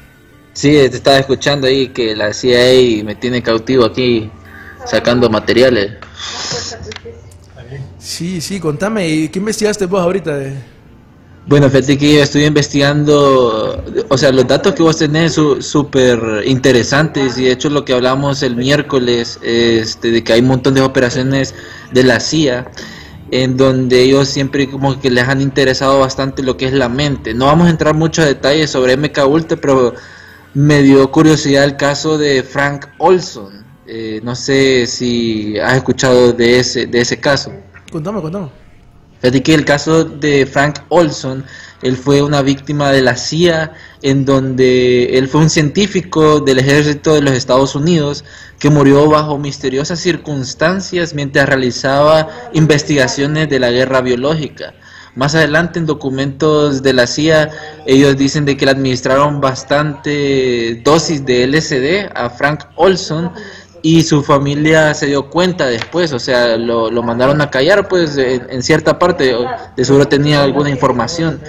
Sí, 0.53 0.71
te 0.71 0.85
estaba 0.97 1.17
escuchando 1.17 1.67
ahí 1.67 1.89
que 1.89 2.15
la 2.15 2.33
CIA 2.33 3.03
me 3.03 3.15
tiene 3.15 3.41
cautivo 3.41 3.85
aquí 3.85 4.29
sacando 4.85 5.29
materiales. 5.29 5.93
Sí, 7.99 8.39
sí, 8.39 8.59
contame, 8.59 9.07
¿y 9.07 9.29
qué 9.29 9.39
investigaste 9.39 9.85
vos 9.85 10.01
ahorita? 10.01 10.37
De... 10.37 10.74
Bueno, 11.47 11.69
fíjate 11.69 11.95
que 11.99 12.15
yo 12.15 12.23
estoy 12.23 12.45
investigando, 12.45 13.83
o 14.09 14.17
sea, 14.17 14.31
los 14.31 14.47
datos 14.47 14.73
que 14.73 14.81
vos 14.81 14.97
tenés 14.97 15.33
son 15.33 15.61
súper 15.61 16.41
interesantes 16.43 17.37
y 17.37 17.43
de 17.43 17.51
hecho 17.51 17.69
lo 17.69 17.85
que 17.85 17.93
hablamos 17.93 18.41
el 18.41 18.55
miércoles, 18.55 19.39
este, 19.43 20.09
de 20.09 20.23
que 20.23 20.33
hay 20.33 20.39
un 20.39 20.47
montón 20.47 20.73
de 20.73 20.81
operaciones 20.81 21.53
de 21.91 22.03
la 22.03 22.19
CIA 22.19 22.67
en 23.29 23.57
donde 23.57 24.01
ellos 24.01 24.27
siempre 24.27 24.67
como 24.67 24.99
que 24.99 25.11
les 25.11 25.27
han 25.27 25.39
interesado 25.39 25.99
bastante 25.99 26.41
lo 26.41 26.57
que 26.57 26.65
es 26.65 26.73
la 26.73 26.89
mente. 26.89 27.35
No 27.35 27.45
vamos 27.45 27.67
a 27.67 27.69
entrar 27.69 27.93
mucho 27.93 28.23
a 28.23 28.25
detalles 28.25 28.71
sobre 28.71 28.97
MK 28.97 29.27
Ultra, 29.27 29.57
pero 29.61 29.93
me 30.55 30.81
dio 30.81 31.11
curiosidad 31.11 31.63
el 31.63 31.77
caso 31.77 32.17
de 32.17 32.41
Frank 32.41 32.87
Olson. 32.97 33.63
Eh, 33.85 34.19
no 34.23 34.35
sé 34.35 34.87
si 34.87 35.59
has 35.59 35.75
escuchado 35.75 36.33
de 36.33 36.59
ese, 36.59 36.87
de 36.87 37.01
ese 37.01 37.19
caso. 37.19 37.51
Contame, 37.91 38.19
contame. 38.19 38.64
Fíjate 39.25 39.41
que 39.41 39.55
el 39.55 39.65
caso 39.65 40.03
de 40.03 40.45
Frank 40.45 40.81
Olson, 40.89 41.43
él 41.81 41.97
fue 41.97 42.21
una 42.21 42.43
víctima 42.43 42.91
de 42.91 43.01
la 43.01 43.15
CIA, 43.15 43.73
en 44.03 44.23
donde 44.23 45.17
él 45.17 45.27
fue 45.27 45.41
un 45.41 45.49
científico 45.49 46.41
del 46.41 46.59
ejército 46.59 47.15
de 47.15 47.23
los 47.23 47.33
Estados 47.33 47.73
Unidos 47.73 48.23
que 48.59 48.69
murió 48.69 49.09
bajo 49.09 49.39
misteriosas 49.39 49.99
circunstancias 49.99 51.15
mientras 51.15 51.49
realizaba 51.49 52.27
investigaciones 52.53 53.49
de 53.49 53.57
la 53.57 53.71
guerra 53.71 54.01
biológica. 54.01 54.75
Más 55.15 55.33
adelante 55.33 55.79
en 55.79 55.87
documentos 55.87 56.83
de 56.83 56.93
la 56.93 57.07
CIA 57.07 57.49
ellos 57.87 58.17
dicen 58.17 58.45
de 58.45 58.57
que 58.57 58.65
le 58.65 58.73
administraron 58.73 59.41
bastante 59.41 60.81
dosis 60.83 61.25
de 61.25 61.47
LSD 61.47 62.11
a 62.13 62.29
Frank 62.29 62.65
Olson 62.75 63.31
y 63.85 64.01
su 64.01 64.23
familia 64.23 64.95
se 64.95 65.05
dio 65.05 65.29
cuenta 65.29 65.67
después, 65.67 66.11
o 66.11 66.17
sea, 66.17 66.57
lo, 66.57 66.89
lo 66.89 67.03
mandaron 67.03 67.39
a 67.39 67.51
callar, 67.51 67.87
pues 67.87 68.17
en, 68.17 68.63
cierta 68.63 68.97
parte, 68.97 69.31
de 69.77 69.85
seguro 69.85 70.07
tenía 70.07 70.41
alguna 70.41 70.71
información. 70.71 71.39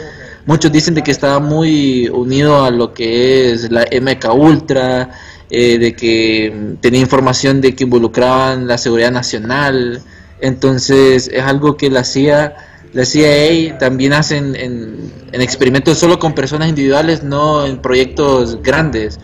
Muchos 0.45 0.71
dicen 0.71 0.93
de 0.93 1.03
que 1.03 1.13
estaba 1.13 1.41
muy 1.41 2.11
unido 2.11 2.63
a 2.63 2.71
lo 2.71 2.93
que 2.93 3.53
es 3.53 3.71
la 3.71 3.87
MK 3.91 4.35
Ultra, 4.35 5.13
eh, 5.49 5.79
de 5.79 5.97
que 5.97 6.77
tenía 6.83 7.01
información 7.01 7.63
de 7.63 7.75
que 7.75 7.85
involucraban 7.85 8.67
la 8.67 8.77
seguridad 8.77 9.13
nacional, 9.13 10.03
entonces 10.39 11.31
es 11.33 11.43
algo 11.43 11.79
que 11.79 11.89
la 11.89 12.05
CIA, 12.05 12.55
la 12.93 13.07
CIA 13.07 13.79
también 13.79 14.13
hacen 14.13 14.55
en, 14.57 15.11
en 15.33 15.41
experimentos 15.41 15.97
solo 15.97 16.19
con 16.19 16.35
personas 16.35 16.69
individuales, 16.69 17.23
no 17.23 17.65
en 17.65 17.81
proyectos 17.81 18.61
grandes, 18.63 19.19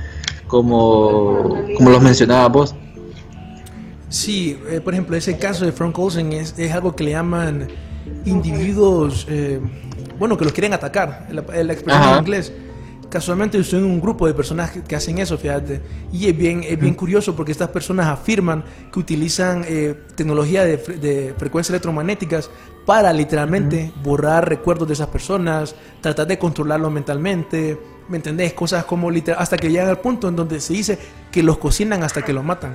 como, 0.46 1.62
como 1.76 1.90
los 1.90 2.00
mencionaba 2.00 2.48
vos. 2.48 2.74
Sí, 4.12 4.58
eh, 4.68 4.80
por 4.82 4.92
ejemplo, 4.92 5.16
ese 5.16 5.38
caso 5.38 5.64
de 5.64 5.72
Frank 5.72 5.98
Olsen 5.98 6.34
es, 6.34 6.54
es 6.58 6.70
algo 6.72 6.94
que 6.94 7.02
le 7.04 7.12
llaman 7.12 7.66
individuos, 8.26 9.26
eh, 9.30 9.58
bueno, 10.18 10.36
que 10.36 10.44
los 10.44 10.52
quieren 10.52 10.74
atacar, 10.74 11.28
la, 11.30 11.42
la 11.42 11.72
expresión 11.72 12.02
Ajá. 12.02 12.12
en 12.12 12.18
inglés. 12.18 12.52
Casualmente 13.08 13.58
estoy 13.58 13.78
en 13.78 13.86
un 13.86 14.00
grupo 14.00 14.26
de 14.26 14.34
personas 14.34 14.70
que, 14.70 14.82
que 14.82 14.96
hacen 14.96 15.18
eso, 15.18 15.38
fíjate. 15.38 15.80
Y 16.12 16.28
es 16.28 16.36
bien, 16.36 16.62
es 16.62 16.78
bien 16.78 16.94
curioso 16.94 17.34
porque 17.34 17.52
estas 17.52 17.68
personas 17.70 18.06
afirman 18.06 18.64
que 18.92 18.98
utilizan 18.98 19.64
eh, 19.66 19.94
tecnología 20.14 20.64
de, 20.64 20.82
fre- 20.82 20.98
de 20.98 21.34
frecuencias 21.38 21.70
electromagnéticas 21.70 22.50
para 22.84 23.12
literalmente 23.14 23.92
borrar 24.02 24.46
recuerdos 24.48 24.88
de 24.88 24.94
esas 24.94 25.08
personas, 25.08 25.74
tratar 26.02 26.26
de 26.26 26.38
controlarlos 26.38 26.92
mentalmente, 26.92 27.78
¿me 28.08 28.16
entendés? 28.16 28.52
Cosas 28.52 28.84
como 28.84 29.10
literal, 29.10 29.40
hasta 29.42 29.56
que 29.56 29.70
llegan 29.70 29.88
al 29.88 30.00
punto 30.00 30.28
en 30.28 30.36
donde 30.36 30.60
se 30.60 30.74
dice 30.74 30.98
que 31.30 31.42
los 31.42 31.56
cocinan 31.58 32.02
hasta 32.02 32.22
que 32.22 32.32
los 32.32 32.44
matan. 32.44 32.74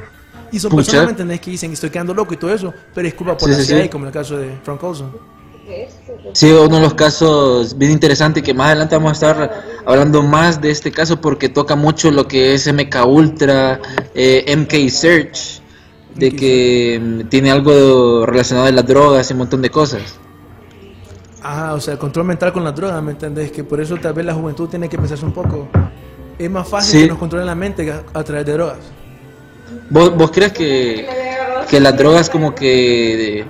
Y 0.52 0.60
son 0.60 0.76
personas, 0.76 1.06
¿me 1.06 1.12
entendés? 1.12 1.40
Que 1.42 1.52
dicen, 1.52 1.72
estoy 1.74 1.90
quedando 1.90 2.14
loco 2.14 2.34
y 2.34 2.38
todo 2.38 2.54
eso, 2.54 2.74
pero 2.94 3.08
es 3.08 3.14
culpa 3.14 3.38
por 3.38 3.50
Sí, 3.50 3.56
la 3.56 3.62
sí, 3.62 3.66
CIA, 3.66 3.84
sí. 3.84 3.90
como 3.90 4.06
en 4.06 4.08
el 4.08 4.14
caso 4.14 4.38
de 4.38 4.58
Frank 4.64 4.84
Olson. 4.84 5.12
Sí, 6.34 6.50
uno 6.50 6.78
de 6.78 6.82
los 6.82 6.94
casos 6.94 7.78
bien 7.78 7.92
interesante 7.92 8.42
que 8.42 8.54
más 8.54 8.68
adelante 8.68 8.96
vamos 8.96 9.10
a 9.10 9.14
estar 9.14 9.64
hablando 9.86 10.24
más 10.24 10.62
de 10.62 10.72
este 10.72 10.92
caso 10.92 11.20
porque 11.20 11.50
toca 11.50 11.76
mucho 11.76 12.10
lo 12.10 12.26
que 12.26 12.54
es 12.54 12.72
MK 12.72 13.06
Ultra, 13.06 13.82
eh, 14.16 14.46
MK 14.56 14.90
Search, 14.90 15.62
de 16.16 16.32
que 16.34 17.00
mm, 17.02 17.28
tiene 17.28 17.52
algo 17.52 18.26
relacionado 18.26 18.68
de 18.68 18.72
las 18.72 18.88
drogas 18.88 19.30
y 19.30 19.34
un 19.34 19.40
montón 19.40 19.62
de 19.62 19.70
cosas. 19.70 20.02
Ah, 21.44 21.74
o 21.76 21.80
sea, 21.82 21.94
el 21.94 22.00
control 22.00 22.26
mental 22.26 22.52
con 22.54 22.64
la 22.64 22.72
droga, 22.72 23.02
¿me 23.02 23.12
entendés? 23.12 23.52
Que 23.52 23.64
por 23.64 23.80
eso 23.82 23.96
tal 23.98 24.14
vez 24.14 24.26
la 24.26 24.34
juventud 24.34 24.68
tiene 24.70 24.88
que 24.90 24.98
pensarse 24.98 25.26
un 25.26 25.34
poco. 25.34 25.68
Es 26.40 26.50
más 26.50 26.68
fácil 26.68 26.92
Sí. 26.92 27.02
que 27.04 27.10
nos 27.10 27.18
controlen 27.18 27.46
la 27.48 27.56
mente 27.56 27.92
a, 27.92 28.04
a 28.14 28.24
través 28.24 28.46
de 28.46 28.54
drogas. 28.54 28.78
¿Vos, 29.90 30.16
vos 30.16 30.32
crees 30.32 30.54
que, 30.54 31.08
que 31.70 31.80
las 31.80 31.98
drogas 31.98 32.30
como 32.30 32.54
que... 32.56 33.46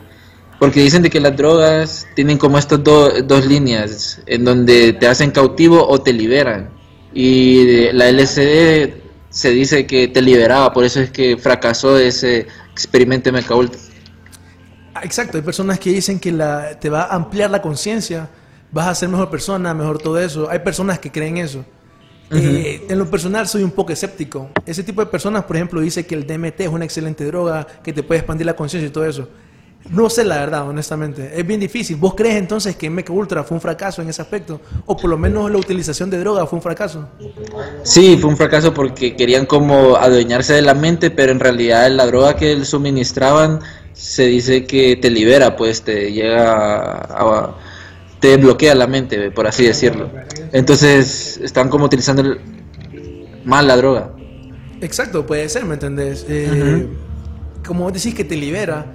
Porque 0.60 0.82
dicen 0.82 1.04
de 1.04 1.10
que 1.12 1.20
las 1.20 1.38
drogas 1.38 2.08
tienen 2.16 2.38
como 2.40 2.58
estas 2.58 2.84
do- 2.84 3.22
dos 3.22 3.46
líneas, 3.46 4.22
en 4.26 4.44
donde 4.44 4.94
te 4.94 5.08
hacen 5.08 5.30
cautivo 5.30 5.88
o 5.88 6.02
te 6.02 6.12
liberan. 6.14 6.70
Y 7.14 7.66
de- 7.66 7.94
la 7.94 8.10
LSD 8.10 8.94
se 9.30 9.52
dice 9.52 9.86
que 9.86 10.08
te 10.08 10.22
liberaba, 10.22 10.74
por 10.74 10.84
eso 10.84 11.00
es 11.00 11.12
que 11.12 11.38
fracasó 11.38 11.98
ese 11.98 12.48
experimento 12.72 13.32
de 13.32 13.54
Ultra. 13.54 13.80
Ah, 14.96 15.02
Exacto, 15.04 15.38
hay 15.38 15.44
personas 15.44 15.78
que 15.80 15.92
dicen 15.92 16.20
que 16.20 16.32
la, 16.32 16.80
te 16.80 16.90
va 16.90 17.04
a 17.04 17.16
ampliar 17.16 17.52
la 17.52 17.62
conciencia, 17.62 18.28
vas 18.72 18.88
a 18.88 18.96
ser 18.96 19.10
mejor 19.10 19.30
persona, 19.30 19.76
mejor 19.76 20.00
todo 20.00 20.20
eso. 20.20 20.50
Hay 20.50 20.60
personas 20.60 20.98
que 20.98 21.12
creen 21.12 21.38
eso. 21.38 21.64
Eh, 22.32 22.86
en 22.90 23.00
lo 23.00 23.10
personal 23.10 23.48
soy 23.48 23.64
un 23.64 23.72
poco 23.72 23.94
escéptico. 23.94 24.50
Ese 24.66 24.84
tipo 24.84 25.02
de 25.02 25.08
personas, 25.08 25.46
por 25.46 25.56
ejemplo, 25.56 25.80
dice 25.82 26.06
que 26.06 26.16
el 26.16 26.28
DMT 26.28 26.60
es 26.62 26.68
una 26.68 26.86
excelente 26.86 27.26
droga, 27.26 27.66
que 27.84 27.94
te 27.94 28.04
puede 28.04 28.20
expandir 28.20 28.46
la 28.46 28.56
conciencia 28.56 28.88
y 28.88 28.92
todo 28.92 29.06
eso. 29.06 29.30
No 29.90 30.10
sé 30.10 30.26
la 30.26 30.38
verdad, 30.40 30.68
honestamente. 30.68 31.32
Es 31.34 31.48
bien 31.48 31.62
difícil. 31.62 31.96
¿Vos 31.96 32.14
crees 32.14 32.36
entonces 32.36 32.76
que 32.76 32.90
MK 32.90 33.10
Ultra 33.10 33.44
fue 33.46 33.56
un 33.56 33.62
fracaso 33.62 34.02
en 34.02 34.10
ese 34.10 34.22
aspecto? 34.22 34.60
O 34.86 34.98
por 34.98 35.10
lo 35.10 35.18
menos 35.18 35.50
la 35.50 35.58
utilización 35.58 36.10
de 36.10 36.20
droga 36.20 36.46
fue 36.46 36.58
un 36.58 36.64
fracaso. 36.64 37.08
Sí, 37.84 38.18
fue 38.20 38.30
un 38.30 38.36
fracaso 38.36 38.74
porque 38.74 39.16
querían 39.16 39.46
como 39.46 39.96
adueñarse 39.96 40.54
de 40.54 40.62
la 40.62 40.74
mente, 40.74 41.10
pero 41.10 41.32
en 41.32 41.40
realidad 41.40 41.90
la 41.92 42.06
droga 42.06 42.36
que 42.36 42.66
suministraban 42.66 43.62
se 43.94 44.26
dice 44.26 44.66
que 44.66 44.98
te 44.98 45.10
libera, 45.10 45.56
pues 45.56 45.82
te 45.84 46.12
llega 46.12 46.52
a, 46.52 46.98
a- 47.22 47.56
te 48.20 48.38
bloquea 48.38 48.74
la 48.76 48.88
mente, 48.88 49.32
por 49.32 49.48
así 49.48 49.66
decirlo. 49.66 50.10
Entonces 50.52 51.40
están 51.44 51.70
como 51.70 51.86
utilizando 51.86 52.22
el- 52.22 52.40
mal 53.46 53.68
la 53.68 53.78
droga. 53.78 54.12
Exacto, 54.82 55.26
puede 55.26 55.48
ser, 55.50 55.66
¿me 55.66 55.74
entendés? 55.76 56.26
Eh, 56.30 56.88
Como 57.66 57.84
vos 57.84 57.94
decís 57.94 58.14
que 58.16 58.24
te 58.24 58.36
libera, 58.38 58.86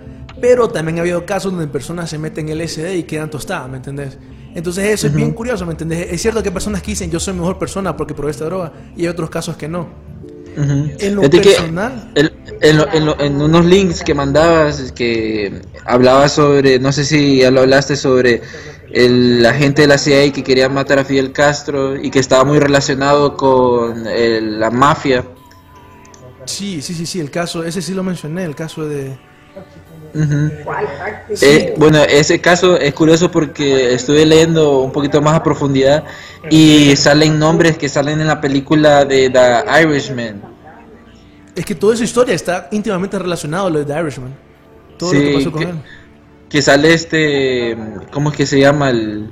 pero 0.41 0.69
también 0.69 0.97
ha 0.99 1.01
habido 1.03 1.27
casos 1.27 1.53
donde 1.53 1.67
personas 1.67 2.09
se 2.09 2.19
meten 2.19 2.49
LSD 2.49 2.97
y 2.97 3.03
quedan 3.03 3.29
tostadas, 3.29 3.69
¿me 3.69 3.77
entendés? 3.77 4.17
Entonces 4.55 4.85
eso 4.87 5.07
es 5.09 5.15
bien 5.15 5.33
curioso, 5.33 5.67
¿me 5.67 5.73
entendés? 5.73 6.07
Es 6.11 6.23
cierto 6.23 6.43
que 6.43 6.49
hay 6.49 6.53
personas 6.53 6.81
que 6.83 6.93
dicen 6.93 7.11
yo 7.11 7.21
soy 7.21 7.35
mejor 7.35 7.59
persona 7.59 7.97
porque 7.97 8.15
probé 8.15 8.31
esta 8.31 8.45
droga 8.47 8.73
y 8.97 9.03
hay 9.03 9.09
otros 9.09 9.29
casos 9.31 9.57
que 9.57 9.69
no. 9.69 9.89
En 10.57 11.15
lo 11.17 11.23
que 11.23 11.41
personal, 11.41 12.13
el- 12.15 12.33
en, 12.61 12.77
lo- 12.77 12.93
en 12.93 13.07
lo- 13.07 13.21
en 13.21 13.41
unos 13.41 13.65
links 13.65 14.03
que 14.03 14.15
mandabas 14.15 14.93
que 14.93 15.61
hablaba 15.87 16.29
sobre, 16.29 16.79
no 16.79 16.93
sé 16.93 17.05
si 17.05 17.39
ya 17.39 17.51
lo 17.51 17.61
hablaste 17.63 17.97
sobre 17.97 18.43
el 18.93 19.45
agente 19.47 19.83
de 19.83 19.89
la 19.89 19.99
CIA 19.99 20.33
que 20.33 20.43
quería 20.45 20.69
matar 20.69 20.99
a 20.99 21.05
Fidel 21.05 21.33
Castro 21.33 21.97
y 21.97 22.11
que 22.11 22.19
estaba 22.19 22.45
muy 22.45 22.59
relacionado 22.59 23.37
con 23.37 24.07
el- 24.07 24.61
la 24.61 24.71
mafia. 24.71 25.25
sí, 26.45 26.83
sí, 26.83 26.93
sí, 26.95 27.07
sí, 27.07 27.21
el 27.21 27.31
caso, 27.31 27.65
ese 27.65 27.81
sí 27.81 27.95
lo 27.95 28.03
mencioné, 28.03 28.45
el 28.45 28.55
caso 28.55 28.87
de... 28.87 29.17
Ujú. 30.15 30.51
Eh, 31.41 31.75
bueno, 31.79 32.03
ese 32.03 32.41
caso 32.41 32.77
es 32.79 32.93
curioso 32.93 33.31
porque 33.31 33.95
estuve 33.95 34.27
leyendo 34.27 34.81
un 34.81 34.93
poquito 34.93 35.23
más 35.23 35.35
a 35.37 35.43
profundidad 35.43 36.05
y 36.51 36.95
salen 36.97 37.39
nombres 37.39 37.79
que 37.79 37.89
salen 37.89 38.21
en 38.21 38.27
la 38.27 38.41
película 38.41 39.05
de 39.07 39.31
The 39.31 39.83
Irishman. 39.83 40.43
Es 41.55 41.65
que 41.65 41.75
toda 41.75 41.95
esa 41.95 42.05
historia 42.05 42.35
está 42.35 42.69
íntimamente 42.73 43.19
relacionado 43.19 43.69
a 43.69 43.71
lo 43.71 43.79
de 43.79 43.85
The 43.87 44.01
Irishman. 44.01 44.35
Todo 44.99 45.13
lo 45.15 45.19
Sí, 45.21 45.27
que 45.27 45.35
pasó 45.35 45.53
con 45.53 45.63
que- 45.63 45.71
él. 45.71 45.77
Que 46.53 46.63
sale 46.63 46.93
este, 46.95 47.77
¿cómo 48.13 48.31
es 48.31 48.37
que 48.37 48.47
se 48.47 48.61
llama? 48.61 48.91
El, 48.91 49.31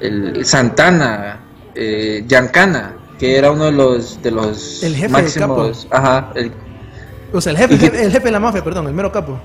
el 0.00 0.44
Santana, 0.46 1.40
eh, 1.74 2.24
Giancana, 2.26 2.94
que 3.18 3.36
era 3.36 3.50
uno 3.52 3.66
de 3.66 3.72
los, 3.72 4.22
de 4.22 4.30
los 4.30 4.82
El 4.82 4.96
jefe 4.96 5.08
máximos, 5.10 5.86
ajá, 5.90 6.32
el- 6.34 6.50
O 7.32 7.40
sea, 7.40 7.52
el 7.52 7.58
jefe, 7.58 7.74
¿Y 7.74 7.78
qué- 7.78 7.86
el 8.04 8.10
jefe 8.10 8.24
de 8.24 8.30
la 8.32 8.40
mafia, 8.40 8.64
perdón, 8.64 8.86
el 8.88 8.94
mero 8.94 9.12
capo. 9.12 9.38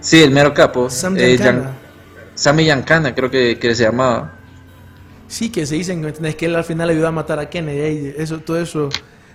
sí, 0.00 0.22
el 0.22 0.30
mero 0.30 0.52
capo, 0.52 0.90
Sam 0.90 1.16
eh, 1.16 1.36
Giancana. 1.38 1.62
Gian- 1.62 1.82
Sammy 2.34 2.64
Giancana, 2.64 3.14
creo 3.14 3.30
que, 3.30 3.58
que 3.58 3.74
se 3.74 3.84
llamaba. 3.84 4.32
Sí, 5.28 5.50
que 5.50 5.64
se 5.66 5.74
dicen 5.76 6.00
¿me 6.02 6.08
entendés? 6.08 6.34
que 6.36 6.46
él 6.46 6.54
al 6.56 6.64
final 6.64 6.90
ayudó 6.90 7.08
a 7.08 7.12
matar 7.12 7.38
a 7.38 7.48
Kennedy. 7.48 8.12
Eso, 8.16 8.38
todo 8.40 8.58
eso 8.60 8.88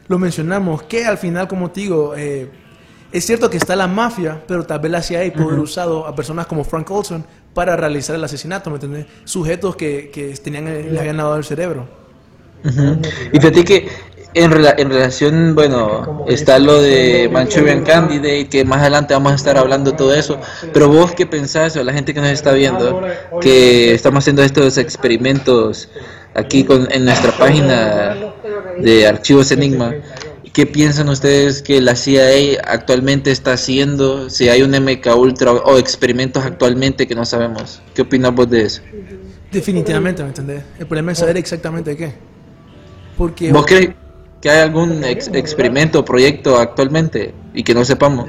lo 0.08 0.20
mencionamos. 0.20 0.84
Que 0.84 1.06
al 1.06 1.18
final, 1.18 1.48
como 1.48 1.70
te 1.72 1.82
digo, 1.82 2.14
eh, 2.16 2.50
Es 3.12 3.26
cierto 3.26 3.50
que 3.50 3.58
está 3.58 3.76
la 3.76 3.88
mafia, 3.88 4.42
pero 4.48 4.66
tal 4.66 4.80
vez 4.80 4.92
la 4.92 5.02
CIA 5.02 5.32
pudo 5.34 5.48
haber 5.50 5.60
usado 5.60 6.06
a 6.06 6.16
personas 6.16 6.46
como 6.46 6.64
Frank 6.64 6.90
Olson 6.92 7.26
para 7.54 7.76
realizar 7.76 8.16
el 8.16 8.24
asesinato, 8.24 8.70
¿me 8.70 8.76
entiendes? 8.76 9.06
Sujetos 9.24 9.76
que, 9.76 10.10
que 10.12 10.30
tenían, 10.36 10.66
les 10.66 11.00
habían 11.00 11.18
lavado 11.18 11.38
el 11.38 11.44
cerebro. 11.46 11.88
Ujú. 12.66 13.00
Y 13.32 13.40
fíjate 13.40 13.64
que 13.64 13.88
en, 14.34 14.52
rela- 14.52 14.76
en 14.78 14.90
relación, 14.90 15.56
bueno, 15.56 16.26
está 16.28 16.60
lo 16.60 16.82
de 16.82 17.30
Manchurian 17.32 17.84
Candidate, 17.84 18.50
que 18.50 18.66
más 18.66 18.82
adelante 18.82 19.14
vamos 19.14 19.32
a 19.32 19.36
estar 19.36 19.58
hablando 19.58 19.94
todo 19.94 20.14
eso, 20.14 20.40
pero 20.74 20.90
vos 20.90 21.14
qué 21.14 21.26
pensás, 21.26 21.76
o 21.78 21.84
la 21.84 21.94
gente 21.94 22.14
que 22.14 22.20
nos 22.20 22.30
está 22.30 22.52
viendo, 22.52 23.02
que 23.42 23.94
estamos 23.94 24.24
haciendo 24.24 24.44
estos 24.44 24.78
experimentos 24.78 25.90
aquí 26.36 26.66
con, 26.66 26.88
en 26.92 27.06
nuestra 27.06 27.32
página 27.32 28.16
de 28.78 29.08
Archivos 29.08 29.50
Enigma, 29.52 29.94
¿qué 30.58 30.66
piensan 30.66 31.08
ustedes 31.08 31.62
que 31.62 31.80
la 31.82 31.96
CIA 31.96 32.60
actualmente 32.66 33.30
está 33.30 33.54
haciendo? 33.54 34.28
Si 34.32 34.50
hay 34.50 34.64
un 34.64 34.72
MK 34.72 35.16
Ultra 35.16 35.52
o 35.52 35.78
experimentos 35.78 36.44
actualmente 36.44 37.06
que 37.06 37.14
no 37.14 37.26
sabemos. 37.26 37.80
¿Qué 37.94 38.02
opinas 38.02 38.34
vos 38.34 38.50
de 38.50 38.64
eso? 38.64 38.82
Definitivamente, 39.52 40.24
¿me 40.24 40.30
entendés? 40.30 40.64
El 40.80 40.88
problema 40.88 41.12
es 41.12 41.20
saber 41.20 41.38
exactamente 41.38 41.96
qué. 41.96 42.12
Porque 43.16 43.52
¿Vos 43.52 43.68
crees 43.68 43.92
que 44.42 44.50
hay 44.50 44.62
algún 44.62 45.04
ex- 45.04 45.28
experimento 45.32 46.00
o 46.00 46.06
proyecto 46.06 46.58
actualmente 46.58 47.36
y 47.54 47.62
que 47.62 47.76
no 47.76 47.86
sepamos? 47.86 48.28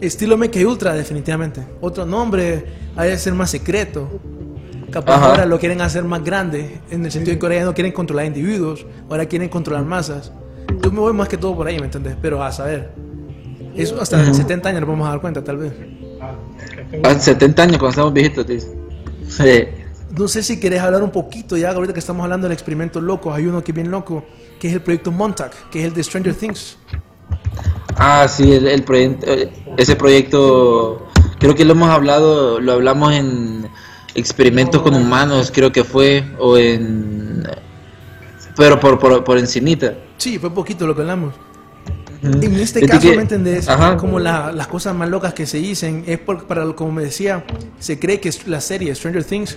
estilo 0.00 0.38
MK 0.38 0.54
Ultra, 0.64 0.94
definitivamente. 0.94 1.66
Otro 1.80 2.06
nombre, 2.06 2.64
ha 2.94 3.02
de 3.02 3.18
ser 3.18 3.34
más 3.34 3.50
secreto. 3.50 4.20
Capaz 4.92 5.16
Ajá. 5.16 5.26
ahora 5.30 5.46
lo 5.46 5.58
quieren 5.58 5.80
hacer 5.80 6.04
más 6.04 6.22
grande, 6.22 6.80
en 6.92 7.04
el 7.04 7.10
sentido 7.10 7.34
de 7.34 7.40
que 7.40 7.46
ahora 7.46 7.56
ya 7.56 7.64
no 7.64 7.74
quieren 7.74 7.92
controlar 7.92 8.26
individuos, 8.26 8.86
ahora 9.08 9.26
quieren 9.26 9.48
controlar 9.48 9.84
masas. 9.84 10.30
Yo 10.82 10.92
me 10.92 11.00
voy 11.00 11.12
más 11.12 11.28
que 11.28 11.36
todo 11.36 11.54
por 11.56 11.66
ahí, 11.66 11.78
¿me 11.78 11.86
entendés? 11.86 12.16
Pero 12.20 12.42
a 12.42 12.52
saber. 12.52 12.92
Eso 13.74 14.00
hasta 14.00 14.24
en 14.24 14.34
70 14.34 14.68
años 14.68 14.80
nos 14.80 14.90
vamos 14.90 15.06
a 15.06 15.10
dar 15.10 15.20
cuenta, 15.20 15.42
tal 15.42 15.58
vez. 15.58 15.72
Hace 17.04 17.20
70 17.20 17.62
años 17.62 17.78
cuando 17.78 17.90
estamos 17.90 18.12
viejitos, 18.12 18.46
dice. 18.46 18.76
Sí. 19.28 19.68
No 20.16 20.26
sé 20.26 20.42
si 20.42 20.58
querés 20.58 20.80
hablar 20.80 21.02
un 21.02 21.10
poquito 21.10 21.56
ya, 21.56 21.70
ahorita 21.70 21.92
que 21.92 22.00
estamos 22.00 22.24
hablando 22.24 22.48
del 22.48 22.52
experimento 22.52 23.00
loco, 23.00 23.32
hay 23.32 23.46
uno 23.46 23.62
que 23.62 23.70
es 23.70 23.76
bien 23.76 23.90
loco, 23.90 24.24
que 24.58 24.68
es 24.68 24.74
el 24.74 24.80
proyecto 24.80 25.12
Montauk, 25.12 25.52
que 25.70 25.80
es 25.80 25.84
el 25.86 25.94
de 25.94 26.02
Stranger 26.02 26.34
Things. 26.34 26.76
Ah, 27.96 28.26
sí, 28.28 28.52
el, 28.52 28.66
el 28.66 28.82
proyecto, 28.82 29.26
eh, 29.30 29.50
ese 29.76 29.94
proyecto, 29.94 31.06
creo 31.38 31.54
que 31.54 31.64
lo 31.64 31.72
hemos 31.72 31.90
hablado, 31.90 32.60
lo 32.60 32.72
hablamos 32.72 33.12
en 33.12 33.68
experimentos 34.14 34.82
con 34.82 34.94
humanos, 34.94 35.52
creo 35.54 35.70
que 35.70 35.84
fue, 35.84 36.24
o 36.38 36.58
en... 36.58 37.29
Pero 38.60 38.78
por, 38.78 38.98
por, 38.98 39.24
por 39.24 39.38
encimita. 39.38 39.94
Sí, 40.18 40.38
fue 40.38 40.50
poquito 40.52 40.86
lo 40.86 40.94
que 40.94 41.00
hablamos. 41.00 41.34
En 42.22 42.54
este 42.56 42.86
caso, 42.86 43.00
que- 43.08 43.16
¿me 43.16 43.22
entendés? 43.22 43.66
Ajá. 43.68 43.96
Como 43.96 44.20
la- 44.20 44.52
las 44.52 44.66
cosas 44.66 44.94
más 44.94 45.08
locas 45.08 45.32
que 45.32 45.46
se 45.46 45.56
dicen 45.56 46.04
es 46.06 46.18
por, 46.18 46.44
para, 46.46 46.66
lo- 46.66 46.76
como 46.76 46.92
me 46.92 47.02
decía, 47.02 47.42
se 47.78 47.98
cree 47.98 48.20
que 48.20 48.30
la 48.46 48.60
serie 48.60 48.94
Stranger 48.94 49.24
Things, 49.24 49.56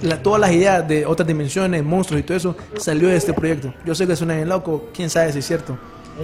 la- 0.00 0.22
todas 0.22 0.40
las 0.40 0.50
ideas 0.52 0.88
de 0.88 1.04
otras 1.04 1.26
dimensiones, 1.28 1.84
monstruos 1.84 2.20
y 2.20 2.24
todo 2.24 2.38
eso, 2.38 2.56
salió 2.78 3.08
de 3.08 3.16
este 3.16 3.34
proyecto. 3.34 3.74
Yo 3.84 3.94
sé 3.94 4.06
que 4.06 4.16
suena 4.16 4.34
bien 4.36 4.48
loco, 4.48 4.88
quién 4.94 5.10
sabe 5.10 5.30
si 5.34 5.40
es 5.40 5.46
cierto. 5.46 5.76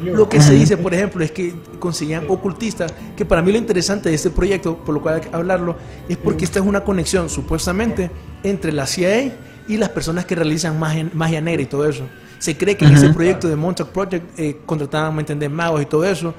Lo 0.03 0.29
que 0.29 0.41
se 0.41 0.55
dice, 0.55 0.77
por 0.77 0.93
ejemplo, 0.95 1.23
es 1.23 1.31
que 1.31 1.55
conseguían 1.79 2.25
ocultistas, 2.29 2.93
que 3.17 3.25
para 3.27 3.43
mí 3.43 3.53
lo 3.53 3.59
interesante 3.59 4.09
de 4.09 4.15
este 4.17 4.31
proyecto, 4.31 4.79
por 4.79 4.93
lo 4.95 5.01
cual 5.03 5.17
hay 5.17 5.21
que 5.21 5.29
hablarlo, 5.37 5.77
es 6.09 6.17
porque 6.17 6.45
esta 6.47 6.59
es 6.59 6.65
una 6.65 6.83
conexión, 6.83 7.29
supuestamente, 7.29 8.11
entre 8.43 8.73
la 8.73 8.87
CIA 8.87 9.37
y 9.69 9.77
las 9.77 9.89
personas 9.91 10.25
que 10.27 10.35
realizan 10.35 10.79
magia, 10.79 11.09
magia 11.13 11.41
negra 11.41 11.63
y 11.63 11.67
todo 11.67 11.89
eso. 11.89 12.05
Se 12.39 12.57
cree 12.57 12.77
que 12.77 12.85
en 12.85 12.93
ese 12.95 13.09
proyecto 13.11 13.49
de 13.49 13.57
Montauk 13.57 13.89
Project 13.91 14.39
eh, 14.39 14.59
contrataban, 14.67 15.15
¿me 15.15 15.23
entendés?, 15.23 15.51
magos 15.51 15.81
y 15.83 15.87
todo 15.87 16.05
eso, 16.05 16.35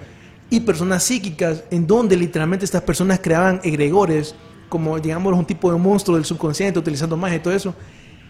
y 0.49 0.59
personas 0.59 1.03
psíquicas, 1.03 1.63
en 1.71 1.87
donde 1.87 2.15
literalmente 2.15 2.65
estas 2.65 2.83
personas 2.83 3.19
creaban 3.19 3.59
egregores, 3.63 4.35
como 4.69 4.99
digamos 4.99 5.33
un 5.33 5.45
tipo 5.45 5.71
de 5.71 5.77
monstruo 5.79 6.17
del 6.17 6.25
subconsciente 6.25 6.77
utilizando 6.77 7.17
magia 7.17 7.37
y 7.37 7.39
todo 7.39 7.53
eso, 7.53 7.73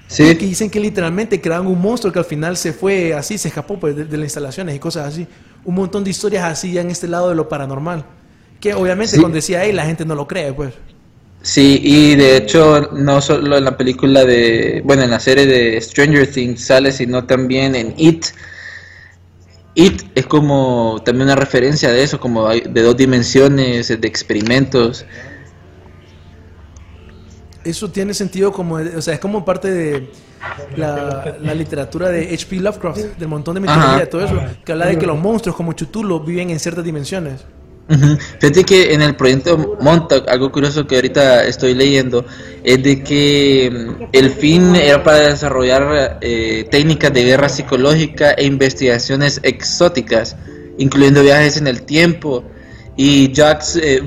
Sí. 0.08 0.24
y 0.24 0.36
que 0.36 0.46
dicen 0.46 0.70
que 0.70 0.80
literalmente 0.80 1.41
crearon 1.41 1.66
un 1.68 1.82
monstruo 1.82 2.14
que 2.14 2.20
al 2.20 2.26
final 2.26 2.56
se 2.56 2.72
fue 2.74 3.14
así, 3.16 3.38
se 3.39 3.48
escapó 3.48 3.80
pues, 3.80 3.96
de, 3.96 4.06
de 4.06 4.18
las 4.18 4.26
instalaciones 4.26 4.76
y 4.76 4.80
cosas 4.80 5.08
así. 5.08 5.28
Un 5.66 5.74
montón 5.76 6.04
de 6.04 6.12
historias 6.12 6.43
así 6.46 6.72
ya 6.74 6.82
en 6.82 6.91
este 6.91 7.08
lado 7.08 7.30
de 7.30 7.36
lo 7.36 7.50
paranormal. 7.50 8.06
Que 8.60 8.76
obviamente 8.76 9.16
Sí. 9.16 9.20
cuando 9.20 9.36
decía 9.36 9.62
ahí 9.62 9.72
la 9.74 9.84
gente 9.86 10.06
no 10.06 10.14
lo 10.16 10.28
cree, 10.28 10.54
pues. 10.54 10.74
Sí, 11.46 11.80
y 11.84 12.16
de 12.16 12.38
hecho 12.38 12.89
no 12.91 13.22
solo 13.22 13.58
en 13.58 13.66
la 13.66 13.78
película 13.78 14.26
de, 14.26 14.82
bueno, 14.84 15.04
en 15.04 15.12
la 15.12 15.20
serie 15.20 15.46
de 15.46 15.80
Stranger 15.80 16.26
Things 16.26 16.66
sale, 16.66 16.91
sino 16.91 17.26
también 17.26 17.76
en 17.76 17.93
It. 17.98 18.26
It 19.76 20.02
es 20.16 20.26
como 20.26 21.04
también 21.06 21.28
una 21.28 21.36
referencia 21.36 21.91
de 21.91 22.02
eso, 22.02 22.20
como 22.20 22.50
de 22.50 22.82
dos 22.82 22.98
dimensiones, 22.98 23.89
de 23.89 24.08
experimentos. 24.08 25.06
Eso 27.64 27.91
tiene 27.91 28.16
sentido 28.16 28.52
como, 28.52 28.78
o 28.78 29.02
sea, 29.04 29.14
es 29.14 29.20
como 29.20 29.46
parte 29.46 29.72
de 29.72 30.10
la, 30.76 31.38
la 31.39 31.54
literatura 31.54 32.10
de 32.10 32.34
H.P. 32.34 32.56
Lovecraft, 32.56 33.20
del 33.20 33.28
montón 33.28 33.54
de 33.54 33.60
mitología 33.62 33.93
Ajá. 33.93 34.04
y 34.04 34.10
todo 34.10 34.26
eso, 34.26 34.41
que 34.66 34.72
habla 34.72 34.88
de 34.88 34.98
que 34.98 35.06
los 35.06 35.20
monstruos 35.20 35.56
como 35.56 35.74
Chutulo 35.74 36.22
viven 36.22 36.50
en 36.50 36.60
ciertas 36.60 36.84
dimensiones. 36.84 37.46
Ujú. 37.88 38.18
Fíjate 38.40 38.64
que 38.64 38.94
en 38.94 39.04
el 39.04 39.16
proyecto 39.16 39.78
Montauk, 39.80 40.28
algo 40.28 40.52
curioso 40.52 40.88
que 40.88 40.96
ahorita 40.96 41.46
estoy 41.46 41.76
leyendo, 41.76 42.26
es 42.64 42.82
de 42.82 43.04
que 43.04 43.70
mm, 43.72 44.04
el 44.12 44.32
fin 44.32 44.76
era 44.76 45.04
para 45.04 45.20
desarrollar 45.30 46.18
eh, 46.22 46.68
técnicas 46.72 47.14
de 47.14 47.24
guerra 47.24 47.48
psicológica 47.48 48.32
e 48.32 48.46
investigaciones 48.46 49.40
exóticas, 49.44 50.36
incluyendo 50.80 51.22
viajes 51.22 51.58
en 51.58 51.68
el 51.68 51.84
tiempo. 51.84 52.44
Y 52.98 53.32
Jacques 53.32 53.76
eh, 53.76 54.02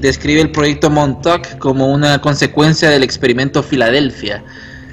describe 0.00 0.40
el 0.40 0.50
proyecto 0.50 0.90
Montauk 0.90 1.58
como 1.58 1.92
una 1.92 2.20
consecuencia 2.20 2.90
del 2.90 3.04
experimento 3.04 3.62
Filadelfia. 3.62 4.42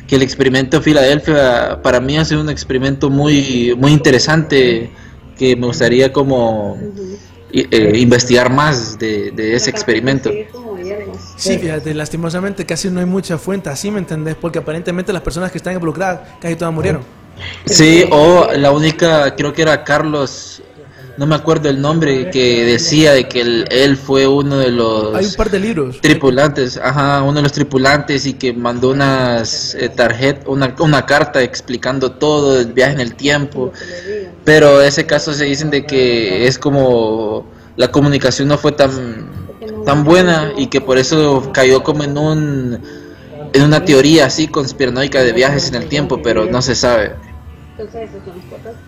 Que 0.07 0.17
el 0.17 0.21
experimento 0.21 0.81
Filadelfia 0.81 1.81
para 1.81 1.99
mí 1.99 2.17
ha 2.17 2.25
sido 2.25 2.41
un 2.41 2.49
experimento 2.49 3.09
muy, 3.09 3.73
muy 3.77 3.93
interesante 3.93 4.91
que 5.37 5.55
me 5.55 5.65
gustaría 5.65 6.13
como 6.13 6.77
eh, 7.53 7.97
investigar 7.97 8.51
más 8.51 8.97
de, 8.97 9.31
de 9.31 9.55
ese 9.55 9.69
experimento. 9.69 10.31
Sí, 11.35 11.57
fíjate, 11.57 11.93
lastimosamente 11.93 12.65
casi 12.65 12.89
no 12.89 12.99
hay 12.99 13.05
mucha 13.05 13.37
fuente 13.37 13.69
así, 13.69 13.91
¿me 13.91 13.99
entendés? 13.99 14.35
Porque 14.35 14.59
aparentemente 14.59 15.11
las 15.13 15.21
personas 15.21 15.51
que 15.51 15.57
están 15.57 15.73
involucradas 15.73 16.21
casi 16.39 16.55
todas 16.55 16.73
murieron. 16.73 17.01
Sí, 17.65 18.05
o 18.11 18.51
la 18.55 18.71
única, 18.71 19.35
creo 19.35 19.53
que 19.53 19.61
era 19.63 19.83
Carlos, 19.83 20.61
no 21.17 21.25
me 21.25 21.35
acuerdo 21.35 21.69
el 21.69 21.81
nombre, 21.81 22.29
que 22.29 22.65
decía 22.65 23.13
de 23.13 23.27
que 23.27 23.41
él, 23.41 23.65
él 23.69 23.97
fue 23.97 24.27
uno 24.27 24.57
de 24.57 24.67
Hay 24.67 24.71
un 24.71 24.77
los 24.77 25.35
par 25.35 25.49
de 25.49 25.59
libros. 25.59 25.99
tripulantes, 26.01 26.77
ajá, 26.77 27.21
uno 27.23 27.33
de 27.33 27.41
los 27.43 27.51
tripulantes 27.51 28.25
y 28.25 28.33
que 28.33 28.53
mandó 28.53 28.91
unas 28.91 29.75
eh, 29.75 29.91
una, 30.45 30.75
una 30.79 31.05
carta 31.05 31.41
explicando 31.41 32.11
todo 32.11 32.59
el 32.59 32.73
viaje 32.73 32.93
en 32.93 33.01
el 33.01 33.15
tiempo. 33.15 33.71
Pero 34.43 34.81
ese 34.81 35.05
caso 35.05 35.33
se 35.33 35.45
dicen 35.45 35.69
de 35.69 35.85
que 35.85 36.47
es 36.47 36.57
como 36.57 37.45
la 37.75 37.91
comunicación 37.91 38.47
no 38.47 38.57
fue 38.57 38.71
tan 38.71 39.29
tan 39.85 40.03
buena 40.03 40.53
y 40.57 40.67
que 40.67 40.81
por 40.81 40.97
eso 40.97 41.51
cayó 41.53 41.83
como 41.83 42.03
en 42.03 42.17
un 42.17 42.79
en 43.53 43.63
una 43.63 43.83
teoría 43.83 44.27
así 44.27 44.47
conspiranoica 44.47 45.21
de 45.23 45.33
viajes 45.33 45.67
en 45.69 45.75
el 45.75 45.87
tiempo, 45.87 46.21
pero 46.23 46.45
no 46.45 46.61
se 46.61 46.75
sabe. 46.75 47.15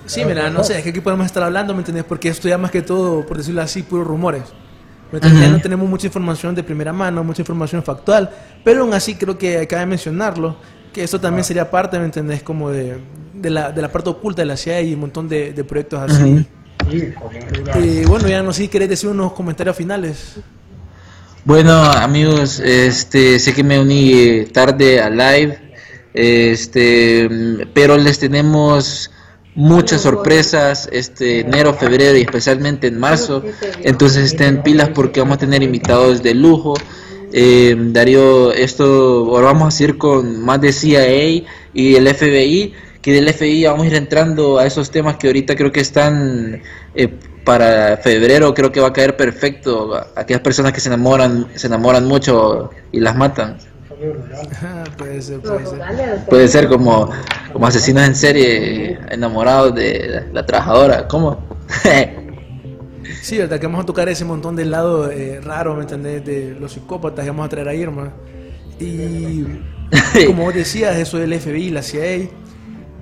Sí, 0.05 0.25
mira, 0.25 0.49
no 0.49 0.63
sé, 0.63 0.77
es 0.77 0.83
que 0.83 0.89
aquí 0.89 1.01
podemos 1.01 1.25
estar 1.25 1.43
hablando, 1.43 1.73
¿me 1.73 1.79
entendés? 1.79 2.03
Porque 2.03 2.29
esto 2.29 2.47
ya 2.47 2.57
más 2.57 2.71
que 2.71 2.81
todo, 2.81 3.25
por 3.25 3.37
decirlo 3.37 3.61
así, 3.61 3.83
puros 3.83 4.05
rumores. 4.07 4.43
¿Me 5.11 5.17
entendés? 5.17 5.41
Ya 5.41 5.47
Ujú. 5.47 5.57
no 5.57 5.61
tenemos 5.61 5.89
mucha 5.89 6.07
información 6.07 6.55
de 6.55 6.63
primera 6.63 6.91
mano, 6.91 7.23
mucha 7.23 7.41
información 7.41 7.83
factual, 7.83 8.29
pero 8.63 8.81
aún 8.81 8.93
así 8.93 9.15
creo 9.15 9.37
que 9.37 9.67
cabe 9.67 9.85
mencionarlo, 9.85 10.55
que 10.91 11.03
esto 11.03 11.19
también 11.19 11.43
sería 11.43 11.69
parte, 11.69 11.99
¿me 11.99 12.05
entendés? 12.05 12.41
Como 12.41 12.71
de, 12.71 12.97
de, 13.33 13.49
la, 13.49 13.71
de 13.71 13.81
la 13.81 13.91
parte 13.91 14.09
oculta 14.09 14.41
de 14.41 14.47
la 14.47 14.57
CIA 14.57 14.81
y 14.81 14.93
un 14.95 15.01
montón 15.01 15.29
de, 15.29 15.53
de 15.53 15.63
proyectos 15.63 15.99
así. 16.11 16.45
Eh, 17.75 18.05
bueno, 18.07 18.27
ya 18.27 18.41
no 18.43 18.51
sé 18.53 18.63
si 18.63 18.67
querés 18.67 18.89
decir 18.89 19.09
unos 19.09 19.33
comentarios 19.33 19.75
finales. 19.75 20.35
Bueno, 21.45 21.83
amigos, 21.83 22.59
este 22.59 23.37
sé 23.37 23.53
que 23.53 23.63
me 23.63 23.79
uní 23.79 24.13
eh, 24.13 24.49
tarde 24.51 25.01
a 25.01 25.09
live, 25.09 25.72
este, 26.13 27.29
pero 27.73 27.97
les 27.97 28.19
tenemos 28.19 29.11
muchas 29.55 30.01
sorpresas 30.01 30.89
este 30.91 31.41
enero, 31.41 31.73
febrero 31.73 32.17
y 32.17 32.21
especialmente 32.21 32.87
en 32.87 32.99
marzo. 32.99 33.43
Entonces 33.83 34.25
estén 34.25 34.63
pilas 34.63 34.89
porque 34.89 35.19
vamos 35.19 35.35
a 35.35 35.39
tener 35.39 35.63
invitados 35.63 36.23
de 36.23 36.33
lujo. 36.33 36.73
Eh, 37.31 37.75
Darío, 37.77 38.51
esto 38.51 39.25
ahora 39.31 39.47
vamos 39.47 39.79
a 39.79 39.83
ir 39.83 39.97
con 39.97 40.39
más 40.41 40.61
de 40.61 40.71
CIA 40.71 41.43
y 41.73 41.95
el 41.95 42.07
FBI, 42.07 42.73
que 43.01 43.11
del 43.11 43.33
FBI 43.33 43.65
vamos 43.65 43.85
a 43.85 43.87
ir 43.87 43.95
entrando 43.95 44.59
a 44.59 44.67
esos 44.67 44.91
temas 44.91 45.17
que 45.17 45.27
ahorita 45.27 45.55
creo 45.55 45.71
que 45.71 45.79
están 45.79 46.61
eh, 46.93 47.07
para 47.43 47.97
febrero, 47.97 48.53
creo 48.53 48.71
que 48.71 48.79
va 48.79 48.89
a 48.89 48.93
caer 48.93 49.17
perfecto. 49.17 49.93
Aquellas 50.15 50.41
personas 50.41 50.73
que 50.73 50.79
se 50.79 50.89
enamoran, 50.89 51.47
se 51.55 51.67
enamoran 51.67 52.05
mucho 52.05 52.69
y 52.91 52.99
las 52.99 53.15
matan. 53.15 53.57
Puede 54.97 55.21
ser, 55.21 55.39
puede 55.39 55.65
ser. 55.65 56.25
Puede 56.29 56.47
ser 56.47 56.67
como, 56.67 57.09
como 57.51 57.67
asesinos 57.67 58.03
en 58.03 58.15
serie 58.15 58.99
enamorados 59.09 59.75
de 59.75 60.07
la, 60.07 60.21
la 60.33 60.45
trabajadora. 60.45 61.07
¿Cómo? 61.07 61.45
Sí, 63.23 63.37
verdad 63.37 63.57
que 63.57 63.67
vamos 63.67 63.83
a 63.83 63.85
tocar 63.85 64.09
ese 64.09 64.25
montón 64.25 64.55
del 64.55 64.69
lado 64.71 65.09
eh, 65.09 65.39
raro, 65.41 65.75
¿me 65.75 65.83
entendés? 65.83 66.25
De 66.25 66.57
los 66.59 66.73
psicópatas 66.73 67.23
que 67.23 67.31
vamos 67.31 67.45
a 67.45 67.49
traer 67.49 67.69
a 67.69 67.73
Irma. 67.73 68.13
Y 68.79 69.45
como 70.27 70.43
vos 70.43 70.53
decías, 70.53 70.97
eso 70.97 71.17
del 71.17 71.39
FBI, 71.39 71.69
la 71.69 71.81
CIA. 71.81 72.29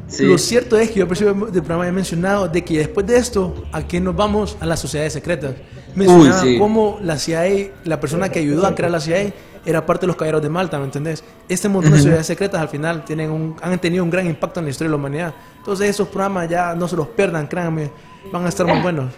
Sí. 0.07 0.23
Lo 0.25 0.37
cierto 0.37 0.77
es 0.77 0.89
que 0.89 0.99
yo 0.99 1.03
al 1.03 1.07
principio 1.07 1.33
del 1.33 1.63
programa 1.63 1.87
he 1.87 1.91
mencionado 1.91 2.47
de 2.47 2.63
que 2.63 2.77
después 2.77 3.07
de 3.07 3.17
esto, 3.17 3.63
¿a 3.71 3.87
qué 3.87 3.99
nos 3.99 4.15
vamos? 4.15 4.57
A 4.59 4.67
las 4.67 4.79
sociedades 4.79 5.13
secretas. 5.13 5.55
Mencionaba 5.95 6.41
sí. 6.41 6.57
cómo 6.57 6.99
la 7.01 7.17
CIA, 7.17 7.71
la 7.83 7.99
persona 7.99 8.29
que 8.29 8.39
ayudó 8.39 8.65
a 8.65 8.75
crear 8.75 8.91
la 8.91 8.99
CIA, 8.99 9.33
era 9.65 9.85
parte 9.85 10.01
de 10.01 10.07
los 10.07 10.15
caballeros 10.15 10.41
de 10.41 10.49
Malta, 10.49 10.79
¿me 10.79 10.85
entendés? 10.85 11.23
Este 11.47 11.69
montón 11.69 11.91
de 11.91 11.97
sociedades 11.99 12.25
secretas 12.25 12.61
al 12.61 12.69
final 12.69 13.05
tienen 13.05 13.29
un, 13.29 13.55
han 13.61 13.79
tenido 13.79 14.03
un 14.03 14.09
gran 14.09 14.25
impacto 14.25 14.59
en 14.59 14.65
la 14.65 14.71
historia 14.71 14.89
de 14.89 14.91
la 14.91 14.97
humanidad. 14.97 15.33
Entonces 15.57 15.89
esos 15.89 16.07
programas 16.07 16.49
ya 16.49 16.73
no 16.73 16.87
se 16.87 16.95
los 16.95 17.07
pierdan, 17.09 17.47
créanme, 17.47 17.91
van 18.31 18.45
a 18.45 18.49
estar 18.49 18.65
muy 18.65 18.81
buenos. 18.81 19.13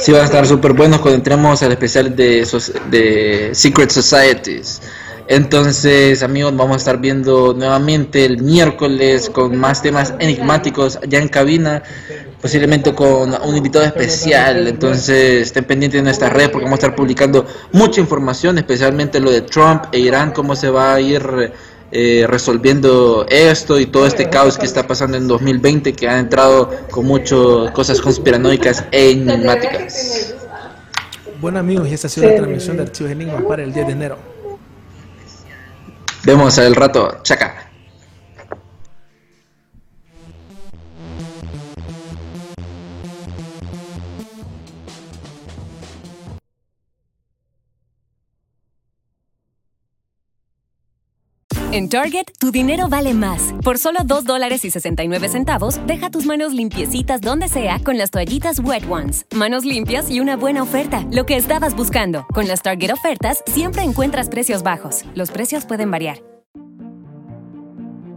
Sí, 0.00 0.12
van 0.12 0.22
a 0.22 0.24
estar 0.24 0.46
súper 0.46 0.72
buenos 0.72 1.00
cuando 1.00 1.16
entremos 1.16 1.62
al 1.62 1.72
especial 1.72 2.14
de, 2.14 2.46
de 2.90 3.50
Secret 3.52 3.90
Societies. 3.90 4.82
Entonces, 5.30 6.22
amigos, 6.22 6.56
vamos 6.56 6.74
a 6.74 6.78
estar 6.78 6.98
viendo 6.98 7.52
nuevamente 7.52 8.24
el 8.24 8.42
miércoles 8.42 9.28
con 9.28 9.58
más 9.58 9.82
temas 9.82 10.14
enigmáticos 10.20 10.98
ya 11.06 11.18
en 11.18 11.28
cabina, 11.28 11.82
posiblemente 12.40 12.94
con 12.94 13.34
un 13.34 13.56
invitado 13.56 13.84
especial. 13.84 14.66
Entonces, 14.66 15.48
estén 15.48 15.64
pendientes 15.64 15.98
de 15.98 16.04
nuestra 16.04 16.30
red 16.30 16.50
porque 16.50 16.64
vamos 16.64 16.78
a 16.78 16.86
estar 16.86 16.96
publicando 16.96 17.44
mucha 17.72 18.00
información, 18.00 18.56
especialmente 18.56 19.20
lo 19.20 19.30
de 19.30 19.42
Trump 19.42 19.84
e 19.92 19.98
Irán, 19.98 20.32
cómo 20.32 20.56
se 20.56 20.70
va 20.70 20.94
a 20.94 21.00
ir 21.02 21.52
eh, 21.92 22.24
resolviendo 22.26 23.26
esto 23.28 23.78
y 23.78 23.84
todo 23.84 24.06
este 24.06 24.30
caos 24.30 24.56
que 24.56 24.64
está 24.64 24.86
pasando 24.86 25.18
en 25.18 25.28
2020, 25.28 25.92
que 25.92 26.08
ha 26.08 26.18
entrado 26.18 26.70
con 26.90 27.04
muchas 27.04 27.70
cosas 27.72 28.00
conspiranoicas 28.00 28.86
e 28.92 29.10
enigmáticas. 29.10 30.34
Bueno 31.38 31.58
amigos, 31.58 31.86
y 31.86 31.92
esta 31.92 32.06
ha 32.06 32.10
sido 32.10 32.30
la 32.30 32.36
transmisión 32.36 32.78
de 32.78 32.84
Archivos 32.84 33.12
Enigma 33.12 33.46
para 33.46 33.62
el 33.62 33.74
10 33.74 33.86
de 33.88 33.92
enero. 33.92 34.37
Vemos 36.28 36.58
al 36.58 36.74
rato, 36.74 37.20
chaca. 37.22 37.67
En 51.78 51.88
Target, 51.88 52.24
tu 52.40 52.50
dinero 52.50 52.88
vale 52.88 53.14
más. 53.14 53.54
Por 53.62 53.78
solo 53.78 54.00
2 54.04 54.24
dólares 54.24 54.64
y 54.64 54.70
69 54.72 55.28
centavos, 55.28 55.78
deja 55.86 56.10
tus 56.10 56.26
manos 56.26 56.52
limpiecitas 56.52 57.20
donde 57.20 57.46
sea 57.46 57.78
con 57.78 57.96
las 57.96 58.10
toallitas 58.10 58.58
Wet 58.58 58.90
Ones. 58.90 59.26
Manos 59.32 59.64
limpias 59.64 60.10
y 60.10 60.18
una 60.18 60.36
buena 60.36 60.64
oferta. 60.64 61.06
Lo 61.12 61.24
que 61.24 61.36
estabas 61.36 61.76
buscando. 61.76 62.26
Con 62.34 62.48
las 62.48 62.62
Target 62.62 62.94
ofertas, 62.94 63.44
siempre 63.46 63.82
encuentras 63.82 64.28
precios 64.28 64.64
bajos. 64.64 65.04
Los 65.14 65.30
precios 65.30 65.66
pueden 65.66 65.92
variar. 65.92 66.27